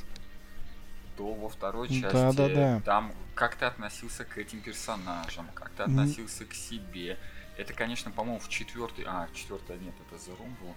то 1.17 1.33
во 1.33 1.49
второй 1.49 1.89
части 1.89 2.13
да, 2.13 2.31
да, 2.31 2.47
да. 2.47 2.81
там 2.81 3.11
как 3.35 3.55
ты 3.55 3.65
относился 3.65 4.25
к 4.25 4.37
этим 4.37 4.61
персонажам, 4.61 5.47
как 5.53 5.69
ты 5.71 5.83
относился 5.83 6.45
к 6.45 6.53
себе. 6.53 7.17
Это, 7.57 7.73
конечно, 7.73 8.11
по-моему, 8.11 8.39
в 8.39 8.47
четвертый, 8.47 9.05
а, 9.05 9.27
четвертый 9.33 9.77
нет, 9.79 9.93
это 10.07 10.15
The 10.15 10.37
Room 10.37 10.53
был. 10.61 10.73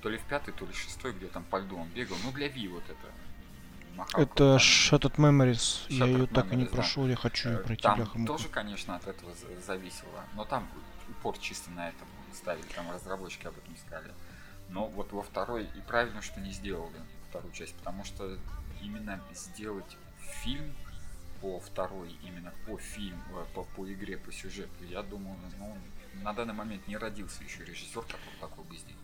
То 0.00 0.08
ли 0.08 0.18
в 0.18 0.22
пятый, 0.22 0.52
то 0.52 0.64
ли 0.64 0.72
в 0.72 0.78
шестой, 0.78 1.12
где 1.12 1.26
там 1.26 1.44
по 1.44 1.58
льду 1.58 1.76
он 1.76 1.88
бегал. 1.88 2.16
Ну, 2.24 2.30
для 2.30 2.48
Ви 2.48 2.68
вот 2.68 2.84
это. 2.84 3.12
Махал 3.96 4.22
это 4.22 4.56
Shattered 4.56 5.16
Memories. 5.16 5.88
Shattered 5.88 5.90
я 5.90 6.06
ее 6.06 6.26
так 6.26 6.52
и 6.52 6.56
не 6.56 6.66
прошел, 6.66 7.04
да. 7.04 7.10
я 7.10 7.16
хочу 7.16 7.48
ее 7.48 7.58
э, 7.58 7.62
пройти. 7.62 7.82
Там 7.82 8.26
тоже, 8.26 8.48
конечно, 8.48 8.96
от 8.96 9.06
этого 9.06 9.32
зависело. 9.66 10.24
Но 10.34 10.44
там 10.44 10.68
упор 11.08 11.38
чисто 11.38 11.70
на 11.70 11.88
этом 11.88 12.06
ставили, 12.34 12.66
там 12.74 12.90
разработчики 12.90 13.46
об 13.46 13.56
этом 13.56 13.76
сказали. 13.76 14.12
Но 14.68 14.86
вот 14.88 15.12
во 15.12 15.22
второй 15.22 15.64
и 15.64 15.80
правильно, 15.86 16.22
что 16.22 16.40
не 16.40 16.52
сделали 16.52 17.00
вторую 17.28 17.52
часть, 17.52 17.74
потому 17.76 18.04
что 18.04 18.38
именно 18.82 19.20
сделать 19.32 19.96
фильм 20.42 20.74
по 21.40 21.60
второй, 21.60 22.16
именно 22.22 22.52
по 22.66 22.78
фильму, 22.78 23.22
э, 23.36 23.44
по, 23.54 23.64
по 23.64 23.92
игре, 23.92 24.16
по 24.16 24.32
сюжету, 24.32 24.84
я 24.88 25.02
думаю, 25.02 25.36
ну, 25.58 25.76
на 26.22 26.32
данный 26.32 26.54
момент 26.54 26.86
не 26.88 26.96
родился 26.96 27.42
еще 27.44 27.64
режиссер, 27.64 28.02
который 28.02 28.38
такой 28.40 28.64
бы 28.64 28.76
сделал. 28.76 29.00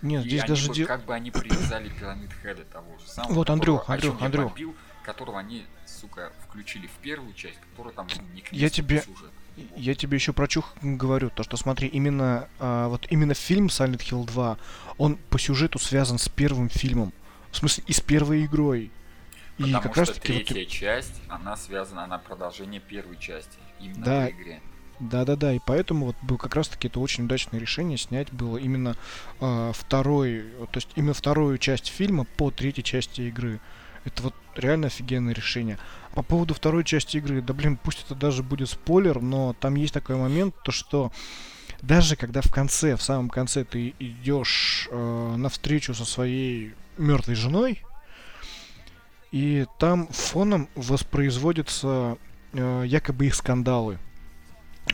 Нет, 0.00 0.24
и 0.24 0.28
здесь 0.28 0.44
даже 0.44 0.68
бы, 0.68 0.74
дел... 0.74 0.86
как 0.86 1.04
бы 1.04 1.14
они 1.14 1.30
привязали 1.30 1.88
пирамид 1.88 2.30
Хеда 2.42 2.64
того 2.64 2.98
же 2.98 3.06
самого. 3.06 3.34
Вот, 3.34 3.50
Андрюх, 3.50 3.88
Андрюх, 3.88 4.20
Андрюх. 4.20 4.52
Побил, 4.52 4.74
которого 5.04 5.38
они, 5.38 5.66
сука, 5.86 6.32
включили 6.46 6.86
в 6.86 6.96
первую 7.02 7.32
часть, 7.34 7.58
которая 7.70 7.92
там 7.92 8.08
не 8.34 8.44
Я 8.50 8.68
тебе, 8.68 9.02
сюжет. 9.02 9.30
Я 9.76 9.94
тебе 9.94 10.16
еще 10.16 10.32
про 10.32 10.48
чух 10.48 10.74
говорю, 10.80 11.30
то 11.30 11.42
что 11.42 11.56
смотри, 11.56 11.88
именно 11.88 12.48
а, 12.58 12.88
вот 12.88 13.06
именно 13.10 13.34
фильм 13.34 13.66
Silent 13.66 13.98
Hill 13.98 14.26
2, 14.26 14.58
он 14.98 15.16
по 15.30 15.38
сюжету 15.38 15.78
связан 15.78 16.18
с 16.18 16.28
первым 16.28 16.68
фильмом, 16.68 17.12
в 17.50 17.56
смысле 17.58 17.84
и 17.86 17.92
с 17.92 18.00
первой 18.00 18.46
игрой. 18.46 18.90
И 19.58 19.62
Потому 19.64 19.82
как 19.82 19.96
раз 19.96 20.10
таки 20.10 20.32
третья 20.32 20.54
вот... 20.54 20.68
часть, 20.68 21.22
она 21.28 21.56
связана, 21.56 22.04
она 22.04 22.18
продолжение 22.18 22.80
первой 22.80 23.18
части, 23.18 23.58
именно 23.78 24.04
да, 24.04 24.26
в 24.26 24.30
игре. 24.30 24.60
Да, 25.00 25.24
да, 25.24 25.36
да, 25.36 25.52
и 25.52 25.58
поэтому 25.64 26.06
вот 26.06 26.16
был 26.22 26.38
как 26.38 26.54
раз 26.54 26.68
таки 26.68 26.88
это 26.88 27.00
очень 27.00 27.24
удачное 27.24 27.60
решение 27.60 27.98
снять 27.98 28.32
было 28.32 28.56
именно 28.56 28.96
э, 29.40 29.72
второй, 29.74 30.44
то 30.70 30.76
есть 30.76 30.88
именно 30.94 31.12
вторую 31.12 31.58
часть 31.58 31.88
фильма 31.88 32.24
по 32.36 32.50
третьей 32.50 32.84
части 32.84 33.22
игры. 33.22 33.60
Это 34.04 34.24
вот 34.24 34.34
реально 34.56 34.88
офигенное 34.88 35.34
решение. 35.34 35.78
По 36.14 36.22
поводу 36.22 36.54
второй 36.54 36.84
части 36.84 37.16
игры, 37.16 37.40
да 37.40 37.54
блин, 37.54 37.78
пусть 37.82 38.04
это 38.04 38.14
даже 38.14 38.42
будет 38.42 38.68
спойлер, 38.68 39.20
но 39.20 39.54
там 39.58 39.76
есть 39.76 39.94
такой 39.94 40.16
момент, 40.16 40.54
то 40.64 40.72
что 40.72 41.12
даже 41.80 42.16
когда 42.16 42.42
в 42.42 42.50
конце, 42.50 42.96
в 42.96 43.02
самом 43.02 43.28
конце 43.28 43.64
ты 43.64 43.94
идешь 43.98 44.88
э, 44.90 45.34
навстречу 45.36 45.94
со 45.94 46.04
своей 46.04 46.74
мертвой 46.96 47.34
женой, 47.34 47.82
и 49.32 49.66
там 49.78 50.06
фоном 50.08 50.68
воспроизводятся 50.74 52.18
э, 52.52 52.84
якобы 52.86 53.26
их 53.26 53.34
скандалы. 53.34 53.98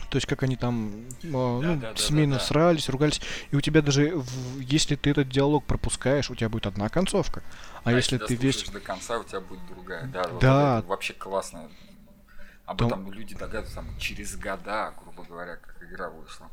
То 0.09 0.17
есть 0.17 0.27
как 0.27 0.43
они 0.43 0.55
там 0.55 0.91
э, 1.23 1.27
ну, 1.27 1.75
да, 1.77 1.95
семейно 1.95 2.33
да, 2.33 2.39
да. 2.39 2.45
срались, 2.45 2.89
ругались. 2.89 3.21
И 3.51 3.55
у 3.55 3.61
тебя 3.61 3.81
даже, 3.81 4.15
в, 4.15 4.59
если 4.59 4.95
ты 4.95 5.11
этот 5.11 5.29
диалог 5.29 5.65
пропускаешь, 5.65 6.29
у 6.29 6.35
тебя 6.35 6.49
будет 6.49 6.67
одна 6.67 6.89
концовка. 6.89 7.43
А, 7.83 7.89
а 7.89 7.93
если 7.93 8.17
ты 8.17 8.35
весь... 8.35 8.63
до 8.69 8.79
конца, 8.79 9.19
у 9.19 9.23
тебя 9.23 9.41
будет 9.41 9.65
другая. 9.67 10.07
Да, 10.07 10.27
да. 10.39 10.75
Вот 10.77 10.85
вообще 10.85 11.13
классно. 11.13 11.69
Об 12.65 12.77
Там... 12.77 12.87
этом 12.87 13.11
люди 13.11 13.33
догадываются 13.33 13.75
там, 13.75 13.97
через 13.97 14.35
года, 14.35 14.93
грубо 15.01 15.23
говоря, 15.23 15.55
как 15.55 15.81
игра 15.81 16.09
вышла. 16.09 16.47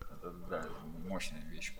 Это, 0.00 0.32
да, 0.48 0.64
мощная 1.06 1.42
вещь. 1.50 1.74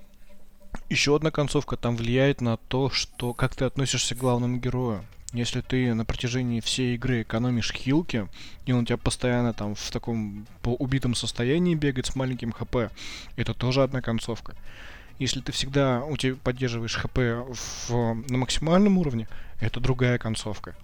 Еще 0.91 1.17
одна 1.17 1.31
концовка 1.31 1.77
там 1.77 1.97
влияет 1.97 2.43
на 2.43 2.57
то, 2.57 2.91
что 2.91 3.33
как 3.33 3.55
ты 3.55 3.65
относишься 3.65 4.15
к 4.15 4.19
главному 4.19 4.59
герою. 4.59 5.05
Если 5.33 5.61
ты 5.61 5.93
на 5.93 6.07
протяжении 6.07 6.61
всей 6.61 6.95
игры 6.95 7.23
экономишь 7.23 7.73
хилки, 7.73 8.29
и 8.65 8.73
он 8.73 8.81
у 8.81 8.85
тебя 8.87 8.97
постоянно 8.97 9.53
там 9.53 9.75
в 9.75 9.91
таком 9.91 10.47
по 10.63 10.71
убитом 10.75 11.15
состоянии 11.15 11.75
бегает 11.75 12.07
с 12.07 12.17
маленьким 12.17 12.53
хп, 12.53 12.91
это 13.37 13.53
тоже 13.53 13.83
одна 13.83 14.01
концовка. 14.01 14.57
Если 15.19 15.41
ты 15.41 15.53
всегда 15.53 16.03
у 16.05 16.17
тебя 16.17 16.37
поддерживаешь 16.37 16.97
хп 16.97 17.19
в, 17.19 18.15
на 18.29 18.39
максимальном 18.39 18.97
уровне, 18.97 19.29
это 19.61 19.81
другая 19.81 20.17
концовка. 20.17 20.75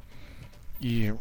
И 0.81 1.15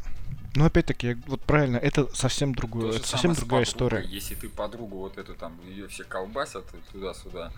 ну, 0.55 0.65
опять-таки, 0.65 1.15
вот 1.28 1.41
правильно, 1.41 1.78
это 1.78 2.13
совсем 2.13 2.53
другое, 2.53 2.97
это 2.97 3.07
совсем 3.07 3.34
другая 3.34 3.63
история. 3.63 4.03
Если 4.05 4.36
ты 4.36 4.49
подругу 4.49 4.97
вот 4.97 5.17
эту 5.17 5.34
там, 5.34 5.57
ее 5.67 5.88
все 5.88 6.03
колбасят 6.03 6.65
туда-сюда, 6.91 7.53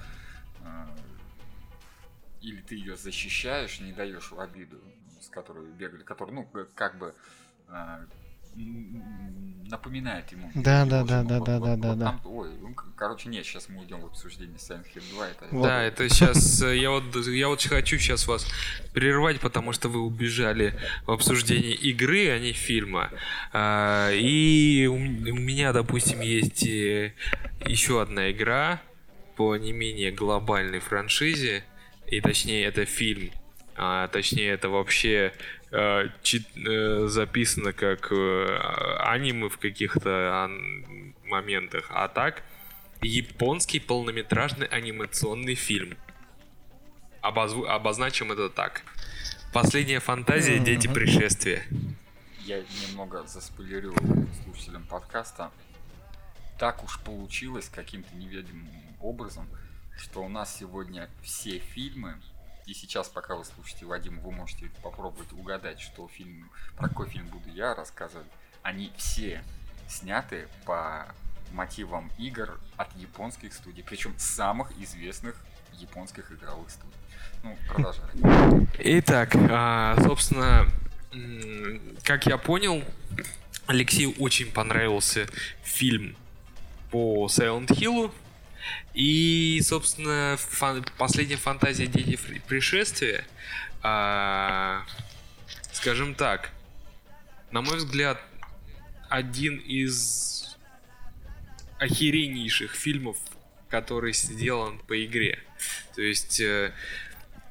э, 0.61 0.86
или 2.41 2.61
ты 2.61 2.76
ее 2.76 2.95
защищаешь, 2.95 3.80
не 3.80 3.91
даешь 3.91 4.32
в 4.32 4.39
обиду, 4.39 4.78
с 5.26 5.30
которой 5.30 5.65
бегали, 5.71 6.03
который, 6.03 6.32
ну, 6.32 6.47
как 6.76 6.97
бы 6.97 7.13
э, 7.67 8.05
напоминает 9.69 10.32
ему. 10.32 10.49
Да, 10.55 10.86
да, 10.86 11.03
да, 11.03 11.23
да, 11.23 11.39
да, 11.39 11.59
да, 11.59 11.76
да, 11.76 11.95
да. 11.95 12.19
Ой, 12.23 12.49
ну, 12.61 12.73
короче, 12.95 13.30
нет, 13.30 13.45
сейчас 13.45 13.67
мы 13.67 13.82
уйдем 13.82 13.99
в 14.01 14.05
обсуждение 14.05 14.57
Silent 14.57 14.86
Hill 14.93 15.03
2. 15.13 15.28
Это... 15.28 15.47
Да, 15.51 15.84
это 15.84 16.07
сейчас, 16.07 16.61
э, 16.61 16.78
я 16.78 16.91
вот, 16.91 17.15
я 17.28 17.47
вот 17.49 17.61
хочу 17.63 17.97
сейчас 17.97 18.28
вас 18.28 18.47
прервать, 18.93 19.39
потому 19.39 19.73
что 19.73 19.89
вы 19.89 20.01
убежали 20.01 20.80
в 21.05 21.11
обсуждение 21.11 21.73
игры, 21.73 22.30
а 22.30 22.39
не 22.39 22.53
фильма. 22.53 23.09
А, 23.51 24.11
и 24.11 24.86
у 24.88 24.97
меня, 24.97 25.73
допустим, 25.73 26.21
есть 26.21 26.65
э, 26.65 27.13
еще 27.65 28.01
одна 28.01 28.32
игра 28.32 28.82
по 29.36 29.57
не 29.57 29.73
менее 29.73 30.11
глобальной 30.11 30.80
франшизе, 30.80 31.65
и 32.07 32.21
точнее 32.21 32.63
это 32.65 32.86
фильм 32.86 33.32
а, 33.76 34.07
точнее 34.07 34.51
это 34.51 34.69
вообще 34.69 35.34
э, 35.71 36.09
чит, 36.23 36.47
э, 36.55 37.07
записано 37.07 37.73
как 37.73 38.11
э, 38.11 38.57
аниме 38.99 39.49
в 39.49 39.57
каких-то 39.57 40.09
а, 40.09 40.49
моментах, 41.26 41.88
а 41.89 42.07
так 42.07 42.43
японский 43.01 43.80
полнометражный 43.80 44.67
анимационный 44.67 45.55
фильм. 45.55 45.97
Обозв... 47.21 47.65
Обозначим 47.67 48.32
это 48.32 48.49
так. 48.49 48.84
Последняя 49.53 49.99
фантазия 49.99 50.59
Дети 50.59 50.88
пришествия. 50.88 51.63
Я 52.39 52.63
немного 52.88 53.26
заспойлерю 53.26 53.93
слушателям 54.43 54.84
подкаста. 54.84 55.51
Так 56.59 56.84
уж 56.84 56.99
получилось 56.99 57.69
каким-то 57.73 58.15
неведомым 58.15 58.69
образом, 59.01 59.47
что 59.97 60.23
у 60.23 60.30
нас 60.30 60.55
сегодня 60.55 61.09
все 61.21 61.59
фильмы 61.59 62.15
и 62.66 62.74
сейчас, 62.74 63.09
пока 63.09 63.36
вы 63.36 63.45
слушаете 63.45 63.86
Вадим, 63.86 64.20
вы 64.22 64.32
можете 64.32 64.72
попробовать 64.82 65.32
угадать, 65.34 65.80
что 65.80 66.07
фильм, 66.07 66.49
про 66.76 66.89
какой 66.89 67.07
фильм 67.07 67.28
буду 67.28 67.49
я 67.49 67.76
рассказывать. 67.76 68.28
Они 68.63 68.91
все 68.97 69.43
сняты 69.88 70.47
по 70.66 71.07
мотивам 71.51 72.11
игр 72.18 72.59
от 72.76 72.95
японских 72.95 73.53
студий, 73.53 73.84
причем 73.84 74.13
самых 74.18 74.72
известных 74.80 75.36
японских 75.74 76.32
игровых 76.32 76.70
студий. 76.70 76.95
Ну, 77.43 77.57
продолжаем. 77.68 78.68
Итак, 78.80 79.36
а, 79.36 79.95
собственно, 80.01 80.68
как 82.03 82.26
я 82.26 82.38
понял, 82.38 82.84
Алексею 83.68 84.13
очень 84.20 84.51
понравился 84.51 85.28
фильм 85.63 86.16
по 86.91 87.28
Silent 87.28 87.68
Hill, 87.68 88.11
и, 88.93 89.61
собственно, 89.63 90.38
фан- 90.38 90.86
последняя 90.97 91.38
фантазия 91.38 91.88
Дети 91.88 92.20
пришествия, 92.47 93.26
а, 93.82 94.86
скажем 95.74 96.16
так, 96.16 96.51
на 97.51 97.61
мой 97.61 97.78
взгляд, 97.78 98.22
один 99.09 99.57
из 99.57 100.57
охереннейших 101.80 102.74
фильмов, 102.74 103.18
который 103.70 104.13
сделан 104.13 104.80
по 104.80 105.03
игре. 105.05 105.39
То 105.95 106.01
есть 106.01 106.39
э, 106.39 106.74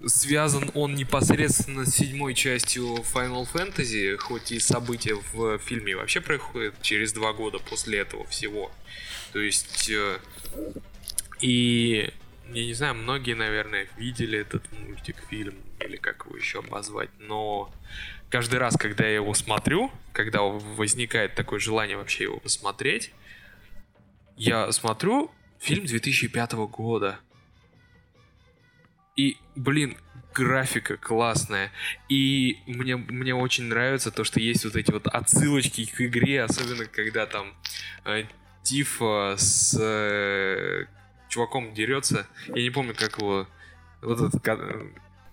связан 0.07 0.71
он 0.75 0.95
непосредственно 0.95 1.85
с 1.85 1.95
седьмой 1.95 2.35
частью 2.35 2.97
Final 3.15 3.47
Fantasy, 3.53 4.17
хоть 4.17 4.53
и 4.53 4.61
события 4.61 5.15
в 5.15 5.59
фильме 5.59 5.97
вообще 5.97 6.21
происходят 6.21 6.81
через 6.83 7.13
два 7.13 7.33
года 7.33 7.59
после 7.59 8.01
этого 8.01 8.27
всего. 8.27 8.73
То 9.33 9.41
есть 9.41 9.91
э, 9.91 10.19
и 11.41 12.13
я 12.53 12.65
не 12.67 12.75
знаю, 12.75 12.95
многие, 12.95 13.35
наверное, 13.35 13.89
видели 13.97 14.39
этот 14.39 14.71
мультик, 14.73 15.17
фильм, 15.29 15.55
или 15.81 15.97
как 15.97 16.27
его 16.27 16.37
еще 16.37 16.61
обозвать, 16.61 17.11
но 17.19 17.73
каждый 18.31 18.59
раз, 18.59 18.77
когда 18.77 19.05
я 19.05 19.17
его 19.17 19.35
смотрю, 19.35 19.91
когда 20.13 20.43
возникает 20.43 21.35
такое 21.35 21.59
желание 21.59 21.97
вообще 21.97 22.25
его 22.25 22.39
посмотреть, 22.39 23.13
я 24.37 24.71
смотрю 24.73 25.31
фильм 25.59 25.87
2005 25.87 26.53
года. 26.53 27.19
И, 29.17 29.37
блин, 29.55 29.97
графика 30.35 30.97
классная. 30.97 31.71
И 32.09 32.59
мне, 32.67 32.97
мне 32.97 33.35
очень 33.35 33.65
нравится 33.65 34.11
то, 34.11 34.25
что 34.25 34.41
есть 34.41 34.65
вот 34.65 34.75
эти 34.77 34.91
вот 34.91 35.07
отсылочки 35.07 35.87
к 35.87 36.01
игре, 36.01 36.43
особенно 36.43 36.87
когда 36.87 37.27
там 37.27 37.55
э, 38.05 38.25
Тифа 38.65 39.37
с 39.39 39.79
э, 39.81 40.87
чуваком 41.35 41.75
дерется. 41.75 42.27
Я 42.49 42.63
не 42.63 42.71
помню, 42.71 42.95
как 42.95 43.19
его... 43.19 43.49
Вот 44.01 44.21
этот 44.21 44.43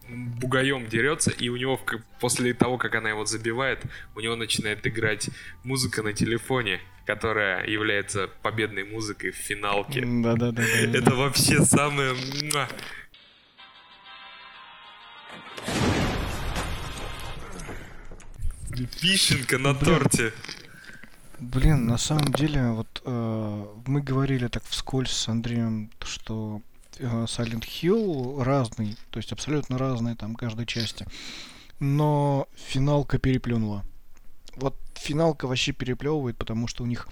бугаем 0.10 0.88
дерется, 0.88 1.32
и 1.32 1.50
у 1.50 1.56
него 1.56 1.80
после 2.20 2.54
того, 2.54 2.78
как 2.78 2.96
она 2.96 3.10
его 3.10 3.26
забивает, 3.26 3.80
у 4.16 4.20
него 4.20 4.36
начинает 4.36 4.86
играть 4.86 5.30
музыка 5.64 6.04
на 6.04 6.12
телефоне, 6.12 6.82
которая 7.06 7.66
является 7.66 8.28
победной 8.42 8.84
музыкой 8.84 9.32
в 9.32 9.36
финалке. 9.36 10.04
Да-да-да. 10.06 10.64
Это 10.64 11.16
вообще 11.16 11.64
самое... 11.64 12.16
Вишенка 19.02 19.58
на 19.60 19.76
торте. 19.76 20.34
Блин, 21.42 21.88
на 21.88 21.98
самом 21.98 22.32
деле, 22.34 22.70
вот 22.70 23.02
э, 23.04 23.66
мы 23.88 24.02
говорили 24.04 24.48
так 24.48 24.64
вскользь 24.64 25.10
с 25.10 25.28
Андреем, 25.28 25.90
что 26.04 26.62
э, 27.00 27.04
Silent 27.04 27.64
Hill 27.64 28.44
разный, 28.44 28.96
то 29.10 29.18
есть 29.18 29.32
абсолютно 29.32 29.80
разные 29.80 30.16
там 30.16 30.36
каждой 30.36 30.68
части. 30.68 31.08
Но 31.80 32.48
финалка 32.56 33.18
переплюнула. 33.18 33.84
Вот 34.56 34.78
финалка 34.94 35.48
вообще 35.48 35.72
переплевывает, 35.72 36.38
потому 36.38 36.68
что 36.68 36.84
у 36.84 36.86
них 36.86 37.08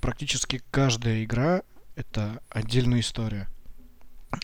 практически 0.00 0.62
каждая 0.70 1.24
игра 1.24 1.62
это 1.96 2.40
отдельная 2.50 3.00
история. 3.00 3.48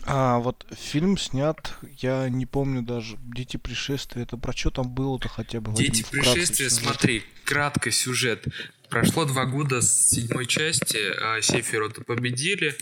А 0.05 0.39
вот 0.39 0.65
фильм 0.75 1.17
снят, 1.17 1.73
я 1.97 2.27
не 2.29 2.45
помню 2.45 2.81
даже, 2.81 3.17
Дети 3.21 3.57
пришествия, 3.57 4.23
это 4.23 4.37
про 4.37 4.51
что 4.53 4.71
там 4.71 4.89
было-то 4.89 5.29
хотя 5.29 5.61
бы? 5.61 5.73
Дети 5.73 6.05
пришествия, 6.09 6.69
смотри, 6.69 7.23
кратко 7.43 7.91
сюжет. 7.91 8.45
Прошло 8.89 9.25
два 9.25 9.45
года 9.45 9.81
с 9.81 10.09
седьмой 10.09 10.45
части, 10.45 10.97
а 11.21 11.41
Сефирота 11.41 12.01
победили, 12.01 12.75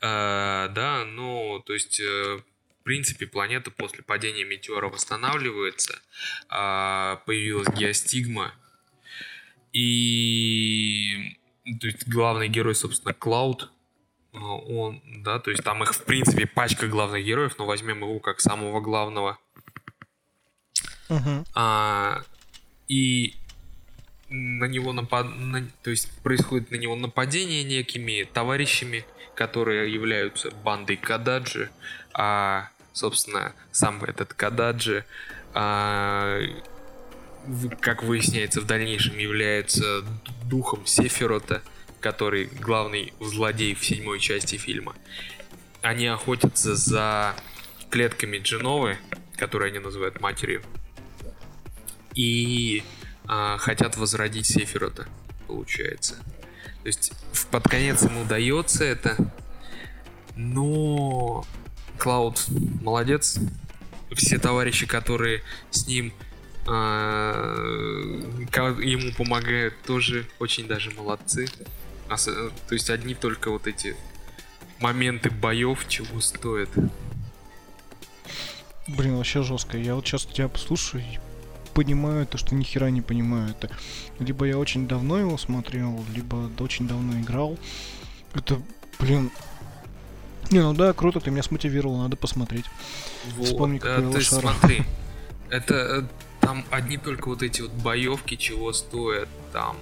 а, 0.00 0.68
да, 0.68 1.04
ну, 1.04 1.62
то 1.64 1.72
есть, 1.72 1.98
э, 2.00 2.40
в 2.40 2.84
принципе, 2.84 3.26
планета 3.26 3.70
после 3.70 4.02
падения 4.02 4.44
метеора 4.44 4.88
восстанавливается, 4.88 5.98
а, 6.48 7.16
появилась 7.26 7.68
геостигма, 7.68 8.52
и, 9.72 11.38
то 11.80 11.86
есть, 11.86 12.06
главный 12.06 12.48
герой, 12.48 12.74
собственно, 12.74 13.14
Клауд, 13.14 13.70
он, 14.42 15.02
да, 15.22 15.38
то 15.38 15.50
есть 15.50 15.62
там 15.64 15.82
их, 15.82 15.94
в 15.94 16.04
принципе, 16.04 16.46
пачка 16.46 16.86
главных 16.86 17.24
героев, 17.24 17.54
но 17.58 17.66
возьмем 17.66 18.00
его 18.00 18.18
как 18.18 18.40
самого 18.40 18.80
главного. 18.80 19.38
Uh-huh. 21.08 21.46
А, 21.54 22.22
и 22.88 23.34
на 24.28 24.64
него 24.64 24.92
напад... 24.92 25.26
на... 25.36 25.68
то 25.82 25.90
есть 25.90 26.10
происходит 26.22 26.70
на 26.70 26.76
него 26.76 26.96
нападение 26.96 27.64
некими 27.64 28.28
товарищами, 28.32 29.04
которые 29.34 29.92
являются 29.92 30.50
бандой 30.50 30.96
Кададжи, 30.96 31.70
а, 32.12 32.68
собственно, 32.92 33.52
сам 33.70 34.02
этот 34.04 34.34
Кададжи, 34.34 35.04
а, 35.54 36.40
как 37.80 38.02
выясняется 38.02 38.60
в 38.60 38.66
дальнейшем, 38.66 39.18
является 39.18 40.04
духом 40.44 40.86
Сефирота, 40.86 41.62
который 42.06 42.44
главный 42.60 43.12
злодей 43.18 43.74
в 43.74 43.84
седьмой 43.84 44.20
части 44.20 44.54
фильма. 44.54 44.94
Они 45.82 46.06
охотятся 46.06 46.76
за 46.76 47.34
клетками 47.90 48.38
Дженовы, 48.38 48.96
которые 49.36 49.70
они 49.70 49.80
называют 49.80 50.20
матерью. 50.20 50.62
И 52.14 52.84
а, 53.26 53.58
хотят 53.58 53.96
возродить 53.96 54.46
Сефирота, 54.46 55.08
получается. 55.48 56.14
То 56.82 56.86
есть 56.86 57.12
под 57.50 57.64
конец 57.64 58.04
ему 58.04 58.22
удается 58.22 58.84
это, 58.84 59.16
но 60.36 61.44
Клауд 61.98 62.44
молодец. 62.82 63.40
Все 64.12 64.38
товарищи, 64.38 64.86
которые 64.86 65.42
с 65.70 65.88
ним 65.88 66.12
а, 66.68 67.52
ему 68.80 69.12
помогают, 69.12 69.74
тоже 69.82 70.24
очень 70.38 70.68
даже 70.68 70.92
молодцы. 70.92 71.48
То 72.08 72.74
есть 72.74 72.90
одни 72.90 73.14
только 73.14 73.50
вот 73.50 73.66
эти 73.66 73.96
моменты 74.80 75.30
боев 75.30 75.86
чего 75.88 76.20
стоят. 76.20 76.70
Блин, 78.86 79.16
вообще 79.16 79.42
жестко. 79.42 79.76
Я 79.76 79.94
вот 79.94 80.06
сейчас 80.06 80.26
тебя 80.26 80.48
послушаю 80.48 81.02
и 81.02 81.18
понимаю 81.74 82.26
то, 82.26 82.38
что 82.38 82.54
ни 82.54 82.62
хера 82.62 82.90
не 82.90 83.02
понимаю. 83.02 83.50
Это 83.50 83.70
либо 84.18 84.46
я 84.46 84.58
очень 84.58 84.86
давно 84.86 85.18
его 85.18 85.36
смотрел, 85.36 86.04
либо 86.14 86.50
очень 86.60 86.86
давно 86.86 87.20
играл. 87.20 87.58
Это, 88.34 88.60
блин, 88.98 89.30
не, 90.50 90.60
ну 90.60 90.74
да, 90.74 90.92
круто, 90.92 91.20
ты 91.20 91.30
меня 91.30 91.42
смотивировал, 91.42 91.98
надо 91.98 92.16
посмотреть. 92.16 92.66
Вот, 93.36 93.46
Вспомни, 93.46 93.78
какой 93.78 94.10
э, 94.10 94.12
ты 94.12 94.20
смотри, 94.22 94.82
это 95.50 95.74
э, 95.74 96.02
там 96.40 96.64
одни 96.70 96.98
только 96.98 97.28
вот 97.28 97.42
эти 97.42 97.62
вот 97.62 97.72
боевки 97.72 98.36
чего 98.36 98.72
стоят, 98.72 99.28
там. 99.52 99.76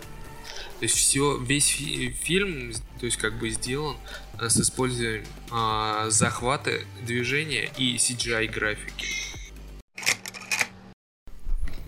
То 0.84 0.86
есть 0.86 0.98
все, 0.98 1.38
весь 1.38 1.68
фи- 1.68 2.10
фильм, 2.10 2.74
то 3.00 3.06
есть 3.06 3.16
как 3.16 3.38
бы 3.38 3.48
сделан 3.48 3.96
э, 4.38 4.50
с 4.50 4.60
использованием 4.60 5.24
э, 5.50 6.10
захвата 6.10 6.78
движения 7.00 7.72
и 7.78 7.96
CGI 7.96 8.48
графики. 8.48 9.06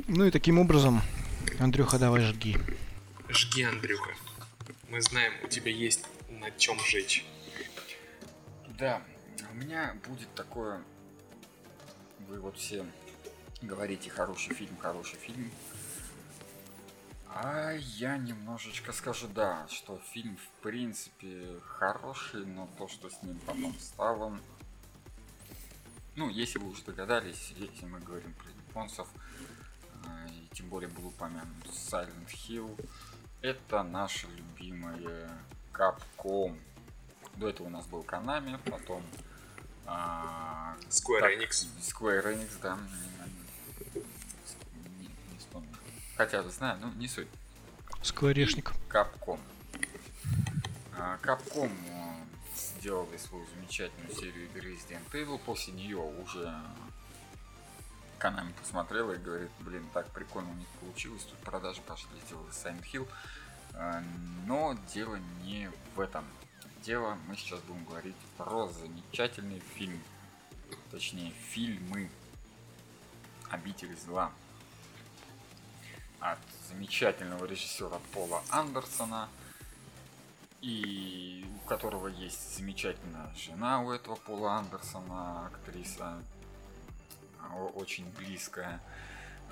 Ну 0.08 0.24
и 0.24 0.30
таким 0.30 0.58
образом, 0.58 1.02
Андрюха, 1.58 1.98
давай 1.98 2.22
жги. 2.22 2.56
Жги, 3.28 3.64
Андрюха. 3.64 4.14
Мы 4.88 5.02
знаем, 5.02 5.34
у 5.44 5.48
тебя 5.48 5.70
есть 5.70 6.06
на 6.30 6.50
чем 6.52 6.80
жечь. 6.80 7.26
Да, 8.78 9.02
у 9.50 9.54
меня 9.56 9.94
будет 10.08 10.34
такое... 10.34 10.82
Вы 12.30 12.40
вот 12.40 12.56
все 12.56 12.82
говорите 13.60 14.08
хороший 14.08 14.54
фильм, 14.54 14.74
хороший 14.80 15.18
фильм. 15.18 15.50
А 17.38 17.72
я 17.72 18.16
немножечко 18.16 18.92
скажу, 18.92 19.28
да, 19.28 19.66
что 19.68 19.98
фильм 19.98 20.38
в 20.38 20.62
принципе 20.62 21.60
хороший, 21.66 22.46
но 22.46 22.66
то, 22.78 22.88
что 22.88 23.10
с 23.10 23.22
ним 23.22 23.38
потом 23.40 23.78
стало... 23.78 24.40
Ну, 26.14 26.30
если 26.30 26.58
вы 26.58 26.70
уже 26.70 26.82
догадались, 26.84 27.52
если 27.58 27.84
мы 27.84 28.00
говорим 28.00 28.32
про 28.32 28.48
японцев, 28.48 29.06
а, 30.06 30.26
и 30.28 30.48
тем 30.54 30.70
более 30.70 30.88
был 30.88 31.08
упомянут 31.08 31.66
Silent 31.66 32.26
Hill, 32.28 32.74
это 33.42 33.82
наша 33.82 34.28
любимая 34.28 35.28
Capcom. 35.74 36.58
До 37.34 37.50
этого 37.50 37.66
у 37.66 37.70
нас 37.70 37.86
был 37.86 38.00
Konami, 38.00 38.58
потом 38.70 39.02
а, 39.84 40.74
Square 40.88 41.36
Enix. 41.36 41.66
Square 41.82 42.34
Enix, 42.34 42.58
да. 42.62 42.78
Хотя 46.16 46.42
знаю, 46.48 46.78
ну 46.80 46.92
не 46.94 47.08
суть. 47.08 47.28
Скворечник. 48.02 48.72
Capcom. 48.88 49.38
А, 50.96 51.18
Capcom 51.22 51.70
э, 51.70 52.24
сделали 52.56 53.16
свою 53.18 53.44
замечательную 53.54 54.14
серию 54.14 54.46
игры 54.46 54.72
Resident 54.72 55.10
Evil. 55.12 55.38
После 55.38 55.74
нее 55.74 55.98
уже 55.98 56.54
Konami 58.18 58.52
посмотрела 58.54 59.12
и 59.12 59.18
говорит, 59.18 59.50
блин, 59.60 59.86
так 59.92 60.10
прикольно 60.10 60.50
у 60.50 60.54
них 60.54 60.68
получилось, 60.80 61.22
тут 61.24 61.38
продажи 61.40 61.82
пошли, 61.82 62.08
сделали 62.26 62.48
Silent 62.50 62.84
Hill. 62.90 63.06
Э, 63.74 64.02
но 64.46 64.74
дело 64.94 65.16
не 65.44 65.70
в 65.94 66.00
этом. 66.00 66.24
Дело, 66.82 67.18
мы 67.28 67.36
сейчас 67.36 67.60
будем 67.60 67.84
говорить 67.84 68.16
про 68.38 68.68
замечательный 68.68 69.60
фильм. 69.74 70.00
Точнее, 70.90 71.32
фильмы 71.50 72.08
«Обитель 73.50 73.94
зла» 73.98 74.32
от 76.32 76.38
замечательного 76.68 77.44
режиссера 77.46 77.98
Пола 78.12 78.42
Андерсона. 78.50 79.28
и 80.62 81.46
у 81.64 81.68
которого 81.68 82.08
есть 82.08 82.56
замечательная 82.56 83.32
жена 83.36 83.80
у 83.82 83.90
этого 83.92 84.16
Пола 84.16 84.54
Андерсона, 84.54 85.46
актриса, 85.46 86.18
о- 87.52 87.68
очень 87.74 88.10
близкая 88.18 88.80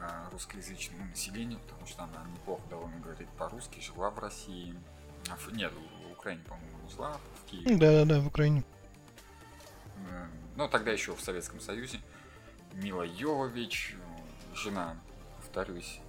а, 0.00 0.28
русскоязычному 0.32 1.04
населению, 1.04 1.58
потому 1.60 1.86
что 1.86 2.02
она 2.04 2.24
неплохо 2.32 2.62
довольно 2.68 2.98
говорит 2.98 3.28
по-русски, 3.38 3.80
жила 3.80 4.10
в 4.10 4.18
России. 4.18 4.74
А, 5.30 5.36
Нет, 5.52 5.72
в 6.08 6.12
Украине, 6.12 6.42
по-моему, 6.48 6.88
жила, 6.90 7.16
в 7.44 7.50
Киеве. 7.50 7.76
Да-да-да, 7.76 8.20
в 8.20 8.26
Украине. 8.26 8.64
Ну, 10.56 10.68
тогда 10.68 10.90
еще 10.90 11.14
в 11.14 11.20
Советском 11.20 11.60
Союзе. 11.60 12.00
Мила 12.72 13.02
Йовович, 13.02 13.94
жена, 14.54 14.96
повторюсь, 15.36 16.00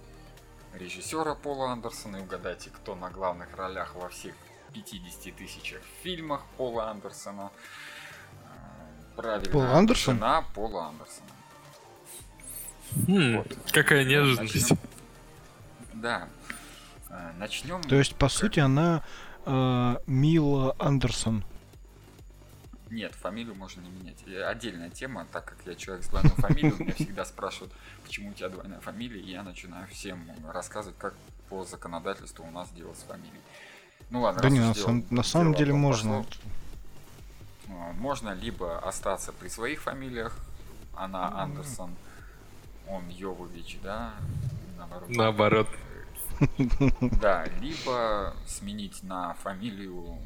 режиссера 0.78 1.34
Пола 1.34 1.72
Андерсона. 1.72 2.16
И 2.18 2.20
угадайте, 2.22 2.70
кто 2.70 2.94
на 2.94 3.10
главных 3.10 3.54
ролях 3.56 3.94
во 3.94 4.08
всех 4.08 4.34
50 4.72 5.34
тысячах 5.36 5.80
фильмах 6.02 6.42
Пола 6.56 6.90
Андерсона. 6.90 7.50
Э, 8.44 9.16
Правильно, 9.16 9.50
Пол 9.52 9.62
Андерсон? 9.62 10.14
жена 10.16 10.44
Пола 10.54 10.86
Андерсона. 10.88 11.30
Хм, 13.06 13.36
Вот. 13.38 13.56
какая 13.72 14.04
неожиданность. 14.04 14.54
начнем. 14.70 14.78
Да. 15.94 16.28
Э, 17.10 17.32
Начнем. 17.38 17.82
То 17.82 17.96
есть, 17.96 18.14
по 18.16 18.28
сути, 18.28 18.60
она 18.60 19.02
э, 19.44 19.96
Мила 20.06 20.74
Андерсон. 20.78 21.44
Нет, 22.90 23.14
фамилию 23.14 23.54
можно 23.56 23.80
не 23.80 23.90
менять. 23.90 24.22
И 24.26 24.34
Отдельная 24.36 24.90
тема, 24.90 25.26
так 25.32 25.44
как 25.44 25.58
я 25.66 25.74
человек 25.74 26.04
с 26.04 26.08
двойной 26.08 26.32
фамилией, 26.36 26.74
меня 26.78 26.94
всегда 26.94 27.24
спрашивают, 27.24 27.72
почему 28.04 28.30
у 28.30 28.32
тебя 28.32 28.48
двойная 28.48 28.78
фамилия, 28.80 29.20
и 29.20 29.30
я 29.32 29.42
начинаю 29.42 29.86
всем 29.88 30.24
рассказывать, 30.52 30.96
как 30.98 31.14
по 31.48 31.64
законодательству 31.64 32.44
у 32.46 32.50
нас 32.50 32.70
делать 32.70 32.98
с 32.98 33.02
фамилией. 33.02 33.40
Ну 34.10 34.20
ладно, 34.20 34.40
Да 34.40 34.48
не, 34.50 34.60
на, 34.60 34.72
дело- 34.72 34.84
сам- 34.84 35.06
на 35.10 35.22
самом 35.24 35.52
дело 35.54 35.58
деле 35.66 35.72
можно. 35.74 36.22
пошло, 36.22 36.42
э, 37.68 37.92
Можно 37.94 38.34
либо 38.34 38.78
остаться 38.78 39.32
при 39.32 39.48
своих 39.48 39.82
фамилиях, 39.82 40.38
она 40.94 41.42
Андерсон, 41.42 41.90
он 42.88 43.08
Йовович, 43.08 43.78
да, 43.82 44.14
наоборот. 44.78 45.08
Наоборот. 45.08 45.68
Да, 47.20 47.46
либо 47.60 48.34
сменить 48.46 49.02
на 49.02 49.34
фамилию 49.34 50.18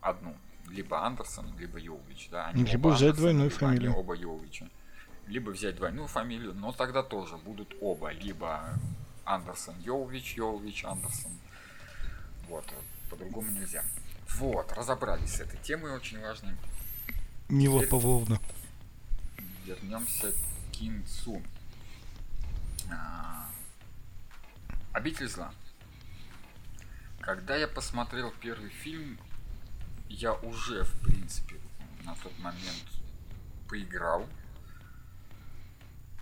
одну. 0.00 0.34
Либо 0.70 1.04
Андерсон, 1.04 1.46
либо 1.58 1.78
Йовович, 1.78 2.28
да. 2.30 2.46
они 2.46 2.64
Либо 2.64 2.88
взять 2.88 3.10
Андерсон, 3.10 3.16
двойную 3.22 3.50
либо 3.50 3.66
они 3.66 3.76
фамилию. 3.76 3.96
оба 3.96 4.14
Йововича. 4.14 4.68
Либо 5.26 5.50
взять 5.50 5.76
двойную 5.76 6.06
фамилию, 6.08 6.54
но 6.54 6.72
тогда 6.72 7.02
тоже 7.02 7.36
будут 7.36 7.74
оба. 7.80 8.12
Либо 8.12 8.70
Андерсон 9.24 9.74
Йовович, 9.80 10.34
Йовович 10.36 10.84
Андерсон. 10.84 11.32
Вот, 12.48 12.64
по-другому 13.10 13.50
нельзя. 13.50 13.84
Вот, 14.36 14.72
разобрались 14.72 15.34
с 15.34 15.40
этой 15.40 15.58
темой 15.60 15.92
очень 15.92 16.20
важной. 16.20 16.54
Мила 17.48 17.78
Теперь- 17.80 17.90
Павловна. 17.90 18.40
Вернемся 19.64 20.30
к 20.32 20.70
кинцу. 20.72 21.42
А, 22.92 23.48
Обитель 24.92 25.28
зла. 25.28 25.52
Когда 27.20 27.54
я 27.56 27.68
посмотрел 27.68 28.32
первый 28.40 28.70
фильм, 28.70 29.18
я 30.10 30.34
уже, 30.34 30.84
в 30.84 31.00
принципе, 31.00 31.56
на 32.04 32.14
тот 32.16 32.38
момент 32.38 32.84
поиграл 33.68 34.26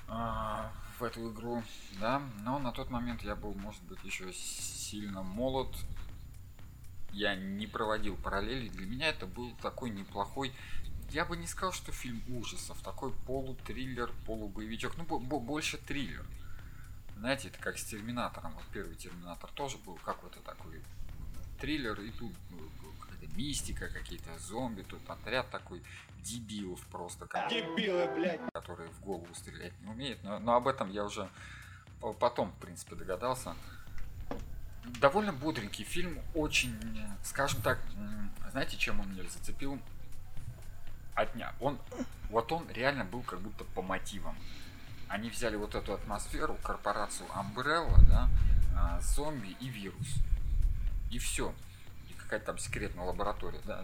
а, 0.06 0.72
в 0.98 1.02
эту 1.02 1.32
игру, 1.32 1.62
да, 2.00 2.22
но 2.42 2.58
на 2.58 2.72
тот 2.72 2.90
момент 2.90 3.22
я 3.22 3.34
был, 3.34 3.54
может 3.54 3.82
быть, 3.84 4.02
еще 4.04 4.32
сильно 4.32 5.22
молод. 5.22 5.74
Я 7.10 7.34
не 7.34 7.66
проводил 7.66 8.16
параллели. 8.16 8.68
Для 8.68 8.86
меня 8.86 9.08
это 9.08 9.26
был 9.26 9.54
такой 9.56 9.90
неплохой 9.90 10.52
я 11.10 11.24
бы 11.24 11.36
не 11.36 11.46
сказал, 11.46 11.72
что 11.72 11.92
фильм 11.92 12.22
ужасов, 12.28 12.80
такой 12.82 13.12
полутриллер, 13.26 14.12
полубоевичок, 14.26 14.96
ну 14.98 15.04
бо- 15.04 15.18
бо- 15.18 15.40
больше 15.40 15.78
триллер. 15.78 16.24
Знаете, 17.16 17.48
это 17.48 17.58
как 17.58 17.78
с 17.78 17.84
Терминатором. 17.84 18.52
Вот 18.52 18.64
первый 18.72 18.94
Терминатор 18.94 19.50
тоже 19.52 19.78
был 19.78 19.94
какой-то 19.96 20.40
такой 20.40 20.82
триллер, 21.60 21.98
и 22.00 22.10
тут 22.10 22.32
мистика, 23.42 23.88
какие-то 23.88 24.36
зомби, 24.40 24.82
тут 24.82 25.08
отряд 25.08 25.48
такой 25.50 25.82
дебилов 26.22 26.80
просто, 26.88 27.26
как- 27.26 27.48
которые 28.52 28.90
в 28.90 29.00
голову 29.00 29.32
стрелять 29.34 29.72
не 29.80 29.88
умеют. 29.90 30.22
Но, 30.24 30.38
но 30.40 30.54
об 30.56 30.66
этом 30.66 30.90
я 30.90 31.04
уже 31.04 31.28
по- 32.00 32.12
потом, 32.12 32.50
в 32.50 32.56
принципе, 32.58 32.96
догадался. 32.96 33.54
Довольно 35.00 35.32
бодренький 35.32 35.84
фильм, 35.84 36.18
очень, 36.34 36.74
скажем 37.22 37.62
так, 37.62 37.78
знаете, 38.50 38.76
чем 38.76 39.00
он 39.00 39.12
меня 39.12 39.22
зацепил? 39.28 39.78
от 41.14 41.32
дня. 41.32 41.52
Он, 41.60 41.76
вот 42.30 42.52
он 42.52 42.70
реально 42.70 43.04
был 43.04 43.22
как 43.22 43.40
будто 43.40 43.64
по 43.64 43.82
мотивам. 43.82 44.36
Они 45.08 45.30
взяли 45.30 45.56
вот 45.56 45.74
эту 45.74 45.94
атмосферу, 45.94 46.56
корпорацию 46.62 47.28
Umbrella, 47.30 47.98
да, 48.08 48.28
а, 48.76 49.00
зомби 49.00 49.56
и 49.58 49.68
вирус. 49.68 50.14
И 51.10 51.18
все. 51.18 51.52
Какая-то 52.28 52.44
там 52.44 52.58
секретная 52.58 53.06
лаборатория, 53.06 53.60
да. 53.64 53.82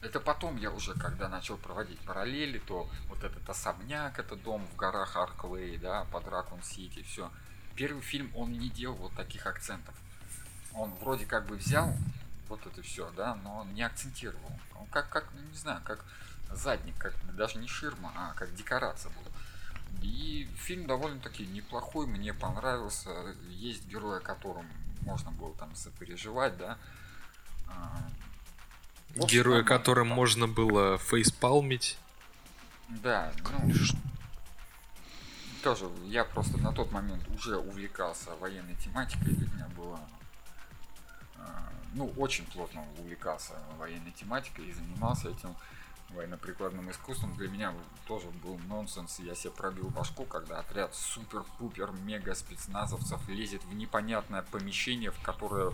Это 0.00 0.18
потом 0.18 0.56
я 0.56 0.72
уже, 0.72 0.94
когда 0.94 1.28
начал 1.28 1.56
проводить 1.56 2.00
параллели, 2.00 2.58
то 2.58 2.90
вот 3.08 3.22
этот 3.22 3.48
особняк, 3.48 4.18
этот 4.18 4.42
дом 4.42 4.66
в 4.72 4.76
горах 4.76 5.16
Арклей, 5.16 5.78
да, 5.78 6.04
под 6.10 6.26
Ракун 6.26 6.60
Сити, 6.64 7.04
все. 7.04 7.30
Первый 7.76 8.02
фильм 8.02 8.32
он 8.34 8.50
не 8.52 8.68
делал 8.68 8.96
вот 8.96 9.14
таких 9.14 9.46
акцентов. 9.46 9.94
Он 10.72 10.92
вроде 10.94 11.24
как 11.24 11.46
бы 11.46 11.56
взял 11.56 11.94
вот 12.48 12.66
это 12.66 12.82
все, 12.82 13.12
да, 13.12 13.36
но 13.36 13.64
не 13.74 13.82
акцентировал. 13.82 14.58
Он 14.74 14.86
как, 14.88 15.08
как, 15.08 15.28
ну, 15.34 15.40
не 15.40 15.56
знаю, 15.56 15.80
как 15.84 16.04
задник, 16.50 16.98
как 16.98 17.14
даже 17.36 17.58
не 17.58 17.68
ширма, 17.68 18.12
а 18.16 18.34
как 18.34 18.52
декорация 18.56 19.12
была. 19.12 19.32
И 20.02 20.48
фильм 20.56 20.88
довольно-таки 20.88 21.46
неплохой, 21.46 22.08
мне 22.08 22.34
понравился. 22.34 23.10
Есть 23.50 23.86
герой, 23.86 24.18
о 24.18 24.64
можно 25.02 25.30
было 25.30 25.54
там 25.54 25.76
сопереживать, 25.76 26.56
да. 26.56 26.76
В 29.14 29.24
общем, 29.24 29.38
Героя, 29.38 29.62
которым 29.62 30.08
можно 30.08 30.48
было 30.48 30.98
фейспалмить. 30.98 31.98
Да, 32.88 33.32
ну, 33.60 33.72
тоже 35.62 35.88
я 36.06 36.24
просто 36.24 36.58
на 36.58 36.72
тот 36.72 36.92
момент 36.92 37.22
уже 37.34 37.56
увлекался 37.56 38.34
военной 38.36 38.74
тематикой, 38.76 39.34
для 39.34 39.48
меня 39.48 39.68
было 39.76 40.00
а, 41.36 41.72
ну, 41.94 42.12
очень 42.16 42.44
плотно 42.46 42.84
увлекался 42.98 43.54
военной 43.78 44.12
тематикой 44.12 44.66
и 44.66 44.72
занимался 44.72 45.30
этим 45.30 45.54
военно-прикладным 46.10 46.90
искусством. 46.90 47.34
Для 47.36 47.48
меня 47.48 47.72
тоже 48.06 48.28
был 48.42 48.58
нонсенс, 48.68 49.18
я 49.20 49.34
себе 49.34 49.52
пробил 49.52 49.88
башку, 49.88 50.24
когда 50.24 50.58
отряд 50.58 50.94
супер-пупер 50.94 51.92
мега 51.92 52.34
спецназовцев 52.34 53.26
лезет 53.28 53.64
в 53.64 53.74
непонятное 53.74 54.42
помещение, 54.42 55.10
в 55.10 55.20
которое 55.22 55.72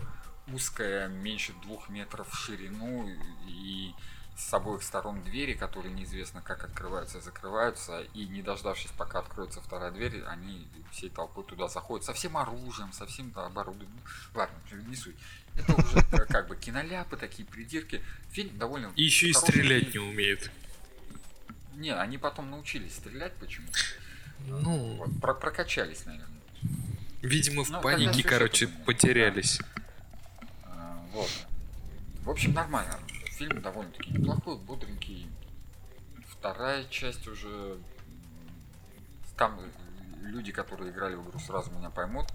узкое, 0.53 1.07
меньше 1.07 1.53
двух 1.63 1.89
метров 1.89 2.29
в 2.29 2.35
ширину, 2.35 3.09
и 3.47 3.93
с 4.35 4.53
обоих 4.53 4.83
сторон 4.83 5.21
двери, 5.23 5.53
которые 5.53 5.93
неизвестно 5.93 6.41
как 6.41 6.63
открываются 6.63 7.17
и 7.17 7.21
закрываются, 7.21 8.01
и 8.13 8.25
не 8.25 8.41
дождавшись, 8.41 8.91
пока 8.97 9.19
откроется 9.19 9.61
вторая 9.61 9.91
дверь, 9.91 10.23
они 10.27 10.65
всей 10.91 11.09
толпой 11.09 11.43
туда 11.43 11.67
заходят 11.67 12.05
со 12.05 12.13
всем 12.13 12.37
оружием, 12.37 12.93
со 12.93 13.05
всем 13.05 13.31
да, 13.31 13.47
оборудованием. 13.47 13.91
Ну, 14.33 14.39
Ладно, 14.39 14.55
не 14.87 14.95
суть. 14.95 15.15
Это 15.55 15.75
уже 15.75 16.01
как- 16.29 16.47
бы 16.47 16.55
киноляпы, 16.55 17.17
такие 17.17 17.45
придирки. 17.45 18.01
Фильм 18.31 18.57
довольно... 18.57 18.93
И 18.95 19.03
еще 19.03 19.27
и 19.27 19.33
стрелять 19.33 19.93
не 19.93 19.99
умеет. 19.99 20.49
Не, 21.75 21.93
они 21.93 22.17
потом 22.17 22.49
научились 22.49 22.95
стрелять 22.95 23.33
почему-то. 23.35 23.77
Ну, 24.47 24.95
Вот, 24.95 25.19
прокачались, 25.19 26.05
наверное. 26.05 26.39
видимо, 27.21 27.65
в 27.65 27.69
Ну, 27.69 27.81
панике, 27.81 28.23
короче, 28.23 28.67
потерялись. 28.67 29.59
Вот. 31.11 31.29
В 32.23 32.29
общем, 32.29 32.53
нормально. 32.53 32.97
Фильм 33.31 33.61
довольно-таки 33.61 34.11
неплохой, 34.11 34.57
бодренький. 34.57 35.29
Вторая 36.27 36.85
часть 36.85 37.27
уже... 37.27 37.77
Там 39.37 39.59
люди, 40.21 40.51
которые 40.51 40.91
играли 40.91 41.15
в 41.15 41.27
игру, 41.27 41.39
сразу 41.39 41.71
меня 41.71 41.89
поймут. 41.89 42.27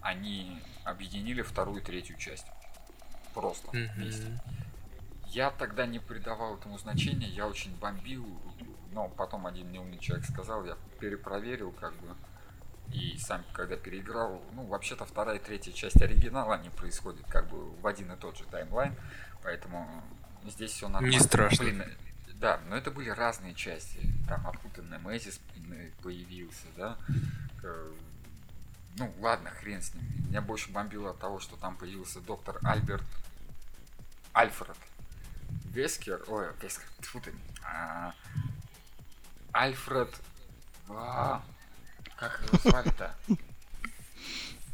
Они 0.00 0.60
объединили 0.84 1.42
вторую 1.42 1.82
и 1.82 1.84
третью 1.84 2.16
часть. 2.16 2.46
Просто 3.34 3.68
вместе. 3.70 4.40
Я 5.28 5.50
тогда 5.50 5.86
не 5.86 6.00
придавал 6.00 6.56
этому 6.56 6.78
значения, 6.78 7.28
я 7.28 7.46
очень 7.46 7.76
бомбил, 7.76 8.26
но 8.92 9.08
потом 9.08 9.46
один 9.46 9.68
мне 9.68 9.78
умный 9.78 9.98
человек 9.98 10.26
сказал, 10.26 10.64
я 10.64 10.76
перепроверил 10.98 11.70
как 11.70 11.94
бы, 11.98 12.16
и 12.92 13.16
сам 13.18 13.44
когда 13.52 13.76
переиграл, 13.76 14.42
ну 14.54 14.64
вообще-то 14.66 15.04
вторая 15.04 15.36
и 15.36 15.42
третья 15.42 15.72
часть 15.72 16.00
оригинала, 16.00 16.54
они 16.54 16.70
происходят 16.70 17.24
как 17.28 17.48
бы 17.48 17.70
в 17.70 17.86
один 17.86 18.12
и 18.12 18.16
тот 18.16 18.36
же 18.36 18.44
таймлайн, 18.44 18.94
поэтому 19.42 20.02
здесь 20.46 20.72
все 20.72 20.88
нормально. 20.88 21.14
Не 21.14 21.20
страшно. 21.20 21.64
Блин, 21.64 21.84
да, 22.34 22.60
но 22.68 22.76
это 22.76 22.90
были 22.90 23.10
разные 23.10 23.54
части, 23.54 24.00
там 24.28 24.46
откуда 24.46 24.82
Немезис 24.82 25.40
появился, 26.02 26.66
да, 26.76 26.96
ну 28.96 29.14
ладно, 29.20 29.50
хрен 29.50 29.82
с 29.82 29.94
ним. 29.94 30.04
Меня 30.28 30.42
больше 30.42 30.70
бомбило 30.70 31.10
от 31.10 31.18
того, 31.18 31.38
что 31.38 31.56
там 31.56 31.76
появился 31.76 32.20
доктор 32.20 32.58
Альберт 32.62 33.04
Альфред 34.32 34.76
Вескер, 35.64 36.22
ой, 36.28 36.48
Вескер, 36.60 36.86
тьфу 37.00 37.20
ты, 37.20 37.32
а, 37.64 38.12
Альфред, 39.52 40.14
а, 40.88 41.42
как 42.20 42.40
его 42.46 42.58
звали-то? 42.70 43.14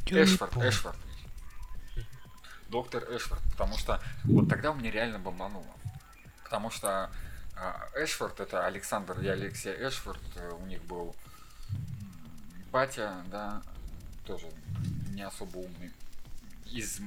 Эшфорд. 0.06 0.56
Эшфорд. 0.56 0.96
Доктор 2.68 3.04
Эшфорд, 3.16 3.40
потому 3.52 3.78
что 3.78 4.00
вот 4.24 4.48
тогда 4.48 4.72
у 4.72 4.74
меня 4.74 4.90
реально 4.90 5.20
бомбануло. 5.20 5.64
Потому 6.42 6.70
что 6.70 7.10
а, 7.56 7.88
Эшфорд, 7.96 8.40
это 8.40 8.66
Александр 8.66 9.20
и 9.20 9.28
Алексей 9.28 9.74
Эшфорд, 9.74 10.20
э, 10.34 10.50
у 10.60 10.66
них 10.66 10.82
был 10.82 11.14
батя, 12.72 13.24
да, 13.30 13.62
тоже 14.26 14.46
не 15.10 15.22
особо 15.22 15.58
умный. 15.58 15.92
Из 16.70 17.00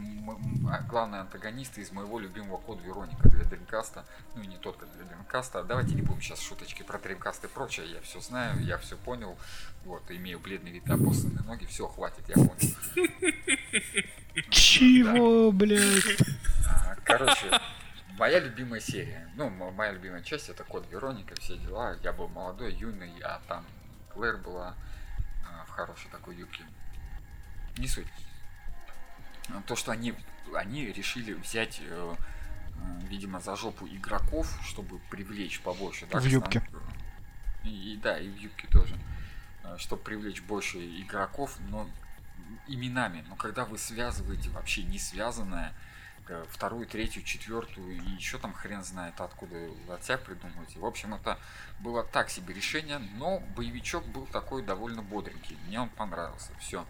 а, 0.69 0.81
главный 0.83 1.19
антагонист 1.19 1.77
из 1.77 1.91
моего 1.91 2.19
любимого 2.19 2.57
код 2.57 2.81
Вероника 2.83 3.29
для 3.29 3.43
Dreamcast. 3.43 4.03
Ну 4.35 4.41
и 4.41 4.47
не 4.47 4.57
только 4.57 4.85
для 4.85 5.05
Dreamcast. 5.05 5.65
Давайте 5.67 5.95
не 5.95 6.01
будем 6.01 6.21
сейчас 6.21 6.39
шуточки 6.39 6.83
про 6.83 6.97
Dreamcast 6.97 7.45
и 7.45 7.47
прочее. 7.47 7.91
Я 7.91 8.01
все 8.01 8.21
знаю, 8.21 8.63
я 8.63 8.77
все 8.77 8.95
понял. 8.97 9.37
Вот, 9.85 10.03
имею 10.09 10.39
бледный 10.39 10.71
вид 10.71 10.87
и 10.87 10.91
опоссанные 10.91 11.43
ноги. 11.43 11.65
Все, 11.65 11.87
хватит, 11.87 12.27
я 12.29 12.35
понял. 12.35 12.55
Чего, 14.49 15.51
блядь? 15.51 16.21
А, 16.69 16.95
Короче, 17.03 17.59
моя 18.17 18.39
любимая 18.39 18.79
серия. 18.79 19.29
Ну, 19.35 19.49
моя 19.49 19.91
любимая 19.91 20.21
часть 20.23 20.49
это 20.49 20.63
Код 20.63 20.85
Вероника, 20.89 21.35
все 21.39 21.57
дела. 21.57 21.97
Я 22.03 22.13
был 22.13 22.27
молодой, 22.27 22.73
юный, 22.73 23.11
а 23.23 23.41
там 23.47 23.65
Клэр 24.13 24.37
была 24.37 24.75
а, 25.45 25.65
в 25.65 25.69
хорошей 25.69 26.09
такой 26.11 26.35
юбке. 26.35 26.63
Не 27.77 27.87
суть. 27.87 28.07
А, 29.51 29.61
То, 29.65 29.75
что 29.75 29.91
они, 29.91 30.13
они 30.53 30.85
решили 30.87 31.33
взять, 31.33 31.81
э, 31.81 32.15
э, 32.15 32.99
видимо, 33.07 33.39
за 33.39 33.55
жопу 33.55 33.87
игроков, 33.87 34.47
чтобы 34.63 34.99
привлечь 35.09 35.59
побольше. 35.61 36.07
да, 36.11 36.19
В 36.19 36.25
юбке. 36.25 36.61
И, 37.63 37.93
и 37.93 37.97
да, 37.97 38.19
и 38.19 38.29
в 38.29 38.37
юбке 38.37 38.67
тоже. 38.67 38.97
Э, 39.63 39.75
Чтобы 39.77 40.03
привлечь 40.03 40.41
больше 40.41 40.77
игроков, 40.79 41.57
но 41.69 41.89
именами. 42.67 43.23
Но 43.27 43.35
когда 43.35 43.65
вы 43.65 43.77
связываете 43.77 44.49
вообще 44.49 44.83
не 44.83 44.99
связанное, 44.99 45.73
э, 46.27 46.45
вторую, 46.49 46.85
третью, 46.87 47.23
четвертую 47.23 47.97
и 47.97 48.09
еще 48.11 48.37
там 48.37 48.53
хрен 48.53 48.83
знает 48.83 49.19
откуда 49.19 49.55
от 49.89 50.03
себя 50.03 50.17
придумываете. 50.17 50.79
В 50.79 50.85
общем, 50.85 51.13
это 51.15 51.37
было 51.79 52.03
так 52.03 52.29
себе 52.29 52.53
решение, 52.53 52.99
но 52.99 53.39
боевичок 53.55 54.05
был 54.07 54.25
такой 54.27 54.63
довольно 54.63 55.01
бодренький. 55.01 55.57
Мне 55.67 55.79
он 55.81 55.89
понравился. 55.89 56.51
Все. 56.59 56.85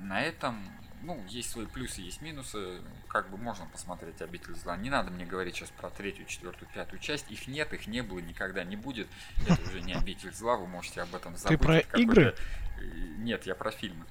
На 0.00 0.20
этом, 0.22 0.58
ну, 1.02 1.22
есть 1.28 1.50
свои 1.50 1.66
плюсы, 1.66 2.00
есть 2.00 2.20
минусы. 2.22 2.80
Как 3.08 3.30
бы 3.30 3.36
можно 3.36 3.66
посмотреть 3.66 4.20
обитель 4.22 4.54
зла. 4.54 4.76
Не 4.76 4.90
надо 4.90 5.10
мне 5.10 5.24
говорить 5.24 5.56
сейчас 5.56 5.70
про 5.70 5.90
третью, 5.90 6.26
четвертую, 6.26 6.68
пятую 6.72 7.00
часть. 7.00 7.30
Их 7.30 7.46
нет, 7.48 7.72
их 7.72 7.86
не 7.86 8.02
было, 8.02 8.18
никогда 8.18 8.64
не 8.64 8.76
будет. 8.76 9.08
Это 9.48 9.60
уже 9.62 9.80
не 9.80 9.94
обитель 9.94 10.32
зла, 10.32 10.56
вы 10.56 10.66
можете 10.66 11.02
об 11.02 11.14
этом 11.14 11.36
забыть. 11.36 11.60
про 11.60 11.76
Это 11.78 11.98
игры? 11.98 12.34
Э, 12.78 12.82
Нет, 13.18 13.46
я 13.46 13.54
про 13.54 13.70
фильмы. 13.70 14.04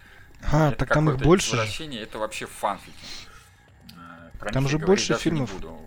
А, 0.52 0.70
Это 0.70 0.78
так 0.80 0.90
там 0.94 1.10
их 1.10 1.18
больше 1.18 1.58
это 1.58 2.18
вообще 2.18 2.46
фанфики. 2.46 2.96
Э, 3.96 4.30
Про 4.40 4.52
Там 4.52 4.68
же 4.68 4.78
больше 4.78 5.16
фильмов. 5.16 5.54
буду. 5.54 5.80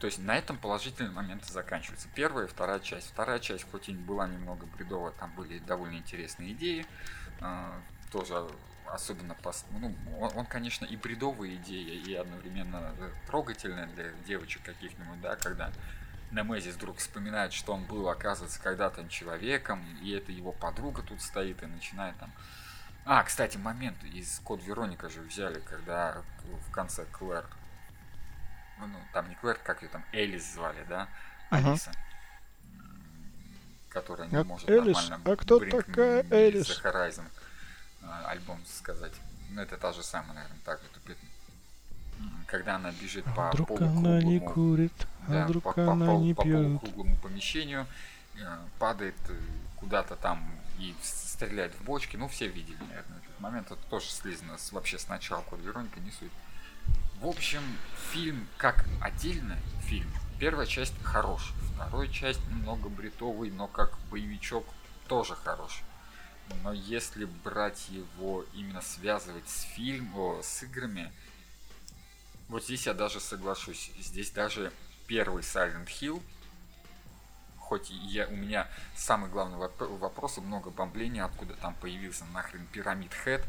То 0.00 0.06
есть 0.06 0.18
на 0.18 0.36
этом 0.36 0.56
положительные 0.56 1.12
моменты 1.12 1.52
заканчиваются. 1.52 2.08
Первая 2.14 2.46
и 2.46 2.48
вторая 2.48 2.80
часть. 2.80 3.08
Вторая 3.08 3.38
часть, 3.38 3.66
хоть 3.70 3.88
и 3.88 3.92
была 3.92 4.26
немного 4.26 4.66
бредовая, 4.66 5.12
там 5.12 5.30
были 5.36 5.58
довольно 5.58 5.96
интересные 5.96 6.52
идеи. 6.52 6.86
э, 7.40 7.72
Тоже 8.10 8.48
особенно 8.92 9.36
пос- 9.42 9.64
ну, 9.70 9.94
он, 10.20 10.30
он, 10.36 10.46
конечно, 10.46 10.84
и 10.84 10.96
бредовая 10.96 11.54
идея, 11.56 11.94
и 11.94 12.14
одновременно 12.14 12.94
э, 12.98 13.10
трогательная 13.26 13.86
для 13.86 14.10
девочек 14.26 14.62
каких-нибудь, 14.62 15.20
да, 15.20 15.36
когда 15.36 15.70
Немезис 16.30 16.74
вдруг 16.76 16.98
вспоминает, 16.98 17.52
что 17.52 17.72
он 17.72 17.84
был, 17.84 18.08
оказывается, 18.08 18.60
когда-то 18.60 19.08
человеком, 19.08 19.84
и 20.02 20.12
это 20.12 20.30
его 20.32 20.52
подруга 20.52 21.02
тут 21.02 21.20
стоит 21.20 21.62
и 21.62 21.66
начинает 21.66 22.16
там 22.18 22.30
а, 23.04 23.22
кстати, 23.24 23.56
момент 23.56 23.96
из 24.04 24.40
Код 24.40 24.62
Вероника 24.62 25.08
же 25.08 25.22
взяли, 25.22 25.60
когда 25.60 26.22
в 26.44 26.70
конце 26.70 27.06
Клэр, 27.06 27.44
ну, 28.78 28.86
ну, 28.86 28.98
там 29.12 29.28
не 29.28 29.34
Клэр, 29.36 29.58
как 29.64 29.82
ее 29.82 29.88
там, 29.88 30.04
Элис 30.12 30.52
звали, 30.52 30.84
да. 30.88 31.08
Алиса, 31.48 31.90
м, 32.62 32.92
которая 33.88 34.28
не 34.28 34.36
А, 34.36 34.44
может 34.44 34.68
Элис? 34.68 35.08
нормально 35.08 35.32
А 35.32 35.36
кто 35.36 35.58
такая 35.60 36.24
Элис? 36.30 36.68
Horizon 36.84 37.24
альбом 38.26 38.60
сказать. 38.66 39.12
Ну, 39.50 39.60
это 39.62 39.76
та 39.76 39.92
же 39.92 40.02
самая, 40.02 40.34
наверное, 40.34 40.58
так 40.64 40.80
же 40.80 40.88
тупит. 40.94 41.18
М, 42.18 42.44
Когда 42.46 42.76
она 42.76 42.90
бежит 42.92 43.24
А 43.26 43.32
по 43.32 43.48
вдруг 43.50 43.80
она 43.80 44.20
не 44.22 44.38
курит, 44.40 44.92
да, 45.28 45.42
а 45.42 45.44
вдруг 45.46 45.64
по, 45.64 45.92
она 45.92 46.06
по- 46.06 46.18
не 46.20 46.34
по 46.34 46.42
пьет. 46.42 46.80
полукруглому 46.80 47.16
помещению, 47.16 47.86
э, 48.36 48.58
падает 48.78 49.16
э, 49.28 49.34
куда-то 49.76 50.16
там 50.16 50.48
и 50.78 50.94
стреляет 51.02 51.74
в 51.74 51.82
бочки. 51.84 52.16
Ну, 52.16 52.28
все 52.28 52.46
видели, 52.48 52.78
наверное, 52.88 53.18
этот 53.18 53.40
момент. 53.40 53.66
Это 53.70 53.80
тоже 53.88 54.10
слизано 54.10 54.56
с, 54.58 54.72
вообще 54.72 54.98
с 54.98 55.08
начала 55.08 55.42
Код 55.42 55.60
Вероника, 55.60 55.98
не 56.00 56.10
суть. 56.10 56.30
В 57.20 57.26
общем, 57.26 57.62
фильм 58.12 58.46
как 58.56 58.86
отдельно 59.00 59.56
фильм. 59.82 60.10
Первая 60.38 60.66
часть 60.66 60.94
хорош, 61.02 61.52
вторая 61.74 62.08
часть 62.08 62.40
немного 62.48 62.88
бредовый, 62.88 63.50
но 63.50 63.66
как 63.66 63.98
боевичок 64.10 64.64
тоже 65.06 65.34
хорош. 65.34 65.82
Но 66.62 66.72
если 66.72 67.24
брать 67.24 67.88
его 67.88 68.44
именно 68.54 68.82
связывать 68.82 69.48
с 69.48 69.62
фильмом, 69.62 70.42
с 70.42 70.62
играми, 70.62 71.12
вот 72.48 72.64
здесь 72.64 72.86
я 72.86 72.94
даже 72.94 73.20
соглашусь. 73.20 73.90
Здесь 73.98 74.30
даже 74.30 74.72
первый 75.06 75.42
Silent 75.42 75.86
Hill, 75.86 76.22
хоть 77.58 77.90
я, 77.90 78.26
у 78.26 78.34
меня 78.36 78.68
самый 78.96 79.30
главный 79.30 79.56
воп- 79.56 79.98
вопрос 79.98 80.38
и 80.38 80.40
много 80.40 80.70
бомбления, 80.70 81.24
откуда 81.24 81.54
там 81.54 81.74
появился 81.74 82.24
нахрен 82.26 82.66
Пирамид 82.66 83.14
Хэт, 83.14 83.44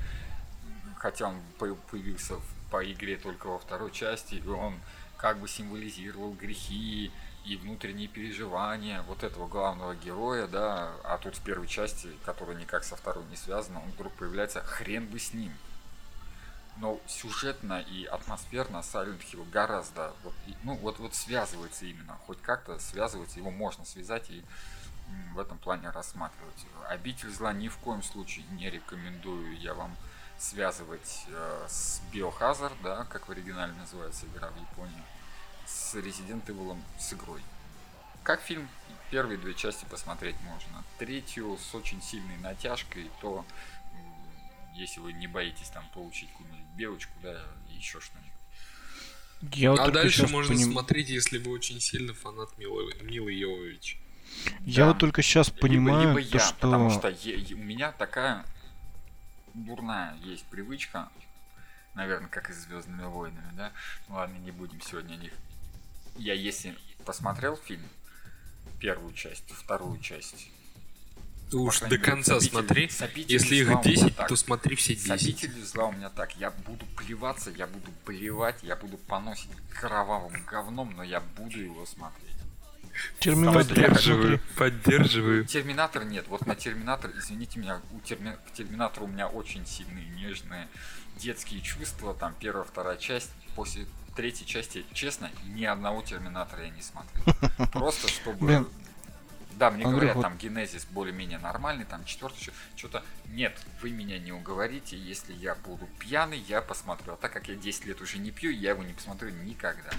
хотя 0.98 1.28
он 1.30 1.42
по- 1.58 1.76
появился 1.76 2.36
по 2.70 2.90
игре 2.90 3.18
только 3.18 3.48
во 3.48 3.60
второй 3.60 3.92
части, 3.92 4.36
и 4.36 4.48
он 4.48 4.80
как 5.18 5.40
бы 5.40 5.48
символизировал 5.48 6.34
грехи 6.34 7.12
и 7.46 7.56
внутренние 7.56 8.08
переживания 8.08 9.02
вот 9.04 9.24
этого 9.24 9.48
главного 9.48 9.96
героя, 9.96 10.48
да, 10.48 10.92
а 11.04 11.18
тут 11.18 11.36
в 11.36 11.42
первой 11.42 11.68
части, 11.68 12.10
которая 12.24 12.56
никак 12.56 12.84
со 12.84 12.96
второй 12.96 13.26
не 13.26 13.36
связана, 13.36 13.80
он 13.80 13.90
вдруг 13.92 14.14
появляется, 14.14 14.62
хрен 14.62 15.08
бы 15.08 15.20
с 15.20 15.34
ним. 15.34 15.54
Но 16.78 17.00
сюжетно 17.08 17.82
и 17.82 18.06
атмосферно 18.06 18.78
Silent 18.78 19.22
Hill 19.32 19.50
гораздо, 19.52 20.14
вот, 20.24 20.34
ну 20.64 20.76
вот, 20.76 21.00
вот 21.00 21.16
связывается 21.16 21.86
именно, 21.86 22.18
хоть 22.26 22.42
как-то 22.42 22.80
связывается, 22.80 23.40
его 23.40 23.52
можно 23.52 23.86
связать 23.86 24.30
и 24.30 24.44
в 25.34 25.40
этом 25.40 25.58
плане 25.58 25.90
рассматривать. 25.90 26.66
Обитель 26.90 27.30
зла 27.30 27.54
ни 27.54 27.68
в 27.68 27.78
коем 27.78 28.04
случае 28.04 28.46
не 28.52 28.70
рекомендую 28.70 29.60
я 29.60 29.74
вам 29.74 29.96
связывать 30.38 31.26
э, 31.28 31.66
с 31.68 32.02
Biohazard, 32.12 32.76
да, 32.84 33.06
как 33.06 33.28
в 33.28 33.32
оригинале 33.32 33.74
называется 33.74 34.26
игра 34.28 34.50
в 34.50 34.60
Японии, 34.60 35.04
с 35.72 35.96
Resident 35.96 36.46
Evil, 36.46 36.78
с 37.00 37.14
игрой. 37.14 37.42
Как 38.24 38.42
фильм, 38.42 38.68
первые 39.10 39.38
две 39.38 39.54
части 39.54 39.86
посмотреть 39.86 40.36
можно. 40.42 40.84
Третью 41.00 41.58
с 41.58 41.74
очень 41.74 42.02
сильной 42.02 42.38
натяжкой, 42.38 43.10
то 43.22 43.46
если 44.76 45.00
вы 45.00 45.14
не 45.14 45.28
боитесь 45.28 45.70
там 45.70 45.88
получить 45.94 46.30
какую-нибудь 46.32 46.66
белочку, 46.76 47.14
да, 47.22 47.42
и 47.70 47.76
еще 47.76 48.00
что-нибудь. 48.00 48.32
Я 49.56 49.74
а 49.74 49.90
дальше 49.90 50.28
можно 50.28 50.54
поним- 50.54 50.72
смотреть, 50.72 51.10
если 51.10 51.40
вы 51.40 51.52
очень 51.52 51.80
сильно 51.82 52.14
фанат 52.14 52.58
Милы, 52.58 52.94
Милы 53.02 53.32
Йовович. 53.34 53.98
Я 54.62 54.84
Да. 54.86 54.90
вот 54.90 55.00
только 55.00 55.22
сейчас 55.24 55.50
понимаю, 55.50 56.10
либо, 56.10 56.20
либо 56.20 56.32
то, 56.32 56.38
я, 56.38 56.44
что... 56.46 56.56
потому 56.56 56.90
что 56.92 57.10
е- 57.10 57.40
е- 57.40 57.56
у 57.56 57.58
меня 57.58 57.92
такая 57.92 58.46
дурная 59.54 60.16
есть 60.24 60.46
привычка, 60.46 61.10
наверное, 61.96 62.30
как 62.30 62.50
и 62.50 62.54
с 62.54 62.58
Звездными 62.58 63.04
войнами, 63.06 63.52
да. 63.54 63.72
Ладно, 64.10 64.38
не 64.38 64.52
будем 64.52 64.80
сегодня 64.82 65.16
о 65.16 65.18
них. 65.18 65.34
Я 66.18 66.34
если 66.34 66.76
посмотрел 67.06 67.56
фильм, 67.58 67.88
первую 68.80 69.14
часть, 69.14 69.50
вторую 69.52 70.00
часть. 70.00 70.48
Ты 71.50 71.58
уж 71.58 71.80
до 71.82 71.98
конца 71.98 72.40
с 72.40 72.44
обителью- 72.46 72.50
смотри. 72.50 72.90
с 72.90 73.02
обителью 73.02 73.40
Если 73.40 73.56
их 73.58 73.68
у 73.68 73.72
меня 73.72 73.84
10, 73.84 74.16
так. 74.16 74.28
то 74.30 74.36
смотри 74.38 74.76
все 74.78 74.96
С 74.96 75.04
10. 75.04 75.12
обителью 75.22 75.66
зла 75.66 75.86
у 75.88 75.92
меня 75.92 76.10
так. 76.10 76.38
Я 76.38 76.52
буду 76.52 76.86
плеваться, 76.96 77.50
я 77.50 77.68
буду 77.68 77.92
плевать, 78.06 78.56
я 78.64 78.76
буду 78.78 78.98
поносить 78.98 79.50
кровавым 79.70 80.42
говном, 80.46 80.94
но 80.96 81.04
я 81.04 81.20
буду 81.20 81.60
его 81.60 81.86
смотреть. 81.86 82.28
Терминатор, 83.20 83.66
Поддерживаю, 83.68 84.40
поддерживаю. 84.58 85.46
Терминатор 85.46 86.06
нет. 86.06 86.28
Вот 86.28 86.46
на 86.46 86.56
Терминатор, 86.56 87.12
извините 87.18 87.60
меня, 87.60 87.82
у 87.92 88.00
терми... 88.02 88.38
к 88.48 88.54
Терминатору 88.54 89.06
у 89.06 89.10
меня 89.10 89.28
очень 89.28 89.66
сильные, 89.66 90.06
нежные 90.10 90.68
детские 91.18 91.62
чувства. 91.62 92.14
Там 92.14 92.34
первая, 92.40 92.64
вторая 92.64 92.98
часть. 92.98 93.30
После 93.56 93.86
третьей 94.16 94.46
части, 94.46 94.86
честно, 94.94 95.30
ни 95.46 95.66
одного 95.66 96.02
Терминатора 96.02 96.64
я 96.64 96.70
не 96.70 96.82
смотрел. 96.82 97.68
Просто 97.72 98.08
чтобы... 98.08 98.68
Да, 99.58 99.70
мне 99.70 99.84
говорят, 99.84 100.20
там 100.20 100.38
генезис 100.38 100.88
более-менее 100.90 101.38
нормальный, 101.38 101.86
там 101.86 102.04
четвертый, 102.06 102.52
что-то... 102.76 103.04
Нет, 103.28 103.56
вы 103.82 103.92
меня 103.92 104.18
не 104.18 104.32
уговорите, 104.32 104.98
если 104.98 105.34
я 105.34 105.54
буду 105.54 105.88
пьяный, 106.00 106.40
я 106.48 106.62
посмотрю. 106.62 107.14
А 107.14 107.16
так 107.18 107.32
как 107.32 107.48
я 107.48 107.56
10 107.56 107.86
лет 107.86 108.02
уже 108.02 108.18
не 108.18 108.32
пью, 108.32 108.50
я 108.50 108.72
его 108.72 108.82
не 108.82 108.94
посмотрю 108.94 109.30
никогда. 109.30 109.92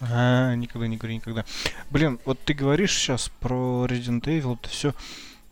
А, 0.00 0.54
никогда 0.54 0.86
не 0.86 0.96
говори 0.96 1.16
никогда. 1.16 1.44
Блин, 1.90 2.18
вот 2.24 2.40
ты 2.44 2.54
говоришь 2.54 2.96
сейчас 2.96 3.30
про 3.40 3.86
Resident 3.86 4.22
Evil, 4.22 4.58
это 4.58 4.68
все. 4.68 4.94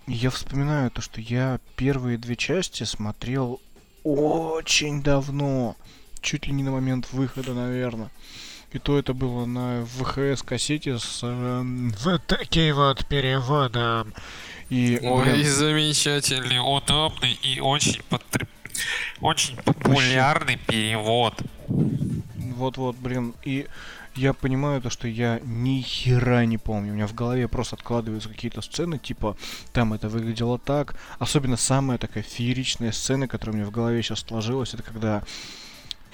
Я 0.06 0.30
вспоминаю 0.30 0.90
то, 0.90 1.00
что 1.00 1.20
я 1.20 1.60
первые 1.76 2.18
две 2.18 2.36
части 2.36 2.84
смотрел 2.84 3.60
очень 4.02 5.02
давно. 5.02 5.76
Чуть 6.24 6.46
ли 6.46 6.54
не 6.54 6.62
на 6.62 6.70
момент 6.70 7.12
выхода, 7.12 7.52
наверное. 7.52 8.08
И 8.72 8.78
то 8.78 8.98
это 8.98 9.12
было 9.12 9.44
на 9.44 9.84
ВХС-кассете 9.84 10.98
с 10.98 11.20
э, 11.22 11.62
вот 12.02 12.22
таким 12.26 12.76
вот 12.76 13.06
переводом. 13.06 14.14
И, 14.70 14.98
Ой, 15.02 15.22
блин, 15.22 15.46
замечательный, 15.46 16.58
удобный 16.58 17.38
и 17.42 17.60
очень, 17.60 18.00
потреб- 18.08 18.48
очень 19.20 19.56
популярный 19.58 20.56
перевод. 20.56 21.34
Вот-вот, 21.68 22.96
блин, 22.96 23.34
и 23.44 23.66
я 24.16 24.32
понимаю 24.32 24.80
то, 24.80 24.88
что 24.88 25.08
я 25.08 25.40
ни 25.44 25.82
хера 25.82 26.46
не 26.46 26.56
помню. 26.56 26.92
У 26.92 26.94
меня 26.94 27.06
в 27.06 27.14
голове 27.14 27.48
просто 27.48 27.76
откладываются 27.76 28.30
какие-то 28.30 28.62
сцены, 28.62 28.98
типа, 28.98 29.36
там 29.74 29.92
это 29.92 30.08
выглядело 30.08 30.58
так. 30.58 30.96
Особенно 31.18 31.58
самая 31.58 31.98
такая 31.98 32.22
фееричная 32.22 32.92
сцена, 32.92 33.28
которая 33.28 33.54
у 33.54 33.58
меня 33.58 33.68
в 33.68 33.72
голове 33.72 34.02
сейчас 34.02 34.20
сложилась, 34.20 34.72
это 34.72 34.82
когда 34.82 35.22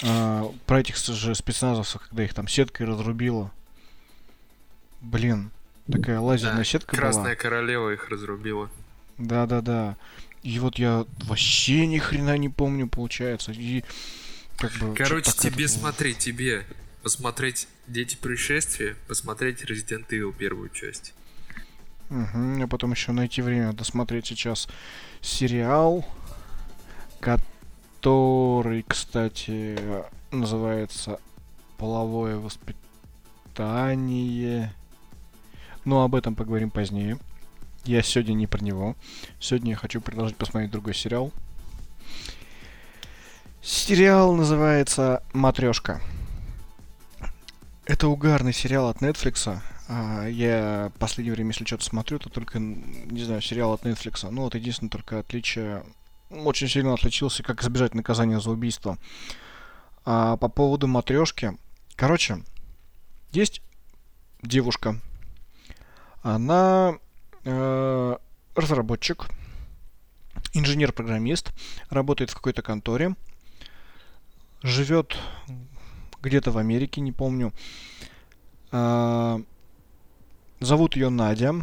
а, 0.02 0.52
про 0.66 0.80
этих 0.80 0.96
же 0.96 1.34
спецназовцев, 1.34 2.02
когда 2.08 2.24
их 2.24 2.34
там 2.34 2.48
сеткой 2.48 2.86
разрубило. 2.86 3.50
Блин, 5.00 5.50
такая 5.90 6.20
лазерная 6.20 6.58
Да, 6.58 6.64
сетка 6.64 6.96
Красная 6.96 7.24
была. 7.24 7.34
королева 7.34 7.90
их 7.92 8.08
разрубила. 8.08 8.70
Да-да-да. 9.18 9.96
И 10.42 10.58
вот 10.58 10.78
я 10.78 11.04
вообще 11.24 11.86
ни 11.86 11.98
хрена 11.98 12.38
не 12.38 12.48
помню, 12.48 12.88
получается. 12.88 13.52
И 13.52 13.84
как 14.56 14.72
бы... 14.72 14.94
Короче, 14.94 15.32
тебе 15.32 15.68
смотри, 15.68 16.14
тебе 16.14 16.64
посмотреть 17.02 17.68
Дети 17.86 18.16
пришествия, 18.16 18.94
посмотреть 19.08 19.64
Resident 19.64 20.06
Evil 20.10 20.32
первую 20.32 20.68
часть. 20.68 21.12
Мгм, 22.08 22.62
а 22.62 22.68
потом 22.68 22.92
еще 22.92 23.10
найти 23.10 23.42
время 23.42 23.72
досмотреть 23.72 24.26
сейчас 24.26 24.68
сериал, 25.20 26.06
который, 27.18 27.44
кстати, 28.88 29.78
называется 30.30 31.20
«Половое 31.76 32.36
воспитание». 32.36 34.72
Но 35.84 36.02
об 36.02 36.14
этом 36.14 36.34
поговорим 36.34 36.70
позднее. 36.70 37.18
Я 37.84 38.02
сегодня 38.02 38.34
не 38.34 38.46
про 38.46 38.62
него. 38.62 38.96
Сегодня 39.38 39.70
я 39.70 39.76
хочу 39.76 40.00
предложить 40.00 40.36
посмотреть 40.36 40.70
другой 40.70 40.94
сериал. 40.94 41.32
Сериал 43.62 44.34
называется 44.34 45.22
«Матрешка». 45.32 46.00
Это 47.84 48.08
угарный 48.08 48.52
сериал 48.52 48.88
от 48.88 49.02
Netflix. 49.02 49.60
А, 49.88 50.26
я 50.26 50.92
в 50.94 50.98
последнее 50.98 51.34
время, 51.34 51.50
если 51.50 51.64
что-то 51.64 51.84
смотрю, 51.84 52.18
то 52.18 52.30
только, 52.30 52.58
не 52.58 53.24
знаю, 53.24 53.42
сериал 53.42 53.72
от 53.72 53.84
Netflix. 53.84 54.28
Ну, 54.30 54.42
вот 54.42 54.54
единственное 54.54 54.90
только 54.90 55.18
отличие... 55.18 55.82
Очень 56.30 56.68
сильно 56.68 56.94
отличился, 56.94 57.42
как 57.42 57.62
избежать 57.62 57.94
наказания 57.94 58.40
за 58.40 58.50
убийство. 58.50 58.98
А 60.04 60.36
по 60.36 60.48
поводу 60.48 60.86
матрешки. 60.86 61.58
Короче, 61.96 62.42
есть 63.32 63.62
девушка. 64.42 65.00
Она 66.22 66.98
э, 67.44 68.16
разработчик, 68.54 69.28
инженер-программист, 70.54 71.52
работает 71.88 72.30
в 72.30 72.34
какой-то 72.34 72.62
конторе, 72.62 73.14
живет 74.62 75.16
где-то 76.22 76.50
в 76.50 76.58
Америке, 76.58 77.00
не 77.00 77.12
помню. 77.12 77.52
А, 78.70 79.40
Зовут 80.60 80.94
ее 80.94 81.08
Надя. 81.08 81.54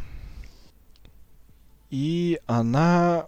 И 1.91 2.39
она 2.47 3.27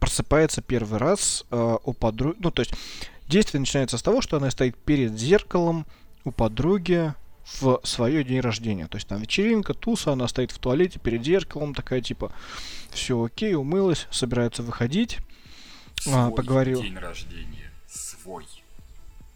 просыпается 0.00 0.62
первый 0.62 0.98
раз 0.98 1.44
э, 1.50 1.76
у 1.84 1.92
подруги. 1.92 2.36
Ну, 2.40 2.50
то 2.50 2.60
есть, 2.60 2.72
действие 3.28 3.60
начинается 3.60 3.96
с 3.98 4.02
того, 4.02 4.20
что 4.22 4.38
она 4.38 4.50
стоит 4.50 4.76
перед 4.76 5.16
зеркалом 5.18 5.86
у 6.24 6.32
подруги 6.32 7.14
в 7.60 7.80
свое 7.84 8.24
день 8.24 8.40
рождения. 8.40 8.86
То 8.88 8.96
есть 8.96 9.08
там 9.08 9.20
вечеринка, 9.20 9.74
туса, 9.74 10.12
она 10.12 10.26
стоит 10.28 10.50
в 10.52 10.58
туалете 10.58 10.98
перед 10.98 11.24
зеркалом, 11.24 11.74
такая 11.74 12.00
типа, 12.00 12.32
все 12.90 13.22
окей, 13.22 13.54
умылась, 13.54 14.06
собирается 14.10 14.62
выходить. 14.62 15.18
А, 16.06 16.26
Свой 16.26 16.34
поговорил. 16.34 16.80
день 16.82 16.96
рождения. 16.96 17.70
Свой. 17.88 18.46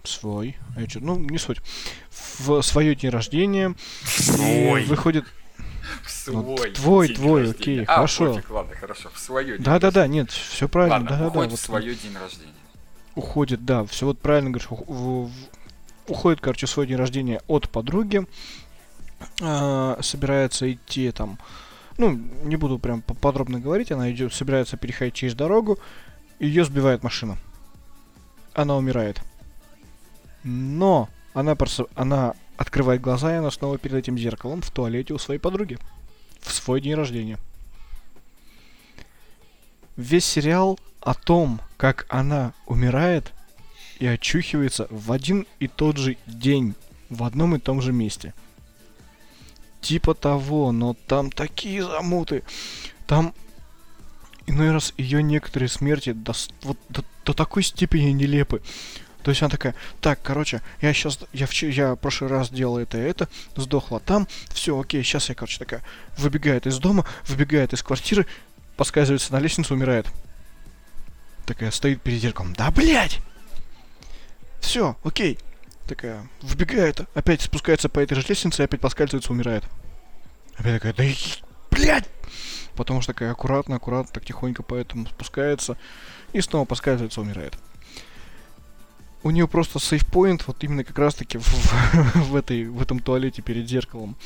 Свой. 0.04 0.56
А 0.76 0.80
я 0.80 0.86
чё- 0.86 1.00
ну, 1.00 1.18
не 1.18 1.38
суть. 1.38 1.58
В 2.38 2.62
свое 2.62 2.94
день 2.94 3.10
рождения. 3.10 3.74
Свой. 4.04 4.84
Выходит. 4.84 5.24
В 6.04 6.10
свой. 6.10 6.70
твой, 6.72 7.08
твой, 7.14 7.50
окей, 7.50 7.84
а, 7.84 7.94
хорошо. 7.96 8.40
ладно, 8.50 8.74
хорошо. 8.76 9.10
В 9.12 9.18
свое 9.18 9.56
день 9.56 9.64
Да-да-да, 9.64 10.06
нет, 10.06 10.30
все 10.30 10.68
правильно. 10.68 11.26
Уходит 11.26 11.50
вот 11.52 11.58
в 11.58 11.62
свое 11.62 11.94
день 11.94 12.14
рождения. 12.16 12.52
Уходит, 13.14 13.64
да, 13.64 13.84
все 13.84 14.06
вот 14.06 14.18
правильно 14.18 14.50
говоришь. 14.50 14.68
Уходит, 16.06 16.40
короче, 16.40 16.66
в 16.66 16.70
свой 16.70 16.86
день 16.86 16.96
рождения 16.96 17.40
от 17.46 17.68
подруги. 17.70 18.26
а, 19.40 19.98
собирается 20.02 20.70
идти 20.70 21.10
там. 21.12 21.38
Ну, 21.96 22.10
не 22.42 22.56
буду 22.56 22.78
прям 22.78 23.00
по- 23.00 23.14
подробно 23.14 23.58
говорить. 23.60 23.90
Она 23.92 24.10
идет, 24.10 24.34
собирается 24.34 24.76
переходить 24.76 25.14
через 25.14 25.34
дорогу. 25.34 25.78
Ее 26.40 26.64
сбивает 26.64 27.02
машина. 27.02 27.38
Она 28.52 28.76
умирает. 28.76 29.20
Но 30.42 31.08
она, 31.32 31.52
просып- 31.52 31.88
она 31.94 32.34
открывает 32.56 33.00
глаза, 33.00 33.32
и 33.32 33.38
она 33.38 33.50
снова 33.50 33.78
перед 33.78 33.96
этим 33.96 34.18
зеркалом 34.18 34.62
в 34.62 34.70
туалете 34.70 35.14
у 35.14 35.18
своей 35.18 35.40
подруги. 35.40 35.78
В 36.40 36.52
свой 36.52 36.80
день 36.80 36.94
рождения. 36.94 37.38
Весь 39.96 40.24
сериал 40.24 40.78
о 41.00 41.14
том, 41.14 41.60
как 41.76 42.06
она 42.08 42.52
умирает 42.66 43.32
и 43.98 44.06
очухивается 44.06 44.86
в 44.90 45.12
один 45.12 45.46
и 45.60 45.68
тот 45.68 45.96
же 45.96 46.16
день, 46.26 46.74
в 47.10 47.22
одном 47.22 47.54
и 47.54 47.60
том 47.60 47.80
же 47.80 47.92
месте. 47.92 48.34
Типа 49.80 50.14
того, 50.14 50.72
но 50.72 50.96
там 51.06 51.30
такие 51.30 51.84
замуты. 51.84 52.42
Там 53.06 53.34
иной 54.46 54.72
раз 54.72 54.94
ее 54.96 55.22
некоторые 55.22 55.68
смерти 55.68 56.12
до, 56.12 56.32
вот, 56.62 56.78
до, 56.88 57.04
до 57.24 57.32
такой 57.34 57.62
степени 57.62 58.10
нелепы. 58.10 58.62
То 59.24 59.30
есть 59.30 59.40
она 59.40 59.48
такая, 59.48 59.74
так, 60.02 60.20
короче, 60.22 60.60
я 60.82 60.92
сейчас, 60.92 61.18
я, 61.32 61.46
вчера, 61.46 61.72
я 61.72 61.94
в 61.94 61.96
прошлый 61.96 62.28
раз 62.28 62.50
делала 62.50 62.80
это 62.80 62.98
и 62.98 63.00
это, 63.00 63.26
сдохла 63.56 63.98
там, 63.98 64.28
все, 64.50 64.78
окей, 64.78 65.02
сейчас 65.02 65.30
я, 65.30 65.34
короче, 65.34 65.58
такая, 65.58 65.82
выбегает 66.18 66.66
из 66.66 66.78
дома, 66.78 67.06
выбегает 67.26 67.72
из 67.72 67.82
квартиры, 67.82 68.26
поскальзывается 68.76 69.32
на 69.32 69.40
лестницу, 69.40 69.72
умирает. 69.72 70.06
Такая 71.46 71.70
стоит 71.70 72.02
перед 72.02 72.20
зеркалом, 72.20 72.52
да, 72.52 72.70
блядь! 72.70 73.20
Все, 74.60 74.94
окей. 75.02 75.38
Такая, 75.88 76.28
выбегает, 76.42 77.00
опять 77.14 77.40
спускается 77.40 77.88
по 77.88 78.00
этой 78.00 78.16
же 78.16 78.24
лестнице, 78.28 78.62
опять 78.62 78.80
поскальзывается, 78.80 79.32
умирает. 79.32 79.64
Опять 80.58 80.82
такая, 80.82 80.92
да 80.92 81.04
блядь! 81.70 82.08
Потом 82.76 82.98
уж 82.98 83.06
такая 83.06 83.32
аккуратно, 83.32 83.76
аккуратно, 83.76 84.12
так 84.12 84.26
тихонько 84.26 84.62
поэтому 84.62 85.06
спускается 85.06 85.78
и 86.34 86.42
снова 86.42 86.66
поскальзывается, 86.66 87.22
умирает. 87.22 87.56
У 89.24 89.30
нее 89.30 89.48
просто 89.48 89.78
сейфпоинт 89.78 90.46
вот 90.46 90.62
именно 90.62 90.84
как 90.84 90.98
раз 90.98 91.14
таки 91.14 91.38
в, 91.38 91.44
в 92.14 92.36
этой, 92.36 92.66
в 92.66 92.80
этом 92.80 93.00
туалете 93.00 93.40
перед 93.40 93.66
зеркалом. 93.66 94.16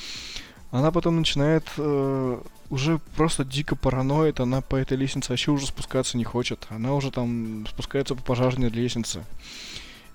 Она 0.72 0.90
потом 0.90 1.16
начинает 1.16 1.64
э, 1.78 2.40
уже 2.68 2.98
просто 3.16 3.44
дико 3.44 3.76
параноид, 3.76 4.40
она 4.40 4.60
по 4.60 4.74
этой 4.76 4.98
лестнице 4.98 5.30
вообще 5.30 5.52
уже 5.52 5.66
спускаться 5.66 6.18
не 6.18 6.24
хочет. 6.24 6.66
Она 6.68 6.94
уже 6.94 7.10
там 7.10 7.64
спускается 7.70 8.16
по 8.16 8.22
пожарной 8.22 8.68
лестнице. 8.68 9.24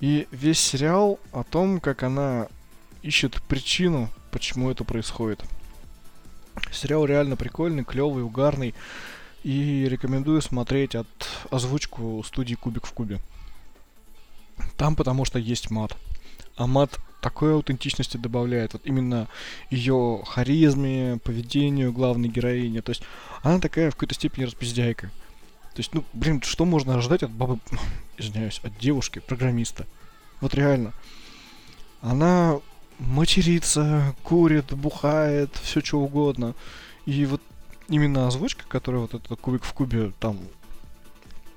И 0.02 0.28
весь 0.32 0.60
сериал 0.60 1.18
о 1.32 1.44
том, 1.44 1.80
как 1.80 2.04
она 2.04 2.48
ищет 3.02 3.42
причину, 3.44 4.10
почему 4.32 4.70
это 4.70 4.84
происходит. 4.84 5.44
Сериал 6.72 7.06
реально 7.06 7.38
прикольный, 7.38 7.86
клевый, 7.86 8.24
угарный. 8.24 8.76
И 9.44 9.88
рекомендую 9.90 10.42
смотреть 10.42 10.96
от 10.96 11.08
озвучку 11.52 12.22
студии 12.26 12.56
Кубик 12.56 12.86
в 12.86 12.92
Кубе. 12.92 13.20
Там 14.78 14.96
потому 14.96 15.26
что 15.26 15.40
есть 15.40 15.70
мат. 15.70 15.96
А 16.56 16.68
мат 16.68 17.00
такой 17.22 17.54
аутентичности 17.54 18.18
добавляет. 18.18 18.74
Вот 18.74 18.82
именно 18.86 19.28
ее 19.70 20.22
харизме, 20.26 21.20
поведению 21.24 21.94
главной 21.94 22.30
героини. 22.30 22.82
То 22.82 22.92
есть 22.92 23.04
она 23.42 23.60
такая 23.60 23.90
в 23.90 23.96
какой-то 23.96 24.14
степени 24.14 24.44
распиздяйка. 24.44 25.08
То 25.74 25.80
есть, 25.80 25.94
ну, 25.94 26.04
блин, 26.14 26.42
что 26.44 26.66
можно 26.66 26.96
ожидать 26.96 27.24
от 27.24 27.32
бабы, 27.32 27.60
извиняюсь, 28.18 28.60
от 28.64 28.78
девушки, 28.78 29.20
программиста? 29.20 29.88
Вот 30.42 30.54
реально. 30.54 30.94
Она 32.02 32.60
матерится, 33.00 34.14
курит, 34.24 34.74
бухает, 34.74 35.56
все 35.64 35.82
что 35.82 36.00
угодно. 36.00 36.54
И 37.06 37.26
вот 37.26 37.42
именно 37.88 38.28
озвучка, 38.28 38.66
которая 38.68 39.02
вот 39.02 39.14
этот 39.14 39.40
кубик 39.40 39.64
в 39.64 39.74
кубе 39.74 40.12
там 40.20 40.38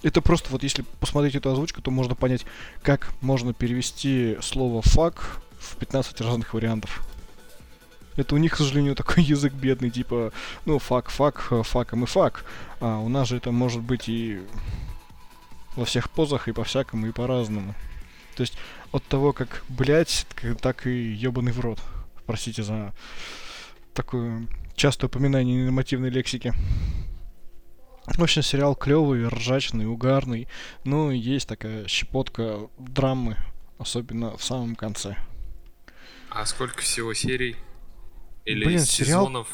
это 0.06 0.20
просто 0.20 0.50
вот 0.50 0.62
если 0.62 0.84
посмотреть 1.00 1.34
эту 1.34 1.50
озвучку, 1.50 1.82
то 1.82 1.90
можно 1.90 2.14
понять, 2.14 2.46
как 2.80 3.12
можно 3.20 3.52
перевести 3.52 4.38
слово 4.40 4.80
fuck 4.80 5.40
в 5.58 5.76
15 5.78 6.20
разных 6.20 6.54
вариантов. 6.54 7.04
Это 8.14 8.36
у 8.36 8.38
них, 8.38 8.52
к 8.52 8.56
сожалению, 8.56 8.94
такой 8.96 9.24
язык 9.24 9.52
бедный, 9.52 9.90
типа, 9.90 10.32
ну, 10.64 10.78
fuck, 10.78 11.10
fuck, 11.10 11.48
э, 11.50 11.62
fuck 11.64 11.91
ом 11.91 12.04
и 12.04 12.06
fuck. 12.06 12.44
А 12.78 12.98
у 12.98 13.08
нас 13.08 13.28
же 13.28 13.36
это 13.36 13.50
может 13.50 13.82
быть 13.82 14.08
и 14.08 14.42
во 15.74 15.84
всех 15.84 16.08
позах, 16.08 16.46
и 16.46 16.52
по-всякому, 16.52 17.08
и 17.08 17.12
по-разному. 17.12 17.74
То 18.36 18.42
есть 18.42 18.56
от 18.92 19.02
того, 19.06 19.32
как 19.32 19.64
блять, 19.68 20.24
так 20.60 20.86
и 20.86 21.12
ебаный 21.12 21.50
в 21.50 21.58
рот. 21.58 21.80
Простите 22.26 22.62
за 22.62 22.94
такое 23.92 24.46
частое 24.76 25.08
упоминание 25.08 25.56
ненормативной 25.56 26.10
лексики. 26.10 26.54
В 28.06 28.22
общем, 28.22 28.42
сериал 28.42 28.74
клевый, 28.74 29.28
ржачный, 29.28 29.86
угарный. 29.86 30.48
Ну, 30.84 31.10
есть 31.10 31.48
такая 31.48 31.86
щепотка 31.88 32.68
драмы, 32.78 33.36
особенно 33.78 34.36
в 34.36 34.44
самом 34.44 34.76
конце. 34.76 35.16
А 36.30 36.46
сколько 36.46 36.80
всего 36.82 37.12
серий? 37.14 37.56
Или 38.44 38.64
Блин, 38.64 38.80
сезонов? 38.80 39.48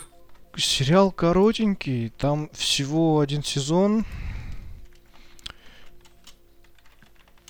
Сериал, 0.54 0.58
сериал 0.58 1.12
коротенький, 1.12 2.10
там 2.10 2.50
всего 2.52 3.20
один 3.20 3.42
сезон. 3.42 4.04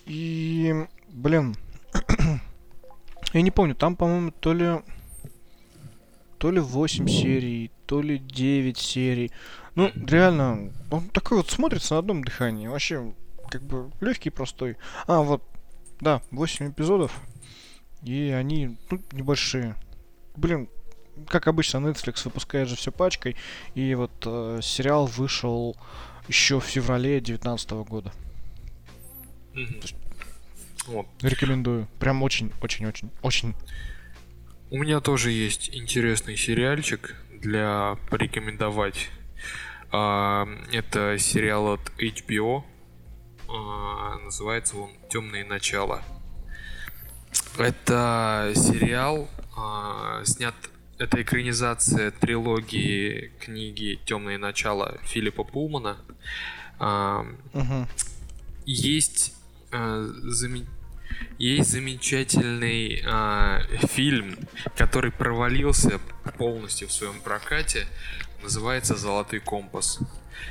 И, 0.06 0.74
блин, 1.08 1.56
я 3.32 3.42
не 3.42 3.50
помню, 3.50 3.74
там, 3.74 3.96
по-моему, 3.96 4.30
то 4.30 4.52
ли 4.52 4.80
то 6.42 6.50
ли 6.50 6.58
8 6.58 7.06
серий, 7.06 7.70
то 7.86 8.02
ли 8.02 8.18
9 8.18 8.76
серий. 8.76 9.30
Ну, 9.74 9.90
реально, 10.06 10.72
он 10.90 11.08
такой 11.08 11.38
вот 11.38 11.50
смотрится 11.50 11.94
на 11.94 12.00
одном 12.00 12.22
дыхании. 12.24 12.66
Вообще, 12.66 13.14
как 13.50 13.62
бы 13.62 13.90
легкий, 14.00 14.30
простой. 14.30 14.76
А, 15.06 15.20
вот, 15.20 15.42
да, 16.00 16.22
8 16.30 16.70
эпизодов. 16.70 17.20
И 18.02 18.28
они, 18.30 18.76
ну, 18.90 19.00
небольшие. 19.12 19.76
Блин, 20.36 20.68
как 21.28 21.46
обычно, 21.46 21.78
Netflix 21.78 22.22
выпускает 22.24 22.68
же 22.68 22.76
все 22.76 22.92
пачкой. 22.92 23.36
И 23.74 23.94
вот 23.94 24.12
э, 24.26 24.60
сериал 24.62 25.06
вышел 25.06 25.76
еще 26.28 26.60
в 26.60 26.64
феврале 26.64 27.20
2019 27.20 27.70
года. 27.70 28.12
Мгм. 29.54 29.80
Вот. 30.86 31.06
Рекомендую. 31.20 31.86
Прям 31.98 32.22
очень, 32.22 32.52
очень, 32.60 32.86
очень, 32.86 33.10
очень. 33.22 33.54
У 34.70 34.78
меня 34.78 35.00
тоже 35.00 35.30
есть 35.30 35.70
интересный 35.74 36.36
сериальчик 36.36 37.16
для 37.40 37.96
порекомендовать. 38.10 39.10
А, 39.90 40.46
Это 40.72 41.18
сериал 41.18 41.74
от 41.74 41.92
HBO. 41.98 42.64
А, 43.48 44.18
Называется 44.24 44.76
он 44.76 44.90
Темные 45.10 45.44
начала. 45.44 46.02
Это 47.58 48.52
сериал, 48.54 49.28
а, 49.56 50.22
снят. 50.24 50.54
Это 50.98 51.20
экранизация 51.20 52.10
трилогии 52.12 53.32
книги 53.40 53.98
Темные 54.06 54.38
начала 54.38 54.98
Филиппа 55.02 55.44
Пулмана. 55.44 55.96
Мгм. 57.52 57.88
есть 58.66 59.34
э, 59.70 60.10
заме- 60.24 60.66
есть 61.38 61.70
замечательный 61.70 63.04
фильм, 63.86 64.36
который 64.76 65.12
провалился 65.12 66.00
полностью 66.38 66.88
в 66.88 66.92
своем 66.92 67.20
прокате. 67.20 67.86
Называется 68.42 68.96
Золотой 68.96 69.40
компас. 69.40 69.98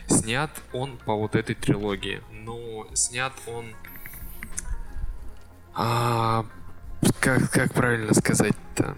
Снят 0.07 0.49
он 0.73 0.97
по 0.97 1.15
вот 1.15 1.35
этой 1.35 1.55
трилогии. 1.55 2.21
Но 2.31 2.87
снят 2.93 3.33
он. 3.47 3.75
а, 5.73 6.45
как, 7.19 7.49
как 7.51 7.73
правильно 7.73 8.13
сказать-то? 8.13 8.95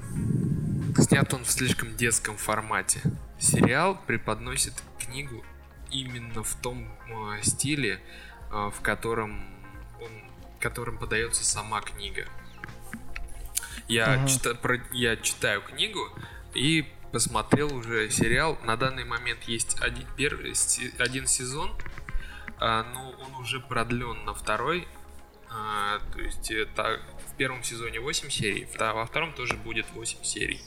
Снят 0.98 1.34
он 1.34 1.44
в 1.44 1.52
слишком 1.52 1.96
детском 1.96 2.38
формате. 2.38 3.02
Сериал 3.39 4.00
преподносит 4.06 4.74
книгу 5.00 5.44
именно 5.91 6.44
в 6.44 6.54
том 6.56 6.88
а, 7.12 7.41
стиле, 7.41 8.00
а, 8.52 8.70
в 8.70 8.82
котором 8.82 9.44
он, 10.02 10.10
которым 10.60 10.98
подается 10.98 11.44
сама 11.44 11.82
книга. 11.82 12.26
Я, 13.88 14.14
Ага. 14.14 14.26
чита- 14.28 14.56
про- 14.56 14.82
я 14.91 15.18
читаю 15.18 15.62
книгу 15.62 16.00
и 16.54 16.88
посмотрел 17.14 17.74
уже 17.74 18.09
сериал. 18.09 18.57
На 18.64 18.76
данный 18.76 19.05
момент 19.05 19.43
есть 19.43 19.80
один, 19.80 20.05
первый, 20.18 20.53
один 20.97 21.28
сезон, 21.28 21.72
а, 22.59 22.84
но 22.91 23.11
он 23.11 23.36
уже 23.39 23.59
продлен 23.59 24.26
на 24.26 24.34
второй. 24.34 24.88
А, 25.47 25.99
то 26.11 26.20
есть 26.20 26.49
это 26.49 26.99
в 27.32 27.38
первом 27.38 27.64
сезоне 27.64 27.99
8 27.99 28.30
серий, 28.30 28.68
во 28.80 29.05
втором 29.05 29.32
тоже 29.34 29.55
будет 29.55 29.86
8 29.93 30.24
серий. 30.24 30.59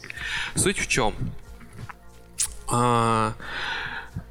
Суть 0.54 0.78
в 0.78 0.86
чем? 0.86 1.14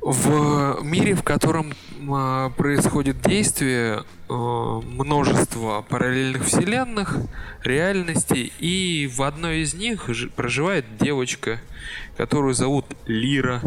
В 0.01 0.81
мире, 0.83 1.15
в 1.15 1.23
котором 1.23 1.73
а, 2.11 2.49
происходит 2.51 3.21
действие 3.21 4.03
а, 4.29 4.81
множество 4.81 5.81
параллельных 5.87 6.45
вселенных, 6.45 7.17
реальностей, 7.63 8.53
и 8.59 9.09
в 9.11 9.23
одной 9.23 9.59
из 9.61 9.73
них 9.73 10.07
ж- 10.09 10.29
проживает 10.29 10.85
девочка, 10.99 11.59
которую 12.17 12.53
зовут 12.53 12.85
Лира. 13.07 13.61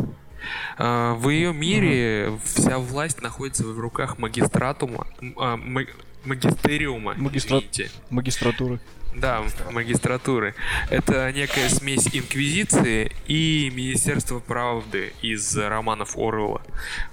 А, 0.76 1.14
в 1.14 1.28
ее 1.28 1.52
мире 1.52 2.32
вся 2.44 2.78
власть 2.78 3.20
находится 3.20 3.64
в 3.66 3.78
руках 3.78 4.18
магистратума, 4.18 5.06
м, 5.20 5.34
ма- 5.36 5.86
магистериума, 6.24 7.14
Магистра-. 7.14 7.62
Магистратуры. 8.10 8.78
Да, 9.14 9.44
магистратуры. 9.70 10.54
Это 10.90 11.32
некая 11.32 11.68
смесь 11.68 12.08
инквизиции 12.12 13.12
и 13.26 13.70
Министерства 13.74 14.38
правды 14.38 15.12
из 15.22 15.56
романов 15.56 16.16
Орвелла. 16.16 16.62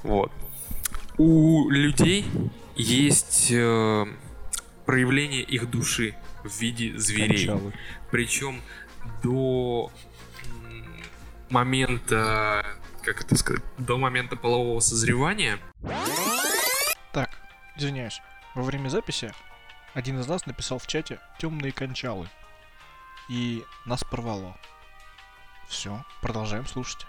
Вот. 0.04 0.32
У 1.18 1.70
людей 1.70 2.26
есть 2.76 3.50
э, 3.52 4.06
проявление 4.86 5.42
их 5.42 5.70
души 5.70 6.16
в 6.44 6.60
виде 6.60 6.98
зверей. 6.98 7.48
Кончалы. 7.48 7.74
Причем 8.12 8.62
до 9.24 9.92
момента, 11.50 12.66
как 13.04 13.22
это 13.22 13.38
сказать, 13.38 13.64
до 13.78 13.98
момента 13.98 14.36
полового 14.36 14.80
созревания 14.80 15.60
Так, 17.14 17.30
извиняюсь. 17.78 18.22
Во 18.56 18.64
время 18.64 18.90
записи 18.90 19.32
один 19.96 20.20
из 20.20 20.28
нас 20.28 20.46
написал 20.46 20.78
в 20.78 20.86
чате 20.88 21.20
темные 21.40 21.72
кончалы. 21.72 22.30
И 23.30 23.64
нас 23.86 24.04
порвало. 24.04 24.56
Все, 25.68 26.06
продолжаем 26.22 26.68
слушать. 26.68 27.08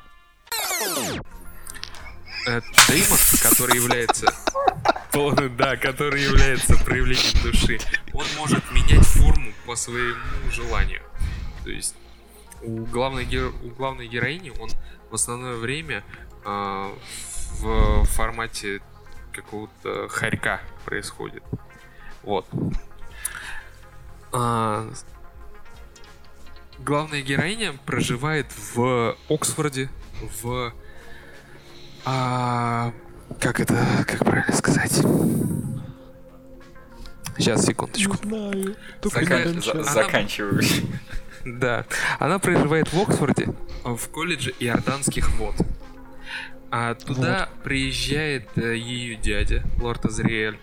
Деймон, 2.46 3.18
который 3.42 3.76
является 3.76 4.32
да, 5.56 5.76
который 5.76 6.22
является 6.22 6.76
проявлением 6.84 7.42
души, 7.42 7.78
он 8.12 8.24
может 8.38 8.70
менять 8.70 9.04
форму 9.04 9.50
по 9.66 9.74
своему 9.74 10.50
желанию. 10.52 11.02
То 11.64 11.70
есть 11.70 11.96
у 12.62 12.84
главной, 12.84 13.26
у 13.36 13.70
главной 13.70 14.06
героини 14.06 14.52
он 14.60 14.70
в 15.10 15.14
основное 15.14 15.56
время 15.56 16.04
а, 16.44 16.92
в 17.58 18.04
формате 18.04 18.80
какого-то 19.32 20.08
хорька 20.08 20.60
происходит. 20.84 21.42
Вот. 22.26 22.46
А, 24.32 24.90
главная 26.80 27.22
героиня 27.22 27.72
проживает 27.86 28.46
в 28.74 29.16
Оксфорде, 29.30 29.88
в 30.42 30.74
а, 32.04 32.92
как 33.40 33.60
это, 33.60 33.74
как 34.06 34.18
правильно 34.18 34.52
сказать? 34.54 34.92
Сейчас, 37.38 37.64
секундочку. 37.64 38.16
знаю. 38.16 38.76
Только 39.00 39.20
Закан- 39.20 39.62
за-. 39.62 39.72
Она- 39.72 39.82
Заканчиваю. 39.84 40.62
Да. 41.44 41.86
Она 42.18 42.40
проживает 42.40 42.92
в 42.92 43.00
Оксфорде, 43.00 43.54
в 43.84 44.08
колледже 44.08 44.52
Иорданских 44.58 45.30
вод. 45.36 45.54
А 46.72 46.94
туда 46.96 47.48
приезжает 47.62 48.48
э, 48.56 48.76
ее 48.76 49.14
дядя, 49.14 49.62
лорд 49.80 50.06
Азриэль, 50.06 50.58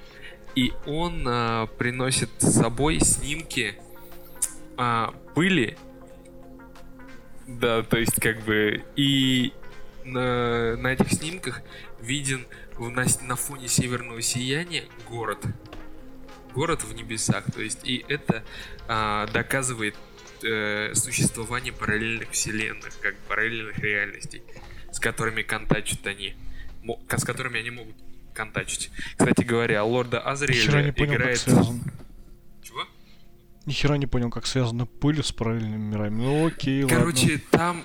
и 0.55 0.73
он 0.85 1.23
а, 1.27 1.65
приносит 1.65 2.29
с 2.39 2.51
собой 2.59 2.99
снимки 2.99 3.75
а, 4.77 5.13
пыли. 5.35 5.77
Да, 7.47 7.83
то 7.83 7.97
есть 7.97 8.19
как 8.21 8.43
бы 8.43 8.83
и 8.95 9.53
на, 10.05 10.75
на 10.77 10.93
этих 10.93 11.11
снимках 11.11 11.61
виден 12.01 12.45
в- 12.77 12.89
на, 12.89 13.05
на 13.21 13.35
фоне 13.35 13.67
северного 13.67 14.21
сияния 14.21 14.83
город. 15.09 15.39
Город 16.53 16.83
в 16.83 16.93
небесах. 16.93 17.45
То 17.51 17.61
есть 17.61 17.79
и 17.83 18.05
это 18.07 18.43
а, 18.87 19.27
доказывает 19.27 19.95
э, 20.43 20.93
существование 20.93 21.73
параллельных 21.73 22.29
вселенных, 22.31 22.97
как 22.99 23.15
параллельных 23.27 23.79
реальностей, 23.79 24.43
с 24.91 24.99
которыми 24.99 25.41
контачат 25.41 26.05
они, 26.05 26.35
с 27.09 27.23
которыми 27.23 27.59
они 27.59 27.71
могут 27.71 27.95
контачить. 28.33 28.91
Кстати 29.17 29.43
говоря, 29.43 29.83
лорда 29.83 30.19
Азриэля 30.19 30.91
понял, 30.93 31.13
играет... 31.15 31.39
Чего? 32.63 32.87
Ни 33.65 33.71
хера 33.71 33.97
не 33.97 34.07
понял, 34.07 34.29
как 34.29 34.45
связана 34.45 34.85
пыль 34.85 35.23
с 35.23 35.31
параллельными 35.31 35.77
мирами. 35.77 36.15
Ну 36.21 36.47
окей, 36.47 36.87
Короче, 36.87 37.37
там 37.51 37.83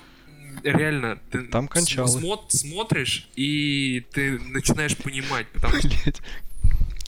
реально 0.63 1.19
ты 1.31 1.43
Там 1.43 1.67
кончалы. 1.67 2.19
смо- 2.21 2.43
смотришь 2.49 3.29
и 3.35 4.05
ты 4.11 4.39
начинаешь 4.39 4.97
понимать, 4.97 5.47
потому 5.49 5.75
что. 5.77 5.89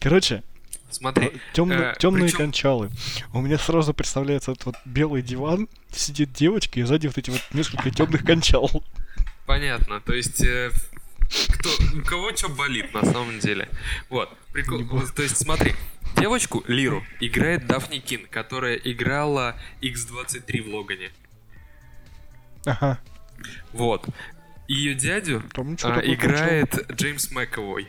Короче, 0.00 0.42
смотри, 0.90 1.32
темные, 1.52 1.92
э, 1.92 1.94
темные 1.98 2.24
причем- 2.24 2.38
кончалы. 2.38 2.90
У 3.34 3.40
меня 3.42 3.58
сразу 3.58 3.92
представляется 3.94 4.52
этот 4.52 4.64
вот 4.66 4.74
белый 4.86 5.22
диван, 5.22 5.68
сидит 5.90 6.32
девочка, 6.32 6.80
и 6.80 6.82
сзади 6.82 7.06
вот 7.08 7.18
эти 7.18 7.30
вот 7.30 7.42
несколько 7.52 7.90
темных 7.90 8.24
кончал. 8.24 8.70
Понятно, 9.46 10.00
то 10.00 10.14
есть 10.14 10.42
э, 10.42 10.70
кто, 11.48 11.70
у 11.98 12.02
кого 12.02 12.34
что 12.34 12.48
болит 12.48 12.92
на 12.94 13.04
самом 13.04 13.38
деле. 13.38 13.68
Вот, 14.08 14.36
прикол, 14.52 14.84
то 15.14 15.22
есть 15.22 15.36
смотри, 15.38 15.74
девочку 16.16 16.62
Лиру 16.66 17.04
играет 17.20 17.66
Дафни 17.66 17.98
Кин, 17.98 18.26
которая 18.30 18.76
играла 18.76 19.56
X23 19.80 20.62
в 20.62 20.74
Логане. 20.74 21.10
Ага. 22.64 23.00
Вот. 23.72 24.06
Ее 24.68 24.94
дядю 24.94 25.42
а, 25.82 26.00
играет 26.00 26.90
Джеймс 26.92 27.30
Мэковой. 27.30 27.88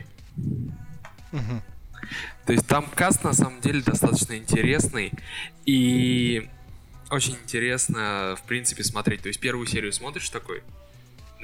Мгм. 1.32 1.62
То 2.46 2.52
есть 2.52 2.66
там 2.66 2.86
каст 2.94 3.24
на 3.24 3.32
самом 3.32 3.60
деле 3.60 3.80
достаточно 3.80 4.36
интересный 4.36 5.12
и 5.64 6.48
очень 7.10 7.34
интересно, 7.34 8.36
в 8.38 8.46
принципе, 8.46 8.84
смотреть. 8.84 9.22
То 9.22 9.28
есть 9.28 9.40
первую 9.40 9.66
серию 9.66 9.92
смотришь 9.92 10.28
такой, 10.28 10.62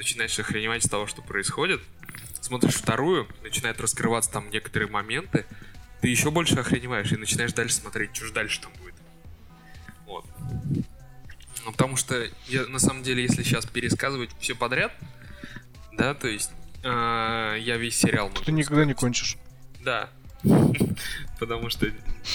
начинаешь 0.00 0.38
охреневать 0.38 0.82
с 0.82 0.88
того, 0.88 1.06
что 1.06 1.20
происходит. 1.20 1.82
Смотришь 2.40 2.74
вторую, 2.74 3.28
начинают 3.42 3.78
раскрываться 3.82 4.32
там 4.32 4.48
некоторые 4.48 4.88
моменты, 4.88 5.44
ты 6.00 6.08
еще 6.08 6.30
больше 6.30 6.54
охреневаешь 6.54 7.12
и 7.12 7.16
начинаешь 7.18 7.52
дальше 7.52 7.74
смотреть, 7.74 8.16
что 8.16 8.24
же 8.24 8.32
дальше 8.32 8.62
там 8.62 8.72
будет. 8.82 8.94
Вот. 10.06 10.24
Ну, 11.66 11.72
потому 11.72 11.96
что 11.96 12.26
я, 12.48 12.66
на 12.66 12.78
самом 12.78 13.02
деле, 13.02 13.22
если 13.22 13.42
сейчас 13.42 13.66
пересказывать 13.66 14.30
все 14.40 14.54
подряд, 14.54 14.90
да, 15.92 16.14
то 16.14 16.28
есть 16.28 16.50
э, 16.82 17.56
я 17.60 17.76
весь 17.76 17.98
сериал 17.98 18.30
могу 18.30 18.40
Ты 18.42 18.52
никогда 18.52 18.86
не 18.86 18.92
рассказать. 18.92 19.00
кончишь. 19.00 19.36
Да. 19.84 20.08
Потому 21.38 21.68
что 21.68 21.86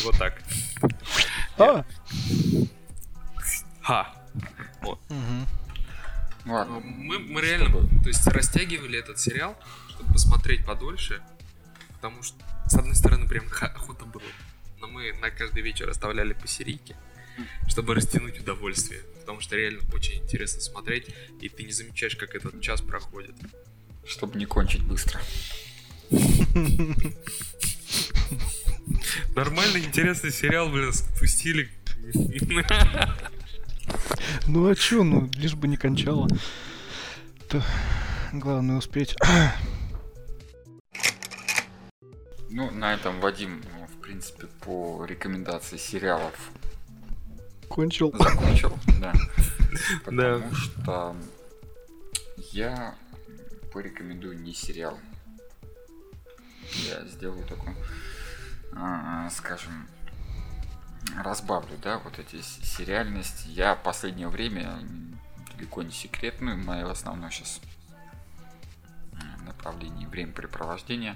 вот 0.03 0.15
так. 0.19 0.39
А! 1.57 1.83
Ха. 3.81 4.13
Мгм. 5.09 5.47
Ну 5.49 5.64
ладно. 6.45 6.79
Мы, 6.79 7.19
мы 7.19 7.41
реально, 7.41 7.71
то 7.71 8.07
есть 8.07 8.25
растягивали 8.27 8.99
этот 8.99 9.19
сериал, 9.19 9.57
чтобы 9.89 10.13
посмотреть 10.13 10.65
подольше, 10.65 11.21
потому 11.93 12.21
что, 12.23 12.37
с 12.67 12.75
одной 12.75 12.95
стороны, 12.95 13.27
прям 13.27 13.45
охота 13.61 14.05
было. 14.05 14.23
Но 14.79 14.87
мы 14.87 15.13
на 15.13 15.31
каждый 15.31 15.63
вечер 15.63 15.89
оставляли 15.89 16.33
по 16.33 16.47
серийке, 16.47 16.95
чтобы 17.67 17.95
растянуть 17.95 18.39
удовольствие. 18.39 19.01
Потому 19.19 19.41
что 19.41 19.55
реально 19.55 19.81
очень 19.91 20.21
интересно 20.21 20.61
смотреть, 20.61 21.07
и 21.41 21.49
ты 21.49 21.63
не 21.63 21.71
замечаешь, 21.71 22.15
как 22.15 22.35
этот 22.35 22.61
час 22.61 22.81
проходит. 22.81 23.35
Чтобы 24.05 24.37
не 24.37 24.45
кончить 24.45 24.83
быстро. 24.83 25.19
Нормальный, 29.35 29.83
интересный 29.83 30.31
сериал, 30.31 30.69
блин, 30.69 30.93
спустили. 30.93 31.71
Ну 34.47 34.67
а 34.67 34.75
чё, 34.75 35.03
ну, 35.03 35.29
лишь 35.35 35.55
бы 35.55 35.67
не 35.67 35.77
кончало. 35.77 36.27
То 37.49 37.61
главное 38.33 38.77
успеть. 38.77 39.15
Ну, 42.49 42.71
на 42.71 42.93
этом 42.93 43.19
Вадим, 43.19 43.63
в 43.91 44.01
принципе, 44.01 44.47
по 44.61 45.03
рекомендации 45.05 45.77
сериалов 45.77 46.51
Кончил. 47.67 48.13
закончил, 48.17 48.77
да. 49.01 49.13
Да. 50.05 50.39
Потому 50.39 50.55
что 50.55 51.15
я 52.51 52.95
порекомендую 53.73 54.39
не 54.39 54.53
сериал. 54.53 54.97
Я 56.87 57.05
сделаю 57.07 57.43
такой, 57.45 57.73
а, 58.73 59.29
скажем, 59.31 59.87
разбавлю, 61.17 61.77
да, 61.81 61.99
вот 61.99 62.19
эти 62.19 62.41
сериальности. 62.41 63.47
Я 63.47 63.75
последнее 63.75 64.27
время 64.27 64.79
далеко 65.55 65.83
не 65.83 65.91
секрет, 65.91 66.35
ну, 66.41 66.55
мое 66.57 66.89
основное 66.89 67.29
сейчас 67.29 67.61
направление 69.45 70.07
времяпрепровождения 70.07 71.15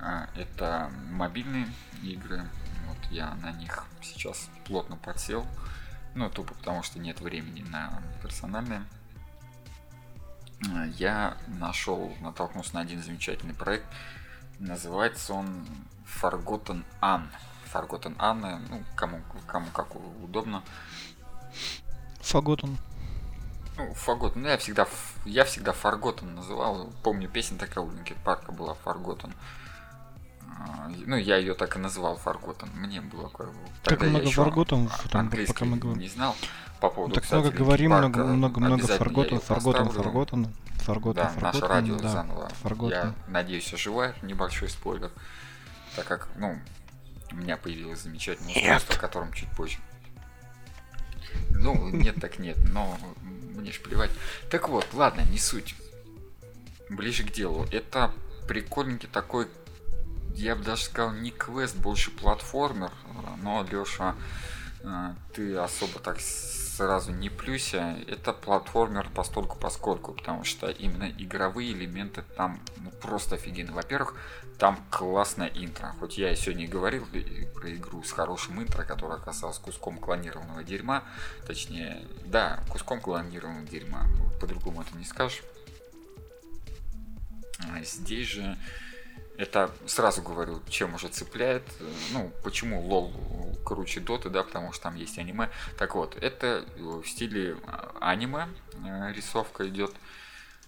а, 0.00 0.28
это 0.36 0.90
мобильные 1.10 1.66
игры. 2.02 2.44
Вот 2.86 2.98
я 3.10 3.34
на 3.34 3.52
них 3.52 3.84
сейчас 4.02 4.48
плотно 4.64 4.96
подсел. 4.96 5.46
Ну, 6.14 6.30
тупо 6.30 6.54
потому, 6.54 6.82
что 6.82 6.98
нет 6.98 7.20
времени 7.20 7.62
на 7.62 8.02
персональные. 8.22 8.84
А, 10.72 10.86
Я 10.96 11.36
нашел, 11.46 12.14
натолкнулся 12.20 12.74
на 12.74 12.80
один 12.80 13.02
замечательный 13.02 13.54
проект. 13.54 13.86
Называется 14.58 15.34
он 15.34 15.66
Forgotten 16.22 16.84
Anne. 17.00 17.28
Forgotten 17.72 18.16
Anne, 18.18 18.60
ну, 18.70 18.82
кому, 18.96 19.20
кому 19.46 19.66
как 19.72 19.94
удобно. 20.22 20.62
Фаготон. 22.20 22.76
Ну, 23.76 23.92
Forgotten, 23.92 24.32
ну, 24.38 24.48
я 24.48 24.58
всегда, 24.58 24.86
я 25.24 25.44
всегда 25.44 25.72
Forgotten 25.72 26.34
называл. 26.34 26.90
Помню, 27.02 27.28
песня 27.28 27.58
такая 27.58 27.84
у 27.84 27.90
Линкин 27.90 28.16
Парка 28.24 28.52
была 28.52 28.76
Forgotten. 28.84 29.32
А, 30.60 30.88
Ну, 31.06 31.16
я 31.16 31.36
ее 31.36 31.54
так 31.54 31.76
и 31.76 31.78
называл 31.78 32.18
Forgotten. 32.22 32.68
Мне 32.74 33.00
было 33.00 33.28
как 33.28 33.48
бы- 33.52 33.58
Как 33.84 33.98
тогда 34.00 34.06
я 34.06 34.12
много 34.12 34.30
Forgotten, 34.30 34.90
там, 35.10 35.30
пока 35.30 35.64
мы 35.64 35.76
говорим. 35.76 36.00
не 36.02 36.08
знал. 36.08 36.34
По 36.80 36.90
поводу, 36.90 37.14
Так 37.14 37.24
кстати, 37.24 37.40
много 37.40 37.56
говорим, 37.56 37.90
много, 37.90 38.24
много, 38.24 38.60
много 38.60 38.86
Фарготон, 38.86 39.40
поставлю. 39.40 39.90
Фарготон, 39.90 40.54
Фарготон, 40.78 41.14
Да, 41.14 41.32
наше 41.40 41.66
радио 41.66 41.96
да, 41.98 42.08
заново. 42.08 42.48
Фарготон. 42.62 42.90
Я 42.90 43.14
надеюсь, 43.28 43.72
оживает. 43.74 44.20
Небольшой 44.22 44.68
спойлер. 44.68 45.10
Так 45.96 46.06
как, 46.06 46.28
ну, 46.36 46.56
у 47.30 47.36
меня 47.36 47.56
появилось 47.56 48.00
замечательное 48.00 48.54
устройство, 48.54 48.94
о 48.94 48.98
котором 48.98 49.32
чуть 49.32 49.50
позже. 49.50 49.78
Ну, 51.50 51.88
нет 51.90 52.16
так 52.20 52.38
нет, 52.38 52.56
но 52.72 52.98
мне 53.22 53.72
ж 53.72 53.80
плевать. 53.80 54.10
Так 54.50 54.68
вот, 54.68 54.86
ладно, 54.92 55.22
не 55.22 55.38
суть. 55.38 55.74
Ближе 56.88 57.24
к 57.24 57.32
делу. 57.32 57.66
Это 57.70 58.12
прикольненький 58.46 59.08
такой, 59.08 59.46
я 60.34 60.56
бы 60.56 60.64
даже 60.64 60.84
сказал, 60.84 61.12
не 61.12 61.30
квест, 61.30 61.76
больше 61.76 62.10
платформер. 62.10 62.92
Но, 63.42 63.66
Леша, 63.70 64.14
ты 65.34 65.56
особо 65.56 65.98
так 65.98 66.18
сразу 66.78 67.10
не 67.10 67.28
плюся. 67.28 67.98
Это 68.06 68.32
платформер 68.32 69.10
постольку 69.10 69.58
поскольку, 69.58 70.12
потому 70.12 70.44
что 70.44 70.68
именно 70.68 71.10
игровые 71.18 71.72
элементы 71.72 72.22
там 72.36 72.60
ну, 72.76 72.90
просто 72.90 73.34
офигенны. 73.34 73.72
Во-первых, 73.72 74.14
там 74.58 74.78
классная 74.88 75.48
интро. 75.48 75.94
Хоть 75.98 76.18
я 76.18 76.32
и 76.32 76.36
сегодня 76.36 76.64
и 76.64 76.68
говорил 76.68 77.04
про 77.54 77.74
игру 77.74 78.04
с 78.04 78.12
хорошим 78.12 78.62
интро, 78.62 78.84
которая 78.84 79.18
оказалась 79.18 79.58
куском 79.58 79.98
клонированного 79.98 80.62
дерьма. 80.62 81.02
Точнее, 81.46 82.04
да, 82.24 82.60
куском 82.70 83.00
клонированного 83.00 83.66
дерьма. 83.66 84.06
По-другому 84.40 84.82
это 84.82 84.96
не 84.96 85.04
скажешь. 85.04 85.42
А 87.72 87.82
Здесь 87.82 88.28
же 88.28 88.56
это 89.38 89.70
сразу 89.86 90.20
говорю, 90.20 90.60
чем 90.68 90.94
уже 90.94 91.08
цепляет. 91.08 91.62
Ну, 92.12 92.32
почему 92.42 92.82
лол 92.82 93.12
круче 93.64 94.00
доты, 94.00 94.30
да, 94.30 94.42
потому 94.42 94.72
что 94.72 94.84
там 94.84 94.96
есть 94.96 95.18
аниме. 95.18 95.48
Так 95.78 95.94
вот, 95.94 96.16
это 96.16 96.64
в 96.76 97.04
стиле 97.04 97.56
а, 97.66 97.96
аниме 98.00 98.48
э, 98.84 99.12
рисовка 99.12 99.68
идет. 99.68 99.94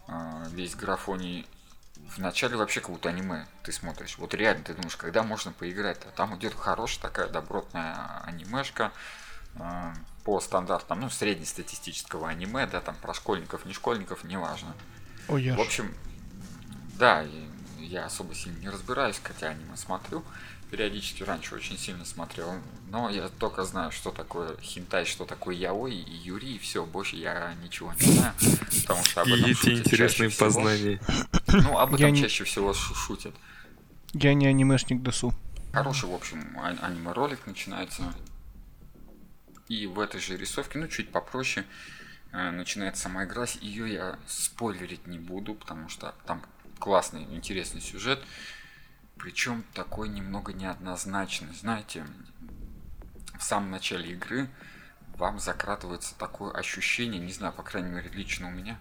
э, 0.08 0.44
Весь 0.52 0.74
графоний 0.76 1.46
Вначале 2.16 2.56
вообще 2.56 2.80
как 2.80 2.90
будто 2.90 3.08
аниме 3.08 3.46
ты 3.62 3.72
смотришь. 3.72 4.18
Вот 4.18 4.34
реально 4.34 4.64
ты 4.64 4.74
думаешь, 4.74 4.96
когда 4.96 5.22
можно 5.22 5.52
поиграть. 5.52 5.98
А 6.06 6.10
там 6.10 6.36
идет 6.36 6.54
хорошая 6.54 7.02
такая 7.02 7.28
добротная 7.28 8.22
анимешка 8.24 8.92
э, 9.56 9.92
по 10.24 10.40
стандартам, 10.40 11.00
ну, 11.00 11.10
среднестатистического 11.10 12.28
аниме, 12.28 12.66
да, 12.66 12.80
там 12.80 12.96
про 12.96 13.14
школьников, 13.14 13.64
не 13.64 13.72
школьников, 13.72 14.24
неважно. 14.24 14.74
Ой, 15.28 15.44
я 15.44 15.56
В 15.56 15.60
общем, 15.60 15.94
да, 16.98 17.22
и 17.22 17.49
я 17.90 18.06
особо 18.06 18.34
сильно 18.34 18.58
не 18.58 18.68
разбираюсь, 18.68 19.20
хотя 19.22 19.48
аниме 19.48 19.76
смотрю. 19.76 20.22
Периодически 20.70 21.24
раньше 21.24 21.56
очень 21.56 21.76
сильно 21.76 22.04
смотрел, 22.04 22.54
но 22.90 23.10
я 23.10 23.28
только 23.28 23.64
знаю, 23.64 23.90
что 23.90 24.12
такое 24.12 24.56
хинтай, 24.60 25.04
что 25.04 25.24
такое 25.24 25.56
яой 25.56 25.96
и 25.96 26.12
юри, 26.14 26.46
и 26.50 26.58
все, 26.58 26.86
больше 26.86 27.16
я 27.16 27.52
ничего 27.64 27.92
не 27.94 28.06
знаю, 28.12 28.32
потому 28.82 29.02
что 29.04 29.22
об 29.22 29.28
этом 29.28 29.52
шутят 29.52 29.78
интересные 29.86 30.28
чаще 30.28 30.28
всего. 30.28 30.46
познания. 30.46 31.00
Ну, 31.48 31.76
об 31.76 31.90
Я 31.96 32.06
этом 32.06 32.12
не- 32.12 32.20
чаще 32.22 32.44
всего 32.44 32.72
шу- 32.72 32.94
шутят. 32.94 33.34
я 34.12 34.32
не 34.34 34.46
анимешник 34.46 35.02
досу. 35.02 35.34
Хороший, 35.72 36.08
в 36.08 36.14
общем, 36.14 36.56
а- 36.56 36.86
аниме-ролик 36.86 37.44
начинается. 37.48 38.14
И 39.68 39.86
в 39.88 39.98
этой 39.98 40.20
же 40.20 40.36
рисовке, 40.36 40.78
ну, 40.78 40.86
чуть 40.86 41.10
попроще, 41.10 41.66
э, 42.32 42.50
начинается 42.52 43.02
сама 43.02 43.24
игра. 43.24 43.44
Ее 43.60 43.92
я 43.92 44.18
спойлерить 44.28 45.08
не 45.08 45.18
буду, 45.18 45.54
потому 45.54 45.88
что 45.88 46.14
там 46.26 46.42
классный, 46.80 47.22
интересный 47.22 47.80
сюжет. 47.80 48.20
Причем 49.16 49.64
такой 49.74 50.08
немного 50.08 50.52
неоднозначный. 50.52 51.54
Знаете, 51.54 52.06
в 53.38 53.42
самом 53.42 53.70
начале 53.70 54.12
игры 54.12 54.48
вам 55.16 55.38
закрадывается 55.38 56.14
такое 56.16 56.52
ощущение, 56.52 57.20
не 57.20 57.32
знаю, 57.32 57.52
по 57.52 57.62
крайней 57.62 57.90
мере, 57.90 58.10
лично 58.10 58.48
у 58.48 58.50
меня, 58.50 58.80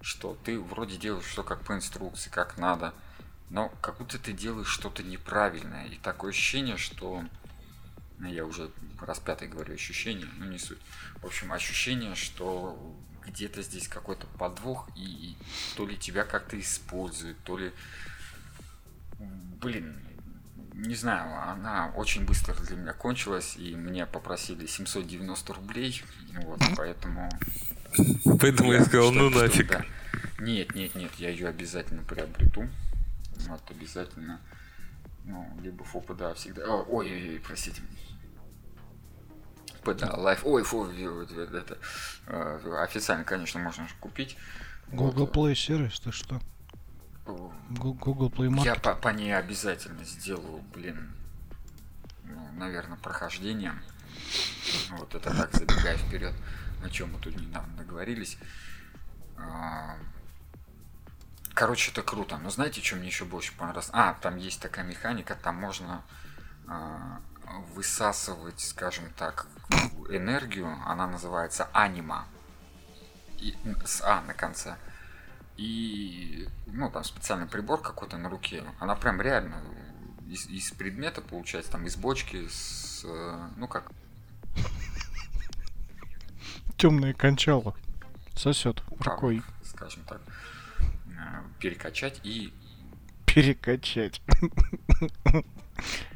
что 0.00 0.38
ты 0.44 0.58
вроде 0.58 0.96
делаешь 0.96 1.26
все 1.26 1.42
как 1.42 1.62
по 1.62 1.72
инструкции, 1.72 2.30
как 2.30 2.56
надо, 2.56 2.94
но 3.50 3.68
как 3.80 3.98
будто 3.98 4.18
ты 4.18 4.32
делаешь 4.32 4.68
что-то 4.68 5.02
неправильное. 5.02 5.86
И 5.86 5.98
такое 5.98 6.30
ощущение, 6.30 6.76
что... 6.76 7.24
ну, 8.18 8.28
Я 8.28 8.46
уже 8.46 8.70
раз 9.00 9.18
пятый 9.18 9.48
говорю 9.48 9.74
ощущение, 9.74 10.28
но 10.38 10.46
не 10.46 10.58
суть. 10.58 10.78
В 11.16 11.26
общем, 11.26 11.52
ощущение, 11.52 12.14
что 12.14 12.96
где-то 13.26 13.62
здесь 13.62 13.88
какой-то 13.88 14.26
подвох, 14.38 14.88
и 14.96 15.36
то 15.76 15.86
ли 15.86 15.96
тебя 15.96 16.24
как-то 16.24 16.58
используют, 16.58 17.38
то 17.44 17.58
ли... 17.58 17.72
Блин, 19.60 19.96
не 20.74 20.94
знаю, 20.94 21.50
она 21.50 21.92
очень 21.96 22.24
быстро 22.24 22.54
для 22.54 22.76
меня 22.76 22.92
кончилась, 22.92 23.56
и 23.56 23.76
мне 23.76 24.06
попросили 24.06 24.66
790 24.66 25.54
рублей, 25.54 26.02
вот, 26.44 26.60
поэтому... 26.76 27.28
Поэтому 28.40 28.72
я 28.72 28.84
сказал, 28.84 29.12
ну 29.12 29.30
нафиг. 29.30 29.68
да. 29.68 29.84
Нет, 30.38 30.74
нет, 30.74 30.94
нет, 30.94 31.12
я 31.18 31.28
ее 31.28 31.48
обязательно 31.48 32.02
приобрету. 32.02 32.68
Вот, 33.48 33.62
обязательно. 33.70 34.40
Ну, 35.24 35.48
либо 35.62 35.84
фу, 35.84 36.02
да, 36.14 36.34
всегда. 36.34 36.64
О, 36.64 36.84
ой, 36.88 37.12
ой, 37.12 37.30
ой, 37.34 37.40
простите. 37.40 37.80
ПДА, 39.82 40.14
лайф. 40.16 40.44
Ой, 40.44 40.62
фу, 40.62 40.86
это. 40.86 41.78
э, 42.26 42.76
Официально, 42.82 43.24
конечно, 43.24 43.60
можно 43.60 43.86
купить. 44.00 44.36
Google 44.88 45.26
Вот, 45.26 45.36
Play 45.36 45.54
сервис, 45.54 46.00
ты 46.00 46.12
что? 46.12 46.40
Google 47.26 48.30
Play 48.30 48.64
Я 48.64 48.74
Market. 48.74 48.80
по, 48.80 48.94
по 48.94 49.08
ней 49.08 49.34
обязательно 49.36 50.04
сделаю, 50.04 50.62
блин, 50.74 51.12
ну, 52.24 52.50
наверное, 52.56 52.98
прохождение. 52.98 53.74
Вот 54.90 55.14
это 55.14 55.30
так, 55.34 55.52
забегая 55.52 55.96
вперед, 55.96 56.34
о 56.84 56.90
чем 56.90 57.12
мы 57.12 57.18
тут 57.20 57.36
недавно 57.36 57.74
договорились. 57.76 58.38
А, 59.36 59.96
Короче, 61.54 61.90
это 61.90 62.02
круто. 62.02 62.38
Но 62.38 62.50
знаете, 62.50 62.80
что 62.82 62.96
мне 62.96 63.08
еще 63.08 63.24
больше 63.24 63.52
понравилось? 63.56 63.90
А, 63.92 64.14
там 64.14 64.36
есть 64.38 64.60
такая 64.60 64.84
механика, 64.86 65.34
там 65.34 65.56
можно 65.56 66.02
а, 66.66 67.20
высасывать, 67.74 68.60
скажем 68.60 69.04
так, 69.16 69.46
энергию. 70.08 70.76
Она 70.86 71.06
называется 71.06 71.68
анима. 71.72 72.26
И, 73.38 73.56
с 73.84 74.00
А 74.02 74.22
на 74.22 74.34
конце. 74.34 74.76
И, 75.56 76.48
ну, 76.66 76.90
там 76.90 77.04
специальный 77.04 77.46
прибор 77.46 77.80
какой-то 77.80 78.16
на 78.16 78.28
руке. 78.28 78.62
Она 78.78 78.94
прям 78.94 79.20
реально 79.20 79.62
из, 80.28 80.46
из 80.46 80.70
предмета 80.70 81.20
получается, 81.20 81.72
там 81.72 81.86
из 81.86 81.96
бочки, 81.96 82.48
с, 82.48 83.04
э, 83.04 83.48
ну 83.56 83.68
как, 83.68 83.90
Темное 86.76 87.12
кончало. 87.12 87.74
Сосет 88.34 88.80
как, 88.80 89.14
рукой. 89.14 89.42
скажем 89.64 90.02
так, 90.04 90.20
э, 90.80 91.42
перекачать 91.60 92.20
и 92.24 92.52
Перекачать. 93.26 94.20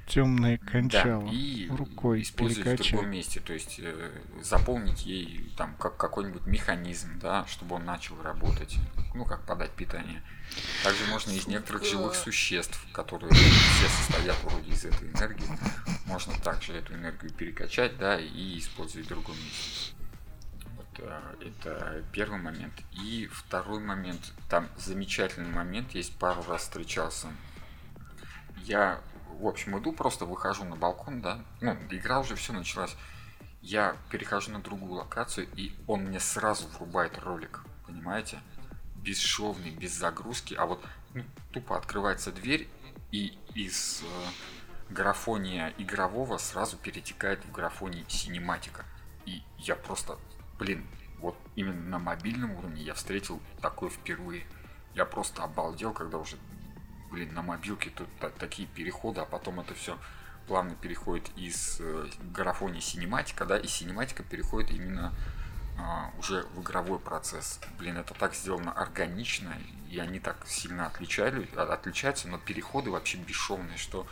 Темное 0.06 0.58
Да, 0.58 0.70
кончало. 0.70 1.28
и 1.32 1.68
Рукой 1.68 2.22
использовать 2.22 2.80
в 2.80 2.90
другом 2.90 3.10
месте, 3.10 3.40
то 3.40 3.52
есть 3.52 3.80
э, 3.80 4.10
заполнить 4.40 5.04
ей 5.04 5.52
там 5.56 5.74
как 5.76 5.96
какой-нибудь 5.96 6.46
механизм, 6.46 7.18
да, 7.18 7.44
чтобы 7.46 7.74
он 7.74 7.84
начал 7.84 8.20
работать, 8.22 8.76
ну 9.14 9.24
как 9.24 9.44
подать 9.44 9.72
питание. 9.72 10.22
Также 10.84 11.04
можно 11.06 11.32
из 11.32 11.48
некоторых 11.48 11.84
живых 11.84 12.14
существ, 12.14 12.80
которые 12.92 13.32
все 13.32 13.88
состоят 13.88 14.36
вроде 14.44 14.70
из 14.70 14.84
этой 14.84 15.10
энергии, 15.10 15.48
можно 16.06 16.32
также 16.38 16.74
эту 16.74 16.94
энергию 16.94 17.32
перекачать, 17.32 17.98
да, 17.98 18.18
и 18.18 18.58
использовать 18.58 19.06
в 19.06 19.08
другом 19.08 19.34
месте. 19.34 19.92
Вот, 20.76 20.86
э, 20.98 21.20
это 21.40 22.04
первый 22.12 22.38
момент. 22.38 22.74
И 22.92 23.28
второй 23.32 23.80
момент, 23.80 24.32
там 24.48 24.68
замечательный 24.76 25.50
момент, 25.50 25.96
есть 25.96 26.16
пару 26.16 26.42
раз 26.48 26.62
встречался. 26.62 27.26
Я, 28.64 29.00
в 29.38 29.46
общем, 29.46 29.78
иду, 29.78 29.92
просто 29.92 30.24
выхожу 30.24 30.64
на 30.64 30.76
балкон, 30.76 31.20
да, 31.20 31.44
ну, 31.60 31.76
игра 31.90 32.20
уже 32.20 32.34
все 32.36 32.52
началась. 32.52 32.96
Я 33.60 33.96
перехожу 34.10 34.52
на 34.52 34.60
другую 34.60 34.92
локацию, 34.92 35.48
и 35.56 35.74
он 35.86 36.04
мне 36.04 36.20
сразу 36.20 36.68
врубает 36.68 37.18
ролик, 37.18 37.62
понимаете? 37.86 38.40
Бесшовный, 38.96 39.70
без 39.70 39.92
загрузки, 39.92 40.54
а 40.54 40.66
вот 40.66 40.84
ну, 41.14 41.24
тупо 41.52 41.76
открывается 41.76 42.32
дверь, 42.32 42.68
и 43.10 43.38
из 43.54 44.02
э, 44.02 44.92
графония 44.92 45.72
игрового 45.78 46.38
сразу 46.38 46.76
перетекает 46.76 47.44
в 47.44 47.52
графоний 47.52 48.04
синематика. 48.08 48.84
И 49.24 49.42
я 49.58 49.76
просто, 49.76 50.18
блин, 50.58 50.86
вот 51.18 51.36
именно 51.56 51.88
на 51.88 51.98
мобильном 51.98 52.52
уровне 52.52 52.82
я 52.82 52.94
встретил 52.94 53.40
такое 53.60 53.90
впервые. 53.90 54.46
Я 54.94 55.04
просто 55.04 55.42
обалдел, 55.42 55.92
когда 55.92 56.18
уже, 56.18 56.36
блин, 57.16 57.32
на 57.32 57.40
мобилке 57.40 57.88
тут 57.88 58.08
та- 58.20 58.28
такие 58.28 58.68
переходы, 58.68 59.22
а 59.22 59.24
потом 59.24 59.58
это 59.58 59.72
все 59.74 59.98
плавно 60.46 60.74
переходит 60.74 61.30
из 61.36 61.78
э, 61.80 62.08
графония 62.34 62.82
синематика, 62.82 63.46
да, 63.46 63.58
и 63.58 63.66
синематика 63.66 64.22
переходит 64.22 64.70
именно 64.70 65.14
а, 65.78 66.10
уже 66.18 66.42
в 66.54 66.60
игровой 66.60 66.98
процесс. 66.98 67.58
Блин, 67.78 67.96
это 67.96 68.12
так 68.12 68.34
сделано 68.34 68.70
органично, 68.70 69.54
и 69.90 69.98
они 69.98 70.20
так 70.20 70.36
сильно 70.46 70.86
отличали, 70.86 71.48
а- 71.56 71.72
отличаются, 71.72 72.28
но 72.28 72.36
переходы 72.38 72.90
вообще 72.90 73.16
бесшовные, 73.16 73.78
что 73.78 74.06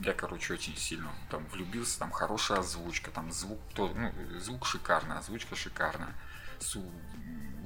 я, 0.00 0.12
короче, 0.14 0.52
очень 0.54 0.76
сильно 0.76 1.10
там 1.30 1.46
влюбился, 1.46 2.00
там 2.00 2.10
хорошая 2.10 2.58
озвучка, 2.58 3.12
там 3.12 3.30
звук, 3.30 3.60
то, 3.74 3.88
ну, 3.94 4.12
звук 4.40 4.66
шикарный, 4.66 5.16
озвучка 5.16 5.54
шикарная. 5.54 6.12
Су- 6.58 6.90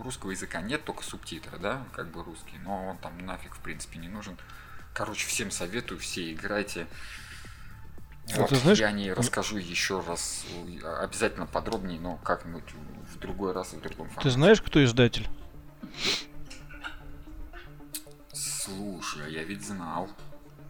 русского 0.03 0.33
языка 0.33 0.61
нет, 0.61 0.85
только 0.85 1.03
субтитры, 1.03 1.59
да, 1.59 1.83
как 1.93 2.11
бы 2.11 2.23
русский, 2.23 2.59
но 2.59 2.89
он 2.89 2.99
там 2.99 3.17
нафиг, 3.19 3.55
в 3.55 3.61
принципе, 3.61 3.99
не 3.99 4.09
нужен. 4.09 4.37
Короче, 4.95 5.27
всем 5.27 5.51
советую, 5.51 5.99
все 6.01 6.33
играйте. 6.33 6.87
А 8.35 8.41
Вот, 8.41 8.51
ты 8.51 8.57
знаешь- 8.57 8.79
я 8.79 8.93
не 8.93 9.13
расскажу 9.13 9.57
еще 9.57 10.01
раз, 10.07 10.45
обязательно 11.01 11.47
подробнее, 11.47 11.99
но 11.99 12.17
как-нибудь 12.19 12.63
в 13.15 13.19
другой 13.19 13.53
раз 13.53 13.73
и 13.73 13.77
в 13.77 13.81
другом 13.81 14.09
Ты 14.09 14.15
формате. 14.15 14.31
знаешь, 14.31 14.63
кто 14.63 14.83
издатель? 14.85 15.29
Слушай, 18.33 19.27
а 19.27 19.29
я 19.29 19.43
ведь 19.45 19.65
знал. 19.67 20.09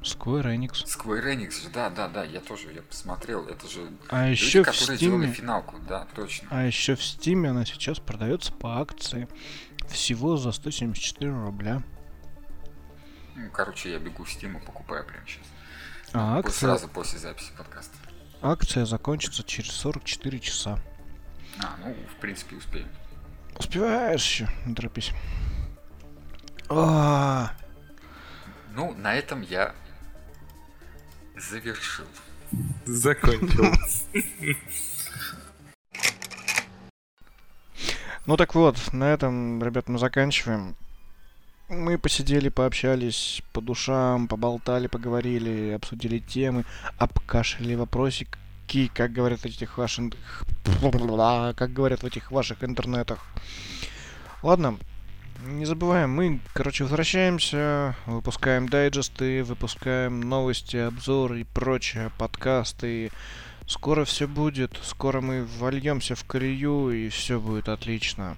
Square 0.03 0.57
Enix. 0.57 0.85
Square 0.85 1.25
Enix, 1.37 1.71
да, 1.73 1.89
да, 1.89 2.09
да, 2.09 2.25
я 2.25 2.41
тоже, 2.41 2.73
я 2.73 2.83
посмотрел, 2.83 3.47
это 3.47 3.69
же 3.69 3.89
А 4.09 4.29
люди, 4.29 4.33
еще 4.41 4.63
в 4.65 4.67
которые 4.67 4.99
делали 4.99 5.29
Steam, 5.29 5.33
финалку, 5.33 5.79
да, 5.89 6.09
точно. 6.17 6.49
а 6.51 6.65
еще 6.65 6.97
в 6.97 7.01
Steam 7.01 7.47
она 7.47 7.65
сейчас 7.65 8.01
продается 8.01 8.53
по 8.53 8.81
акции. 8.81 9.29
Всего 9.89 10.37
за 10.37 10.51
174 10.51 11.31
рубля. 11.31 11.83
Ну, 13.43 13.51
короче, 13.51 13.91
я 13.93 13.99
бегу 13.99 14.25
в 14.25 14.29
Steam 14.29 14.57
и 14.57 14.65
покупаю 14.65 15.05
прямо 15.05 15.27
сейчас. 15.27 15.47
А 16.13 16.39
акция, 16.39 16.69
Сразу 16.69 16.89
после 16.89 17.19
записи 17.19 17.51
подкаста. 17.57 17.97
акция 18.41 18.85
закончится 18.87 19.43
через 19.43 19.73
44 19.73 20.39
часа. 20.39 20.79
А, 21.59 21.77
ну, 21.81 21.95
в 22.17 22.21
принципе, 22.21 22.57
успеем. 22.57 22.89
Успеваешь 23.59 24.23
еще, 24.25 24.49
не 24.65 24.75
торопись. 24.75 25.13
А, 26.69 27.53
Ну, 28.75 28.95
на 28.95 29.15
этом 29.15 29.43
я 29.43 29.75
завершил. 31.37 32.07
Закончил. 32.87 33.65
Ну 38.25 38.37
так 38.37 38.55
вот, 38.55 38.93
на 38.93 39.05
этом, 39.13 39.63
ребят, 39.63 39.89
мы 39.89 39.99
заканчиваем. 39.99 40.77
Мы 41.73 41.97
посидели, 41.97 42.51
пообщались 42.51 43.43
по 43.55 43.63
душам, 43.63 44.29
поболтали, 44.29 44.89
поговорили, 44.89 45.71
обсудили 45.71 46.19
темы, 46.19 46.67
обкашляли 46.99 47.77
вопросики, 47.77 48.91
как 48.93 49.11
говорят 49.13 49.41
в 49.41 49.47
этих 49.47 49.79
ваших... 49.79 50.13
как 51.57 51.73
говорят 51.73 52.03
в 52.03 52.07
этих 52.07 52.31
ваших 52.31 52.63
интернетах. 52.63 53.25
Ладно, 54.43 54.77
не 55.47 55.65
забываем, 55.65 56.11
мы, 56.11 56.41
короче, 56.53 56.85
возвращаемся, 56.85 57.97
выпускаем 58.05 58.69
дайджесты, 58.69 59.43
выпускаем 59.43 60.21
новости, 60.21 60.77
обзоры 60.77 61.41
и 61.41 61.45
прочее, 61.45 62.11
подкасты. 62.19 63.11
Скоро 63.67 64.05
все 64.05 64.29
будет, 64.29 64.79
скоро 64.83 65.23
мы 65.23 65.47
вольемся 65.59 66.17
в 66.17 66.25
колею 66.25 66.91
и 66.91 67.09
все 67.09 67.41
будет 67.41 67.71
отлично. 67.71 68.37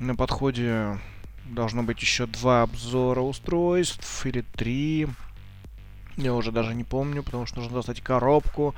На 0.00 0.16
подходе 0.16 0.98
должно 1.44 1.82
быть 1.82 2.00
еще 2.00 2.26
два 2.26 2.62
обзора 2.62 3.20
устройств 3.20 4.24
или 4.26 4.42
три. 4.42 5.08
Я 6.16 6.34
уже 6.34 6.52
даже 6.52 6.74
не 6.74 6.84
помню, 6.84 7.22
потому 7.22 7.44
что 7.44 7.60
нужно 7.60 7.76
достать 7.76 8.00
коробку, 8.00 8.74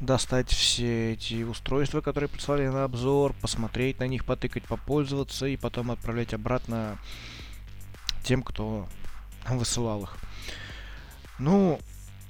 достать 0.00 0.48
все 0.50 1.12
эти 1.12 1.42
устройства, 1.42 2.00
которые 2.00 2.28
прислали 2.28 2.66
на 2.68 2.84
обзор, 2.84 3.34
посмотреть 3.42 4.00
на 4.00 4.06
них, 4.06 4.24
потыкать, 4.24 4.64
попользоваться 4.64 5.46
и 5.46 5.56
потом 5.56 5.90
отправлять 5.90 6.32
обратно 6.32 6.98
тем, 8.24 8.42
кто 8.42 8.86
высылал 9.48 10.04
их. 10.04 10.16
Ну, 11.38 11.78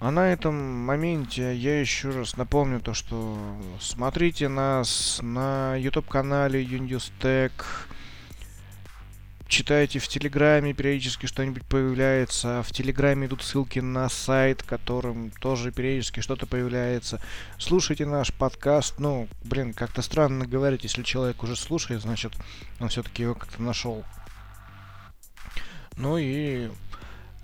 А 0.00 0.12
на 0.12 0.32
этом 0.32 0.54
моменте 0.54 1.56
я 1.56 1.80
еще 1.80 2.10
раз 2.10 2.36
напомню 2.36 2.80
то, 2.80 2.94
что 2.94 3.36
смотрите 3.80 4.46
нас 4.46 5.18
на 5.22 5.74
YouTube-канале 5.74 6.62
Unistec, 6.62 7.50
читайте 9.48 9.98
в 9.98 10.06
Телеграме, 10.06 10.74
периодически 10.74 11.26
что-нибудь 11.26 11.64
появляется. 11.64 12.62
В 12.62 12.72
Телеграме 12.72 13.26
идут 13.26 13.42
ссылки 13.42 13.80
на 13.80 14.08
сайт, 14.08 14.62
которым 14.62 15.30
тоже 15.40 15.72
периодически 15.72 16.20
что-то 16.20 16.46
появляется. 16.46 17.20
Слушайте 17.58 18.06
наш 18.06 18.32
подкаст. 18.32 18.98
Ну, 18.98 19.28
блин, 19.42 19.72
как-то 19.72 20.02
странно 20.02 20.46
говорить, 20.46 20.84
если 20.84 21.02
человек 21.02 21.42
уже 21.42 21.56
слушает, 21.56 22.02
значит, 22.02 22.32
он 22.78 22.88
все-таки 22.88 23.22
его 23.22 23.34
как-то 23.34 23.62
нашел. 23.62 24.04
Ну 25.96 26.18
и 26.18 26.70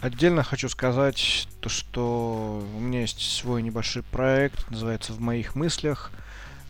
Отдельно 0.05 0.43
хочу 0.43 0.69
сказать, 0.69 1.49
то, 1.61 1.71
что 1.71 2.63
у 2.77 2.79
меня 2.79 3.01
есть 3.01 3.21
свой 3.21 3.63
небольшой 3.63 4.03
проект, 4.03 4.71
называется 4.71 5.15
«В 5.15 5.21
моих 5.21 5.55
мыслях», 5.55 6.13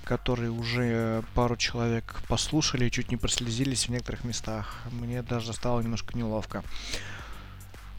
который 0.05 0.49
уже 0.49 1.23
пару 1.35 1.57
человек 1.57 2.17
послушали 2.29 2.87
и 2.87 2.91
чуть 2.91 3.11
не 3.11 3.17
прослезились 3.17 3.87
в 3.87 3.89
некоторых 3.91 4.25
местах. 4.25 4.83
Мне 4.91 5.23
даже 5.23 5.53
стало 5.53 5.81
немножко 5.81 6.17
неловко. 6.17 6.63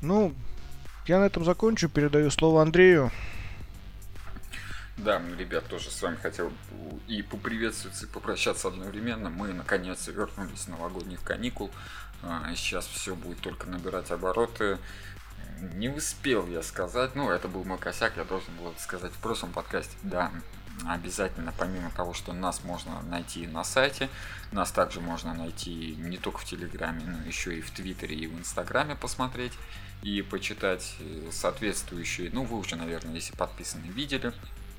Ну, 0.02 0.34
я 1.08 1.20
на 1.20 1.26
этом 1.26 1.44
закончу, 1.44 1.90
передаю 1.90 2.32
слово 2.32 2.62
Андрею. 2.62 3.12
Да, 4.98 5.22
ребят, 5.38 5.66
тоже 5.68 5.92
с 5.92 6.02
вами 6.02 6.16
хотел 6.16 6.54
и 7.08 7.22
поприветствовать, 7.22 8.02
и 8.02 8.06
попрощаться 8.06 8.70
одновременно. 8.70 9.30
Мы, 9.30 9.52
наконец, 9.52 10.08
вернулись 10.08 10.62
с 10.62 10.68
новогодних 10.68 11.22
каникул. 11.22 11.70
А, 12.24 12.50
сейчас 12.56 12.88
все 12.88 13.14
будет 13.14 13.40
только 13.40 13.68
набирать 13.68 14.10
обороты 14.12 14.78
не 15.74 15.90
успел 15.90 16.48
я 16.48 16.62
сказать, 16.62 17.16
ну, 17.16 17.30
это 17.30 17.48
был 17.48 17.64
мой 17.64 17.78
косяк, 17.78 18.14
я 18.18 18.24
должен 18.24 18.54
был 18.56 18.72
это 18.72 18.82
сказать 18.82 19.12
в 19.12 19.18
прошлом 19.18 19.52
подкасте, 19.52 19.96
да, 20.04 20.32
обязательно, 20.88 21.54
помимо 21.58 21.90
того, 21.92 22.14
что 22.14 22.34
нас 22.34 22.64
можно 22.64 23.02
найти 23.04 23.48
на 23.48 23.64
сайте, 23.64 24.10
нас 24.52 24.72
также 24.72 25.02
можно 25.02 25.34
найти 25.34 25.96
не 25.98 26.18
только 26.18 26.40
в 26.40 26.46
Телеграме, 26.46 27.04
но 27.06 27.26
еще 27.26 27.58
и 27.58 27.62
в 27.62 27.72
Твиттере 27.72 28.16
и 28.16 28.28
в 28.28 28.38
Инстаграме 28.38 28.96
посмотреть 28.96 29.54
и 30.02 30.22
почитать 30.22 30.96
э, 31.00 31.30
соответствующие, 31.32 32.30
ну, 32.32 32.44
вы 32.44 32.58
уже, 32.58 32.76
наверное, 32.76 33.16
если 33.16 33.36
подписаны, 33.36 33.86
видели, 33.86 34.34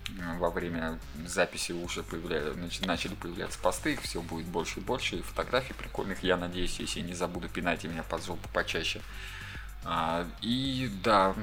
э, 0.09 0.39
во 0.39 0.51
время 0.51 0.98
записи 1.27 1.73
уже 1.73 2.02
появля... 2.02 2.52
начали 2.86 3.14
появляться 3.14 3.59
посты, 3.59 3.94
их 3.94 4.02
все 4.02 4.20
будет 4.20 4.47
больше 4.47 4.81
и 4.81 4.82
больше, 4.82 5.16
и 5.16 5.23
фотографий 5.23 5.74
прикольных, 5.74 6.23
я 6.23 6.36
надеюсь, 6.36 6.78
если 6.78 7.01
не 7.01 7.14
забуду, 7.14 7.48
пинайте 7.48 7.89
меня 7.89 8.02
под 8.02 8.24
жопу 8.24 8.48
почаще. 8.52 9.01
А, 9.85 10.27
и 10.43 10.90
да, 11.02 11.35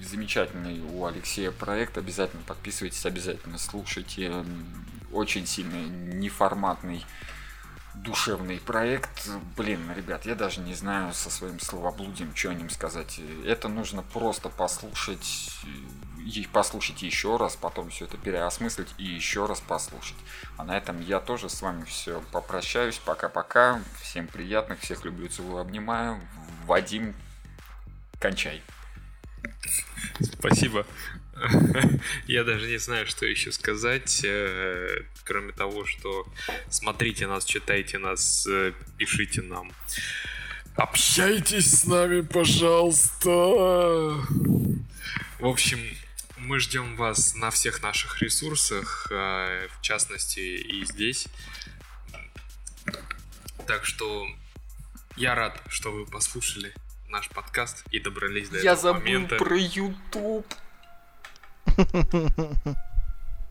замечательный 0.00 0.80
у 0.80 1.04
Алексея 1.06 1.50
проект. 1.50 1.98
Обязательно 1.98 2.42
подписывайтесь, 2.42 3.04
обязательно 3.06 3.58
слушайте. 3.58 4.44
Очень 5.12 5.46
сильный 5.46 5.84
неформатный 5.88 7.04
душевный 7.94 8.58
проект. 8.58 9.28
Блин, 9.56 9.80
ребят, 9.94 10.24
я 10.26 10.34
даже 10.34 10.60
не 10.60 10.74
знаю 10.74 11.12
со 11.12 11.30
своим 11.30 11.60
словоблудием, 11.60 12.34
что 12.34 12.50
о 12.50 12.54
нем 12.54 12.70
сказать. 12.70 13.20
Это 13.44 13.68
нужно 13.68 14.02
просто 14.02 14.48
послушать, 14.48 15.50
и 16.18 16.48
послушать 16.52 17.02
еще 17.02 17.36
раз, 17.36 17.56
потом 17.56 17.90
все 17.90 18.04
это 18.06 18.16
переосмыслить 18.16 18.94
и 18.98 19.04
еще 19.04 19.46
раз 19.46 19.60
послушать. 19.60 20.16
А 20.56 20.64
на 20.64 20.76
этом 20.76 21.00
я 21.00 21.20
тоже 21.20 21.48
с 21.48 21.60
вами 21.62 21.84
все 21.84 22.22
попрощаюсь. 22.32 22.98
Пока-пока. 22.98 23.80
Всем 24.00 24.26
приятных, 24.26 24.80
всех 24.80 25.04
люблю, 25.04 25.28
целую, 25.28 25.60
обнимаю. 25.60 26.20
Вадим, 26.66 27.14
кончай. 28.20 28.62
Спасибо. 30.20 30.86
Я 32.26 32.44
даже 32.44 32.68
не 32.68 32.78
знаю, 32.78 33.06
что 33.06 33.26
еще 33.26 33.52
сказать, 33.52 34.22
э, 34.24 35.04
кроме 35.24 35.52
того, 35.52 35.84
что 35.84 36.26
смотрите 36.68 37.26
нас, 37.26 37.44
читайте 37.44 37.98
нас, 37.98 38.46
э, 38.46 38.72
пишите 38.96 39.42
нам. 39.42 39.72
Общайтесь 40.76 41.80
с 41.80 41.84
нами, 41.84 42.20
пожалуйста. 42.20 43.28
В 43.28 45.46
общем, 45.46 45.80
мы 46.36 46.60
ждем 46.60 46.96
вас 46.96 47.34
на 47.34 47.50
всех 47.50 47.82
наших 47.82 48.22
ресурсах, 48.22 49.08
э, 49.10 49.68
в 49.78 49.82
частности 49.82 50.40
и 50.40 50.84
здесь. 50.84 51.26
Так 53.66 53.84
что 53.84 54.26
я 55.16 55.34
рад, 55.34 55.60
что 55.68 55.92
вы 55.92 56.06
послушали 56.06 56.74
наш 57.12 57.28
подкаст 57.28 57.84
и 57.90 58.00
добрались 58.00 58.48
до 58.48 58.56
Я 58.56 58.72
этого 58.72 58.94
забыл 58.94 59.00
момента. 59.02 59.36
про 59.36 59.56
YouTube. 59.56 60.46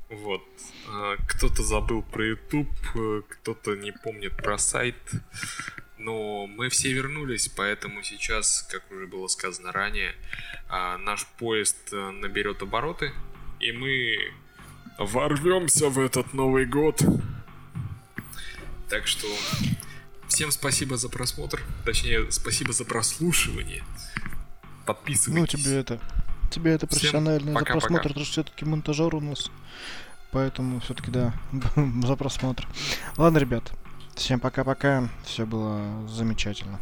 Вот. 0.10 0.44
А, 0.90 1.16
Кто-то 1.28 1.64
забыл 1.64 2.02
про 2.02 2.26
YouTube, 2.26 2.70
э, 2.96 3.22
кто-то 3.30 3.76
не 3.76 3.92
помнит 3.94 4.36
про 4.36 4.58
сайт. 4.58 4.96
Но 5.98 6.48
мы 6.48 6.70
все 6.70 6.92
вернулись, 6.92 7.48
поэтому 7.48 8.02
сейчас, 8.04 8.68
как 8.72 8.92
уже 8.92 9.06
было 9.08 9.28
сказано 9.28 9.72
ранее, 9.72 10.16
а, 10.68 10.98
наш 10.98 11.26
поезд 11.38 11.78
э, 11.94 12.10
наберет 12.10 12.62
обороты, 12.64 13.14
и 13.60 13.72
мы 13.72 14.18
ворвемся 14.98 15.90
в 15.90 16.00
этот 16.00 16.34
Новый 16.34 16.66
год. 16.66 17.00
Так 18.90 19.08
что 19.08 19.28
всем 20.32 20.52
спасибо 20.52 20.98
за 20.98 21.10
просмотр, 21.10 21.62
точнее, 21.86 22.32
спасибо 22.32 22.74
за 22.74 22.86
прослушивание. 22.86 23.84
Ну, 24.16 24.86
Подписывайтесь. 24.86 25.64
тебе 25.64 25.76
это... 25.76 26.00
Тебе 26.50 26.72
это 26.72 26.88
профессионально 26.88 27.60
за 27.60 27.66
просмотр, 27.66 28.10
потому 28.10 28.26
что 28.26 28.32
все-таки 28.34 28.66
монтажер 28.66 29.16
у 29.16 29.22
нас. 29.22 29.50
Поэтому 30.32 30.80
все-таки 30.82 31.12
да, 31.12 31.34
за 32.04 32.16
просмотр. 32.16 32.68
Ладно, 33.18 33.38
ребят. 33.38 33.72
Всем 34.16 34.40
пока-пока. 34.40 35.10
Все 35.24 35.46
было 35.46 36.08
замечательно. 36.10 36.80